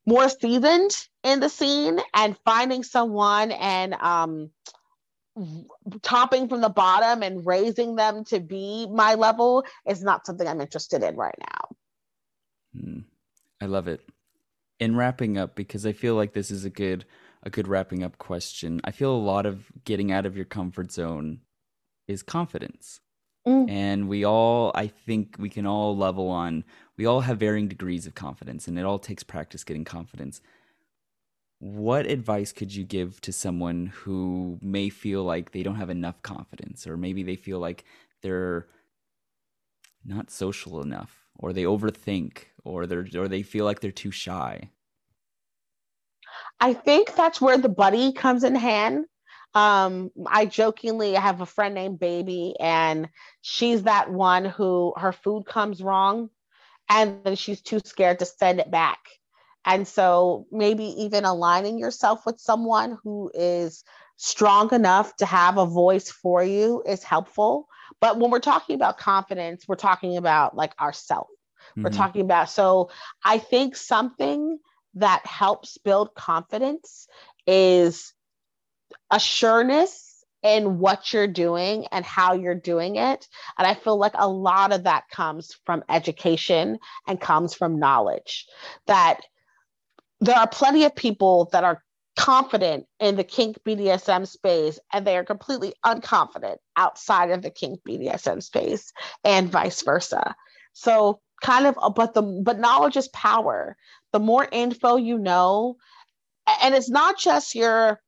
more 0.07 0.29
seasoned 0.29 0.97
in 1.25 1.41
the 1.41 1.49
scene 1.49 1.99
and 2.15 2.37
finding 2.45 2.83
someone 2.83 3.51
and 3.51 3.95
um, 3.95 4.51
topping 6.03 6.49
from 6.49 6.61
the 6.61 6.69
bottom 6.69 7.23
and 7.23 7.45
raising 7.45 7.97
them 7.97 8.25
to 8.25 8.41
be 8.41 8.87
my 8.91 9.15
level 9.15 9.65
is 9.87 10.03
not 10.03 10.25
something 10.25 10.47
I'm 10.47 10.61
interested 10.61 11.03
in 11.03 11.17
right 11.17 11.35
now. 11.39 11.77
Mm, 12.77 13.05
I 13.61 13.67
love 13.67 13.89
it. 13.89 14.01
In 14.79 14.97
wrapping 14.97 15.39
up, 15.39 15.55
because 15.57 15.87
I 15.87 15.93
feel 15.93 16.15
like 16.15 16.35
this 16.35 16.51
is 16.51 16.65
a 16.65 16.71
good 16.71 17.05
a 17.43 17.51
good 17.51 17.69
wrapping 17.69 18.03
up 18.03 18.19
question. 18.19 18.81
I 18.85 18.91
feel 18.91 19.15
a 19.15 19.17
lot 19.17 19.47
of 19.47 19.67
getting 19.85 20.11
out 20.11 20.27
of 20.27 20.37
your 20.37 20.45
comfort 20.45 20.91
zone 20.91 21.41
is 22.09 22.23
confidence. 22.23 23.01
Mm. 23.47 23.71
And 23.71 24.09
we 24.09 24.25
all, 24.25 24.73
I 24.75 24.89
think 24.89 25.37
we 25.39 25.49
can 25.49 25.67
all 25.67 25.97
level 25.97 26.29
on, 26.29 26.65
we 26.97 27.07
all 27.07 27.21
have 27.21 27.39
varying 27.39 27.69
degrees 27.69 28.07
of 28.07 28.15
confidence, 28.15 28.67
and 28.67 28.79
it 28.79 28.85
all 28.85 28.99
takes 28.99 29.23
practice 29.23 29.63
getting 29.65 29.85
confidence. 29.85 30.41
What 31.59 32.07
advice 32.07 32.53
could 32.53 32.75
you 32.75 32.85
give 32.85 33.21
to 33.23 33.33
someone 33.33 33.87
who 33.87 34.59
may 34.61 34.89
feel 34.89 35.23
like 35.23 35.53
they 35.53 35.63
don't 35.63 35.77
have 35.77 35.91
enough 35.91 36.21
confidence, 36.23 36.87
or 36.87 36.97
maybe 36.97 37.23
they 37.23 37.37
feel 37.37 37.61
like 37.61 37.85
they're 38.23 38.67
not 40.05 40.31
social 40.31 40.83
enough, 40.83 41.27
or 41.39 41.53
they 41.53 41.63
overthink, 41.63 42.45
or 42.65 42.87
they're 42.87 43.07
or 43.15 43.29
they 43.29 43.43
feel 43.43 43.65
like 43.65 43.81
they're 43.81 43.91
too 43.91 44.11
shy? 44.11 44.71
I 46.61 46.75
think 46.75 47.15
that's 47.15 47.41
where 47.41 47.59
the 47.59 47.69
buddy 47.69 48.13
comes 48.13 48.45
in 48.45 48.55
hand 48.55 49.07
um, 49.57 50.11
I 50.27 50.45
jokingly 50.45 51.15
have 51.15 51.41
a 51.41 51.47
friend 51.47 51.75
named 51.75 51.99
Baby, 51.99 52.55
and 52.61 53.09
she's 53.41 53.85
that 53.85 54.13
one 54.13 54.45
who 54.45 54.93
her 54.99 55.13
food 55.13 55.47
comes 55.47 55.81
wrong, 55.83 56.29
and 56.91 57.25
then 57.25 57.37
she's 57.37 57.63
too 57.63 57.81
scared 57.83 58.19
to 58.19 58.27
send 58.27 58.61
it 58.61 58.71
back. 58.71 58.99
And 59.65 59.89
so 59.89 60.47
maybe 60.53 60.85
even 61.05 61.25
aligning 61.25 61.79
yourself 61.79 62.27
with 62.27 62.39
someone 62.39 62.99
who 63.03 63.31
is 63.33 63.83
strong 64.19 64.75
enough 64.75 65.17
to 65.17 65.27
have 65.27 65.57
a 65.57 65.65
voice 65.65 66.11
for 66.11 66.45
you 66.45 66.83
is 66.87 67.03
helpful. 67.03 67.67
But 67.99 68.19
when 68.19 68.31
we're 68.31 68.41
talking 68.41 68.77
about 68.77 68.99
confidence, 68.99 69.67
we're 69.67 69.77
talking 69.77 70.19
about 70.19 70.55
like 70.55 70.79
ourself. 70.79 71.29
Mm-hmm. 71.71 71.85
We're 71.85 71.91
talking 71.91 72.21
about 72.21 72.51
so 72.51 72.91
I 73.25 73.39
think 73.39 73.75
something 73.75 74.59
that 74.97 75.25
helps 75.25 75.79
build 75.79 76.15
confidence 76.15 77.09
is 77.47 78.13
a 79.11 79.21
sureness 79.21 80.25
in 80.43 80.79
what 80.79 81.13
you're 81.13 81.27
doing 81.27 81.87
and 81.91 82.05
how 82.05 82.35
you're 82.35 82.55
doing 82.55 82.97
it. 82.97 83.27
And 83.59 83.67
I 83.67 83.75
feel 83.75 83.99
like 83.99 84.15
a 84.15 84.29
lot 84.29 84.73
of 84.73 84.85
that 84.85 85.09
comes 85.11 85.57
from 85.65 85.83
education 85.89 86.79
and 87.07 87.21
comes 87.21 87.55
from 87.55 87.79
knowledge. 87.79 88.47
That 88.87 89.21
there 90.21 90.37
are 90.37 90.49
plenty 90.49 90.85
of 90.85 90.95
people 90.95 91.49
that 91.53 91.65
are 91.65 91.83
confident 92.17 92.87
in 92.99 93.17
the 93.17 93.25
kink 93.25 93.59
BDSM 93.67 94.27
space 94.27 94.79
and 94.93 95.07
they 95.07 95.17
are 95.17 95.25
completely 95.25 95.75
unconfident 95.85 96.57
outside 96.77 97.31
of 97.31 97.43
the 97.43 97.51
kink 97.51 97.81
BDSM 97.87 98.43
space 98.43 98.93
and 99.25 99.51
vice 99.51 99.83
versa. 99.83 100.35
So 100.73 101.21
kind 101.43 101.67
of 101.67 101.77
but 101.95 102.15
the 102.15 102.23
but 102.23 102.59
knowledge 102.59 102.97
is 102.97 103.09
power. 103.09 103.77
The 104.13 104.21
more 104.21 104.49
info 104.51 104.97
you 104.97 105.19
know 105.19 105.77
and 106.63 106.75
it's 106.75 106.89
not 106.89 107.19
just 107.19 107.55
your 107.55 108.01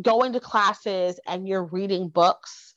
going 0.00 0.32
to 0.32 0.40
classes 0.40 1.20
and 1.26 1.46
you're 1.46 1.64
reading 1.64 2.08
books 2.08 2.74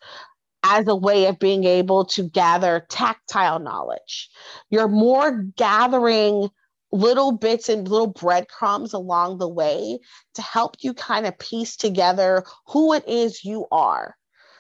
as 0.63 0.87
a 0.87 0.95
way 0.95 1.27
of 1.27 1.39
being 1.39 1.63
able 1.63 2.05
to 2.05 2.23
gather 2.23 2.85
tactile 2.89 3.59
knowledge. 3.59 4.29
You're 4.69 4.87
more 4.87 5.43
gathering 5.55 6.49
little 6.91 7.31
bits 7.31 7.69
and 7.69 7.87
little 7.87 8.07
breadcrumbs 8.07 8.93
along 8.93 9.37
the 9.37 9.47
way 9.47 9.99
to 10.35 10.41
help 10.41 10.75
you 10.81 10.93
kind 10.93 11.25
of 11.25 11.37
piece 11.37 11.75
together 11.75 12.43
who 12.67 12.93
it 12.93 13.07
is 13.07 13.43
you 13.43 13.67
are. 13.71 14.15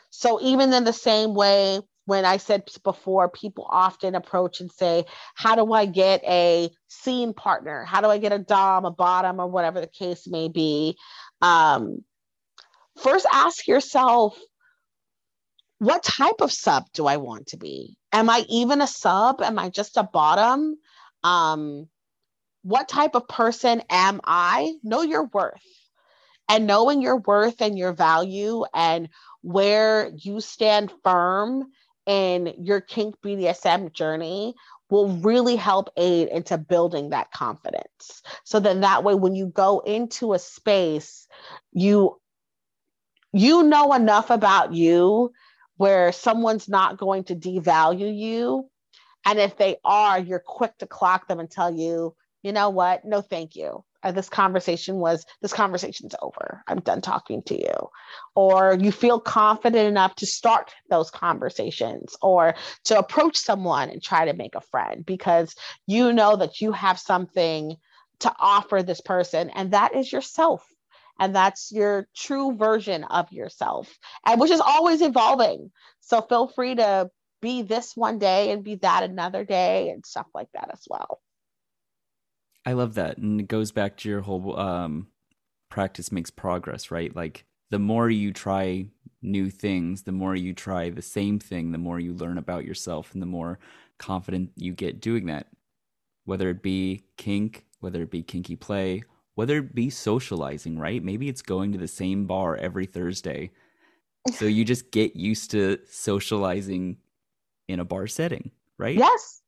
So, 0.09 0.39
even 0.41 0.73
in 0.73 0.83
the 0.83 0.93
same 0.93 1.33
way, 1.33 1.81
when 2.05 2.23
I 2.23 2.37
said 2.37 2.63
before, 2.83 3.29
people 3.29 3.67
often 3.69 4.15
approach 4.15 4.61
and 4.61 4.71
say, 4.71 5.05
How 5.35 5.55
do 5.55 5.73
I 5.73 5.85
get 5.85 6.23
a 6.23 6.69
scene 6.87 7.33
partner? 7.33 7.83
How 7.83 8.01
do 8.01 8.07
I 8.07 8.17
get 8.17 8.31
a 8.31 8.39
Dom, 8.39 8.85
a 8.85 8.91
bottom, 8.91 9.39
or 9.39 9.47
whatever 9.47 9.81
the 9.81 9.87
case 9.87 10.25
may 10.25 10.47
be? 10.47 10.97
Um, 11.41 12.03
first 12.97 13.25
ask 13.31 13.67
yourself 13.67 14.37
what 15.79 16.03
type 16.03 16.41
of 16.41 16.51
sub 16.51 16.85
do 16.93 17.05
I 17.05 17.17
want 17.17 17.47
to 17.47 17.57
be? 17.57 17.97
Am 18.11 18.29
I 18.29 18.45
even 18.49 18.81
a 18.81 18.87
sub? 18.87 19.41
Am 19.41 19.59
I 19.59 19.69
just 19.69 19.97
a 19.97 20.03
bottom? 20.03 20.75
Um, 21.23 21.87
what 22.63 22.89
type 22.89 23.15
of 23.15 23.27
person 23.27 23.83
am 23.89 24.19
I? 24.23 24.73
Know 24.83 25.01
your 25.01 25.25
worth. 25.25 25.61
And 26.49 26.65
knowing 26.65 27.01
your 27.01 27.17
worth 27.17 27.61
and 27.61 27.77
your 27.77 27.93
value 27.93 28.63
and 28.73 29.09
where 29.41 30.11
you 30.15 30.41
stand 30.41 30.91
firm 31.03 31.65
in 32.05 32.53
your 32.59 32.81
kink 32.81 33.15
BDSM 33.23 33.93
journey 33.93 34.55
will 34.89 35.09
really 35.17 35.57
help 35.57 35.89
aid 35.97 36.29
into 36.29 36.57
building 36.57 37.09
that 37.09 37.31
confidence. 37.31 38.21
So 38.45 38.59
then 38.59 38.81
that 38.81 39.03
way 39.03 39.13
when 39.13 39.35
you 39.35 39.47
go 39.47 39.79
into 39.79 40.33
a 40.33 40.39
space, 40.39 41.27
you 41.73 42.17
you 43.33 43.63
know 43.63 43.93
enough 43.93 44.29
about 44.29 44.73
you 44.73 45.31
where 45.77 46.11
someone's 46.11 46.67
not 46.67 46.97
going 46.97 47.23
to 47.25 47.35
devalue 47.35 48.15
you. 48.15 48.69
And 49.25 49.39
if 49.39 49.57
they 49.57 49.77
are, 49.83 50.19
you're 50.19 50.39
quick 50.39 50.77
to 50.79 50.87
clock 50.87 51.27
them 51.27 51.39
and 51.39 51.49
tell 51.49 51.73
you, 51.73 52.15
you 52.41 52.51
know 52.51 52.69
what? 52.69 53.05
No, 53.05 53.21
thank 53.21 53.55
you. 53.55 53.83
Uh, 54.03 54.11
this 54.11 54.29
conversation 54.29 54.97
was, 54.97 55.25
this 55.41 55.53
conversation's 55.53 56.15
over. 56.21 56.63
I'm 56.67 56.79
done 56.79 57.01
talking 57.01 57.41
to 57.43 57.59
you. 57.59 57.89
Or 58.35 58.77
you 58.79 58.91
feel 58.91 59.19
confident 59.19 59.87
enough 59.87 60.15
to 60.15 60.25
start 60.25 60.71
those 60.89 61.11
conversations 61.11 62.15
or 62.21 62.55
to 62.85 62.97
approach 62.97 63.37
someone 63.37 63.89
and 63.89 64.01
try 64.01 64.25
to 64.25 64.33
make 64.33 64.55
a 64.55 64.61
friend 64.61 65.05
because 65.05 65.55
you 65.87 66.13
know 66.13 66.35
that 66.37 66.61
you 66.61 66.71
have 66.71 66.99
something 66.99 67.75
to 68.19 68.33
offer 68.39 68.81
this 68.81 69.01
person, 69.01 69.49
and 69.51 69.71
that 69.71 69.95
is 69.95 70.11
yourself 70.11 70.65
and 71.19 71.35
that's 71.35 71.71
your 71.71 72.07
true 72.15 72.55
version 72.55 73.03
of 73.03 73.31
yourself 73.31 73.97
and 74.25 74.39
which 74.39 74.51
is 74.51 74.61
always 74.61 75.01
evolving. 75.01 75.71
So 76.01 76.21
feel 76.21 76.47
free 76.47 76.75
to 76.75 77.09
be 77.41 77.61
this 77.61 77.95
one 77.95 78.19
day 78.19 78.51
and 78.51 78.63
be 78.63 78.75
that 78.75 79.03
another 79.03 79.43
day 79.43 79.89
and 79.89 80.05
stuff 80.05 80.27
like 80.33 80.47
that 80.53 80.69
as 80.71 80.81
well. 80.89 81.19
I 82.65 82.73
love 82.73 82.95
that. 82.95 83.17
And 83.17 83.39
it 83.39 83.47
goes 83.47 83.71
back 83.71 83.97
to 83.97 84.09
your 84.09 84.21
whole 84.21 84.59
um, 84.59 85.07
practice 85.69 86.11
makes 86.11 86.31
progress 86.31 86.91
right? 86.91 87.15
Like 87.15 87.45
the 87.69 87.79
more 87.79 88.09
you 88.09 88.31
try 88.33 88.87
new 89.21 89.49
things 89.49 90.03
the 90.03 90.11
more 90.11 90.35
you 90.35 90.53
try 90.53 90.89
the 90.89 91.01
same 91.01 91.39
thing 91.39 91.71
the 91.71 91.77
more 91.77 91.99
you 91.99 92.13
learn 92.13 92.37
about 92.37 92.63
yourself 92.63 93.13
and 93.13 93.21
the 93.21 93.25
more 93.25 93.57
confident 93.97 94.51
you 94.55 94.73
get 94.73 95.01
doing 95.01 95.25
that. 95.25 95.47
Whether 96.25 96.49
it 96.49 96.61
be 96.61 97.03
kink 97.17 97.65
whether 97.79 98.01
it 98.01 98.11
be 98.11 98.23
kinky 98.23 98.55
play 98.55 99.03
whether 99.37 99.57
it 99.59 99.75
be 99.75 99.87
socializing, 99.87 100.79
right? 100.79 101.03
Maybe 101.03 101.29
it's 101.29 101.43
going 101.43 101.71
to 101.73 101.77
the 101.77 101.87
same 101.87 102.25
bar 102.25 102.57
every 102.57 102.87
Thursday. 102.87 103.51
So 104.33 104.43
you 104.43 104.65
just 104.65 104.91
get 104.91 105.15
used 105.15 105.51
to 105.51 105.77
socializing 105.89 106.97
in 107.69 107.79
a 107.79 107.85
bar 107.85 108.07
setting, 108.07 108.51
right? 108.77 108.97
Yes. 108.97 109.41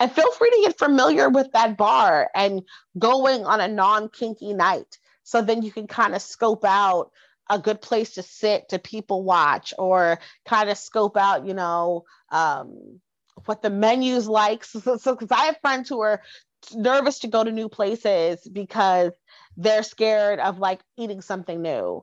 And 0.00 0.10
feel 0.10 0.32
free 0.32 0.50
to 0.50 0.62
get 0.62 0.78
familiar 0.78 1.28
with 1.28 1.52
that 1.52 1.76
bar 1.76 2.28
and 2.34 2.62
going 2.98 3.44
on 3.44 3.60
a 3.60 3.68
non 3.68 4.08
kinky 4.08 4.52
night. 4.52 4.98
So 5.22 5.42
then 5.42 5.62
you 5.62 5.70
can 5.70 5.86
kind 5.86 6.16
of 6.16 6.22
scope 6.22 6.64
out 6.64 7.12
a 7.48 7.60
good 7.60 7.80
place 7.80 8.14
to 8.14 8.24
sit 8.24 8.70
to 8.70 8.80
people 8.80 9.22
watch 9.22 9.72
or 9.78 10.18
kind 10.44 10.68
of 10.68 10.76
scope 10.76 11.16
out, 11.16 11.46
you 11.46 11.54
know, 11.54 12.04
um, 12.32 13.00
what 13.44 13.62
the 13.62 13.70
menu's 13.70 14.26
like. 14.26 14.64
So, 14.72 14.80
because 14.80 15.28
so, 15.28 15.36
I 15.36 15.44
have 15.44 15.60
friends 15.60 15.88
who 15.88 16.00
are 16.00 16.20
nervous 16.74 17.18
to 17.20 17.28
go 17.28 17.44
to 17.44 17.50
new 17.50 17.68
places 17.68 18.46
because 18.52 19.12
they're 19.56 19.82
scared 19.82 20.40
of 20.40 20.58
like 20.58 20.80
eating 20.96 21.20
something 21.20 21.60
new. 21.60 22.02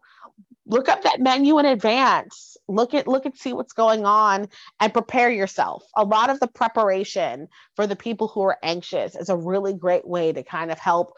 Look 0.65 0.87
up 0.87 1.01
that 1.03 1.19
menu 1.19 1.57
in 1.57 1.65
advance. 1.65 2.55
Look 2.67 2.93
at 2.93 3.07
look 3.07 3.25
and 3.25 3.35
see 3.35 3.53
what's 3.53 3.73
going 3.73 4.05
on 4.05 4.47
and 4.79 4.93
prepare 4.93 5.31
yourself. 5.31 5.83
A 5.97 6.03
lot 6.03 6.29
of 6.29 6.39
the 6.39 6.47
preparation 6.47 7.47
for 7.75 7.87
the 7.87 7.95
people 7.95 8.27
who 8.27 8.41
are 8.41 8.57
anxious 8.61 9.15
is 9.15 9.29
a 9.29 9.37
really 9.37 9.73
great 9.73 10.07
way 10.07 10.31
to 10.31 10.43
kind 10.43 10.71
of 10.71 10.77
help 10.77 11.13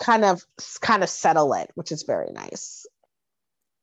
kind 0.00 0.24
of 0.24 0.42
kind 0.80 1.02
of 1.02 1.08
settle 1.08 1.52
it 1.54 1.70
which 1.74 1.92
is 1.92 2.02
very 2.02 2.32
nice. 2.32 2.86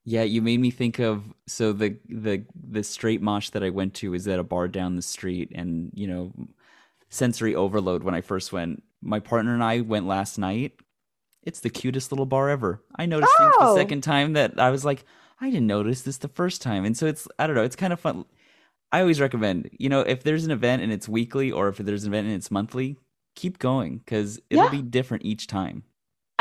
Yeah 0.03 0.23
you 0.23 0.41
made 0.41 0.59
me 0.59 0.71
think 0.71 0.99
of 0.99 1.23
so 1.47 1.71
the 1.71 1.97
the 2.09 2.43
the 2.69 2.83
straight 2.83 3.21
mosh 3.21 3.49
that 3.51 3.63
i 3.63 3.69
went 3.69 3.93
to 3.95 4.15
is 4.15 4.27
at 4.27 4.39
a 4.39 4.43
bar 4.43 4.67
down 4.67 4.95
the 4.95 5.01
street 5.01 5.51
and 5.53 5.91
you 5.93 6.07
know 6.07 6.31
sensory 7.11 7.53
overload 7.53 8.03
when 8.03 8.15
I 8.15 8.21
first 8.21 8.51
went. 8.51 8.81
My 9.01 9.19
partner 9.19 9.53
and 9.53 9.63
I 9.63 9.81
went 9.81 10.07
last 10.07 10.39
night. 10.39 10.73
It's 11.43 11.59
the 11.59 11.69
cutest 11.69 12.11
little 12.11 12.25
bar 12.25 12.49
ever. 12.49 12.83
I 12.95 13.05
noticed 13.05 13.33
oh. 13.39 13.57
the 13.59 13.75
second 13.75 14.01
time 14.01 14.33
that 14.33 14.59
I 14.59 14.71
was 14.71 14.83
like, 14.83 15.05
I 15.39 15.49
didn't 15.49 15.67
notice 15.67 16.01
this 16.01 16.17
the 16.17 16.27
first 16.27 16.61
time. 16.61 16.85
And 16.85 16.95
so 16.95 17.05
it's 17.05 17.27
I 17.37 17.45
don't 17.45 17.55
know, 17.55 17.63
it's 17.63 17.75
kind 17.75 17.93
of 17.93 17.99
fun. 17.99 18.25
I 18.91 19.01
always 19.01 19.21
recommend, 19.21 19.69
you 19.77 19.89
know, 19.89 20.01
if 20.01 20.23
there's 20.23 20.45
an 20.45 20.51
event 20.51 20.81
and 20.81 20.91
it's 20.91 21.07
weekly 21.07 21.51
or 21.51 21.69
if 21.69 21.77
there's 21.77 22.03
an 22.03 22.11
event 22.11 22.27
and 22.27 22.35
it's 22.35 22.51
monthly, 22.51 22.97
keep 23.35 23.57
going 23.59 23.99
because 23.99 24.39
it'll 24.49 24.65
yeah. 24.65 24.71
be 24.71 24.81
different 24.81 25.25
each 25.25 25.47
time. 25.47 25.83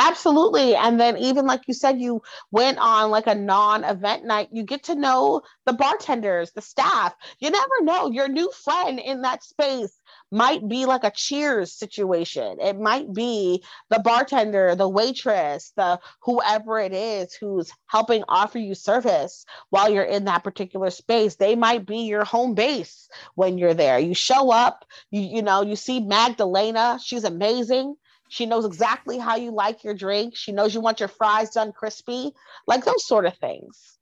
Absolutely. 0.01 0.75
And 0.75 0.99
then, 0.99 1.19
even 1.19 1.47
like 1.47 1.61
you 1.69 1.75
said, 1.75 2.01
you 2.01 2.23
went 2.51 2.79
on 2.79 3.11
like 3.11 3.27
a 3.27 3.35
non 3.35 3.85
event 3.85 4.25
night, 4.25 4.49
you 4.51 4.63
get 4.63 4.83
to 4.85 4.95
know 4.95 5.43
the 5.67 5.75
bartenders, 5.75 6.53
the 6.53 6.63
staff. 6.63 7.15
You 7.39 7.51
never 7.51 7.83
know. 7.83 8.11
Your 8.11 8.27
new 8.27 8.51
friend 8.65 8.99
in 8.99 9.21
that 9.23 9.45
space 9.45 10.00
might 10.31 10.67
be 10.69 10.87
like 10.87 11.05
a 11.05 11.11
cheers 11.11 11.73
situation. 11.73 12.59
It 12.61 12.79
might 12.79 13.13
be 13.13 13.63
the 13.89 13.99
bartender, 13.99 14.75
the 14.75 14.89
waitress, 14.89 15.73
the 15.77 16.01
whoever 16.23 16.79
it 16.79 16.93
is 16.93 17.35
who's 17.35 17.73
helping 17.87 18.25
offer 18.29 18.59
you 18.59 18.75
service 18.75 19.45
while 19.71 19.91
you're 19.91 20.05
in 20.05 20.25
that 20.25 20.45
particular 20.45 20.91
space. 20.91 21.37
They 21.37 21.57
might 21.57 21.87
be 21.87 22.03
your 22.03 22.25
home 22.25 22.55
base 22.55 23.09
when 23.35 23.59
you're 23.59 23.75
there. 23.75 23.99
You 23.99 24.15
show 24.15 24.51
up, 24.51 24.85
you, 25.11 25.21
you 25.21 25.43
know, 25.43 25.63
you 25.63 25.77
see 25.77 26.01
Magdalena, 26.01 26.99
she's 27.03 27.25
amazing 27.25 27.97
she 28.31 28.47
knows 28.47 28.65
exactly 28.65 29.19
how 29.19 29.35
you 29.35 29.51
like 29.51 29.83
your 29.83 29.93
drink. 29.93 30.37
She 30.37 30.53
knows 30.53 30.73
you 30.73 30.81
want 30.81 31.01
your 31.01 31.09
fries 31.09 31.51
done 31.51 31.73
crispy, 31.73 32.33
like 32.65 32.85
those 32.85 33.05
sort 33.05 33.27
of 33.27 33.37
things. 33.39 33.99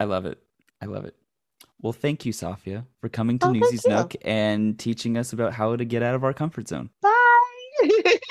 I 0.00 0.04
love 0.04 0.24
it. 0.24 0.38
I 0.80 0.86
love 0.86 1.04
it. 1.04 1.14
Well, 1.82 1.92
thank 1.92 2.24
you, 2.24 2.32
Safia, 2.32 2.86
for 3.00 3.08
coming 3.08 3.40
to 3.40 3.46
oh, 3.46 3.52
Newsy's 3.52 3.84
Nook 3.86 4.14
and 4.22 4.78
teaching 4.78 5.18
us 5.18 5.32
about 5.32 5.52
how 5.52 5.74
to 5.74 5.84
get 5.84 6.02
out 6.02 6.14
of 6.14 6.22
our 6.22 6.32
comfort 6.32 6.68
zone. 6.68 6.90
Bye. 7.02 7.10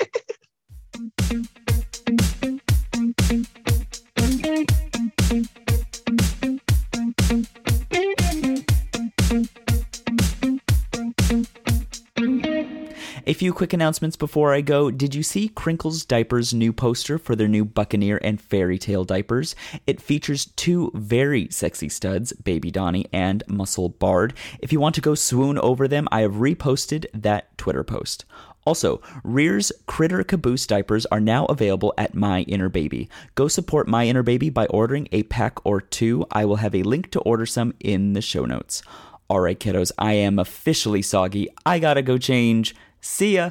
few 13.42 13.52
quick 13.52 13.72
announcements 13.72 14.14
before 14.14 14.54
I 14.54 14.60
go. 14.60 14.88
Did 14.88 15.16
you 15.16 15.24
see 15.24 15.48
Crinklz 15.48 16.06
Diapers' 16.06 16.54
new 16.54 16.72
poster 16.72 17.18
for 17.18 17.34
their 17.34 17.48
new 17.48 17.64
Buccaneer 17.64 18.20
and 18.22 18.40
Fairy 18.40 18.78
Tale 18.78 19.02
diapers? 19.02 19.56
It 19.84 20.00
features 20.00 20.52
two 20.54 20.92
very 20.94 21.48
sexy 21.50 21.88
studs, 21.88 22.32
Baby 22.34 22.70
Donnie 22.70 23.06
and 23.12 23.42
Muscle 23.48 23.88
Bard. 23.88 24.34
If 24.60 24.72
you 24.72 24.78
want 24.78 24.94
to 24.94 25.00
go 25.00 25.16
swoon 25.16 25.58
over 25.58 25.88
them, 25.88 26.06
I 26.12 26.20
have 26.20 26.34
reposted 26.34 27.06
that 27.14 27.58
Twitter 27.58 27.82
post. 27.82 28.24
Also, 28.64 28.98
Rearz 29.24 29.72
Critter 29.86 30.22
Caboose 30.22 30.68
diapers 30.68 31.04
are 31.06 31.18
now 31.18 31.46
available 31.46 31.92
at 31.98 32.14
My 32.14 32.42
Inner 32.42 32.68
Baby. 32.68 33.08
Go 33.34 33.48
support 33.48 33.88
My 33.88 34.06
Inner 34.06 34.22
Baby 34.22 34.50
by 34.50 34.66
ordering 34.66 35.08
a 35.10 35.24
pack 35.24 35.66
or 35.66 35.80
two. 35.80 36.24
I 36.30 36.44
will 36.44 36.62
have 36.62 36.76
a 36.76 36.84
link 36.84 37.10
to 37.10 37.20
order 37.22 37.46
some 37.46 37.74
in 37.80 38.12
the 38.12 38.22
show 38.22 38.44
notes. 38.44 38.84
All 39.28 39.40
right, 39.40 39.58
kiddos, 39.58 39.90
I 39.98 40.12
am 40.12 40.38
officially 40.38 41.02
soggy. 41.02 41.48
I 41.66 41.80
gotta 41.80 42.02
go 42.02 42.18
change. 42.18 42.76
See 43.04 43.34
ya. 43.34 43.50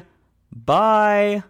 Bye. 0.50 1.42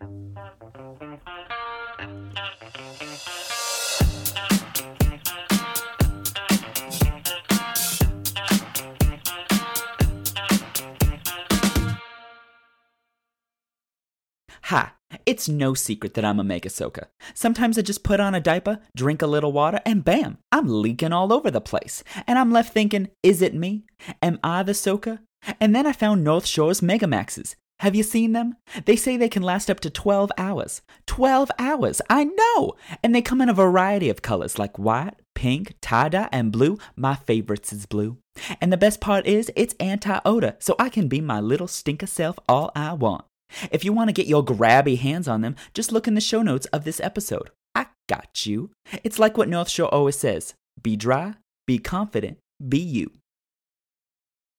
Ha! 14.62 14.94
It's 15.24 15.48
no 15.48 15.74
secret 15.74 16.14
that 16.14 16.24
I'm 16.24 16.40
a 16.40 16.44
mega 16.44 16.70
soaker. 16.70 17.08
Sometimes 17.34 17.78
I 17.78 17.82
just 17.82 18.02
put 18.02 18.18
on 18.18 18.34
a 18.34 18.40
diaper, 18.40 18.80
drink 18.96 19.22
a 19.22 19.26
little 19.28 19.52
water, 19.52 19.80
and 19.86 20.04
bam, 20.04 20.38
I'm 20.50 20.66
leaking 20.68 21.12
all 21.12 21.32
over 21.32 21.52
the 21.52 21.60
place. 21.60 22.02
And 22.26 22.36
I'm 22.36 22.50
left 22.50 22.72
thinking, 22.72 23.10
is 23.22 23.42
it 23.42 23.54
me? 23.54 23.84
Am 24.20 24.40
I 24.42 24.64
the 24.64 24.74
soaker? 24.74 25.20
And 25.60 25.74
then 25.74 25.86
I 25.86 25.92
found 25.92 26.26
Northshore's 26.26 26.80
Megamaxes. 26.80 27.54
Have 27.82 27.96
you 27.96 28.04
seen 28.04 28.30
them? 28.30 28.54
They 28.84 28.94
say 28.94 29.16
they 29.16 29.28
can 29.28 29.42
last 29.42 29.68
up 29.68 29.80
to 29.80 29.90
12 29.90 30.30
hours. 30.38 30.82
12 31.06 31.50
hours! 31.58 32.00
I 32.08 32.22
know! 32.22 32.74
And 33.02 33.12
they 33.12 33.22
come 33.22 33.40
in 33.40 33.48
a 33.48 33.52
variety 33.52 34.08
of 34.08 34.22
colors 34.22 34.56
like 34.56 34.78
white, 34.78 35.16
pink, 35.34 35.74
tie 35.80 36.08
dye, 36.08 36.28
and 36.30 36.52
blue. 36.52 36.78
My 36.94 37.16
favorites 37.16 37.72
is 37.72 37.86
blue. 37.86 38.18
And 38.60 38.72
the 38.72 38.76
best 38.76 39.00
part 39.00 39.26
is, 39.26 39.50
it's 39.56 39.74
anti 39.80 40.20
odor, 40.24 40.54
so 40.60 40.76
I 40.78 40.90
can 40.90 41.08
be 41.08 41.20
my 41.20 41.40
little 41.40 41.66
stinker 41.66 42.06
self 42.06 42.38
all 42.48 42.70
I 42.76 42.92
want. 42.92 43.24
If 43.72 43.84
you 43.84 43.92
want 43.92 44.10
to 44.10 44.14
get 44.14 44.28
your 44.28 44.44
grabby 44.44 44.96
hands 44.96 45.26
on 45.26 45.40
them, 45.40 45.56
just 45.74 45.90
look 45.90 46.06
in 46.06 46.14
the 46.14 46.20
show 46.20 46.40
notes 46.40 46.66
of 46.66 46.84
this 46.84 47.00
episode. 47.00 47.50
I 47.74 47.86
got 48.08 48.46
you. 48.46 48.70
It's 49.02 49.18
like 49.18 49.36
what 49.36 49.48
Northshore 49.48 49.88
always 49.90 50.16
says 50.16 50.54
be 50.80 50.94
dry, 50.94 51.34
be 51.66 51.80
confident, 51.80 52.38
be 52.68 52.78
you. 52.78 53.10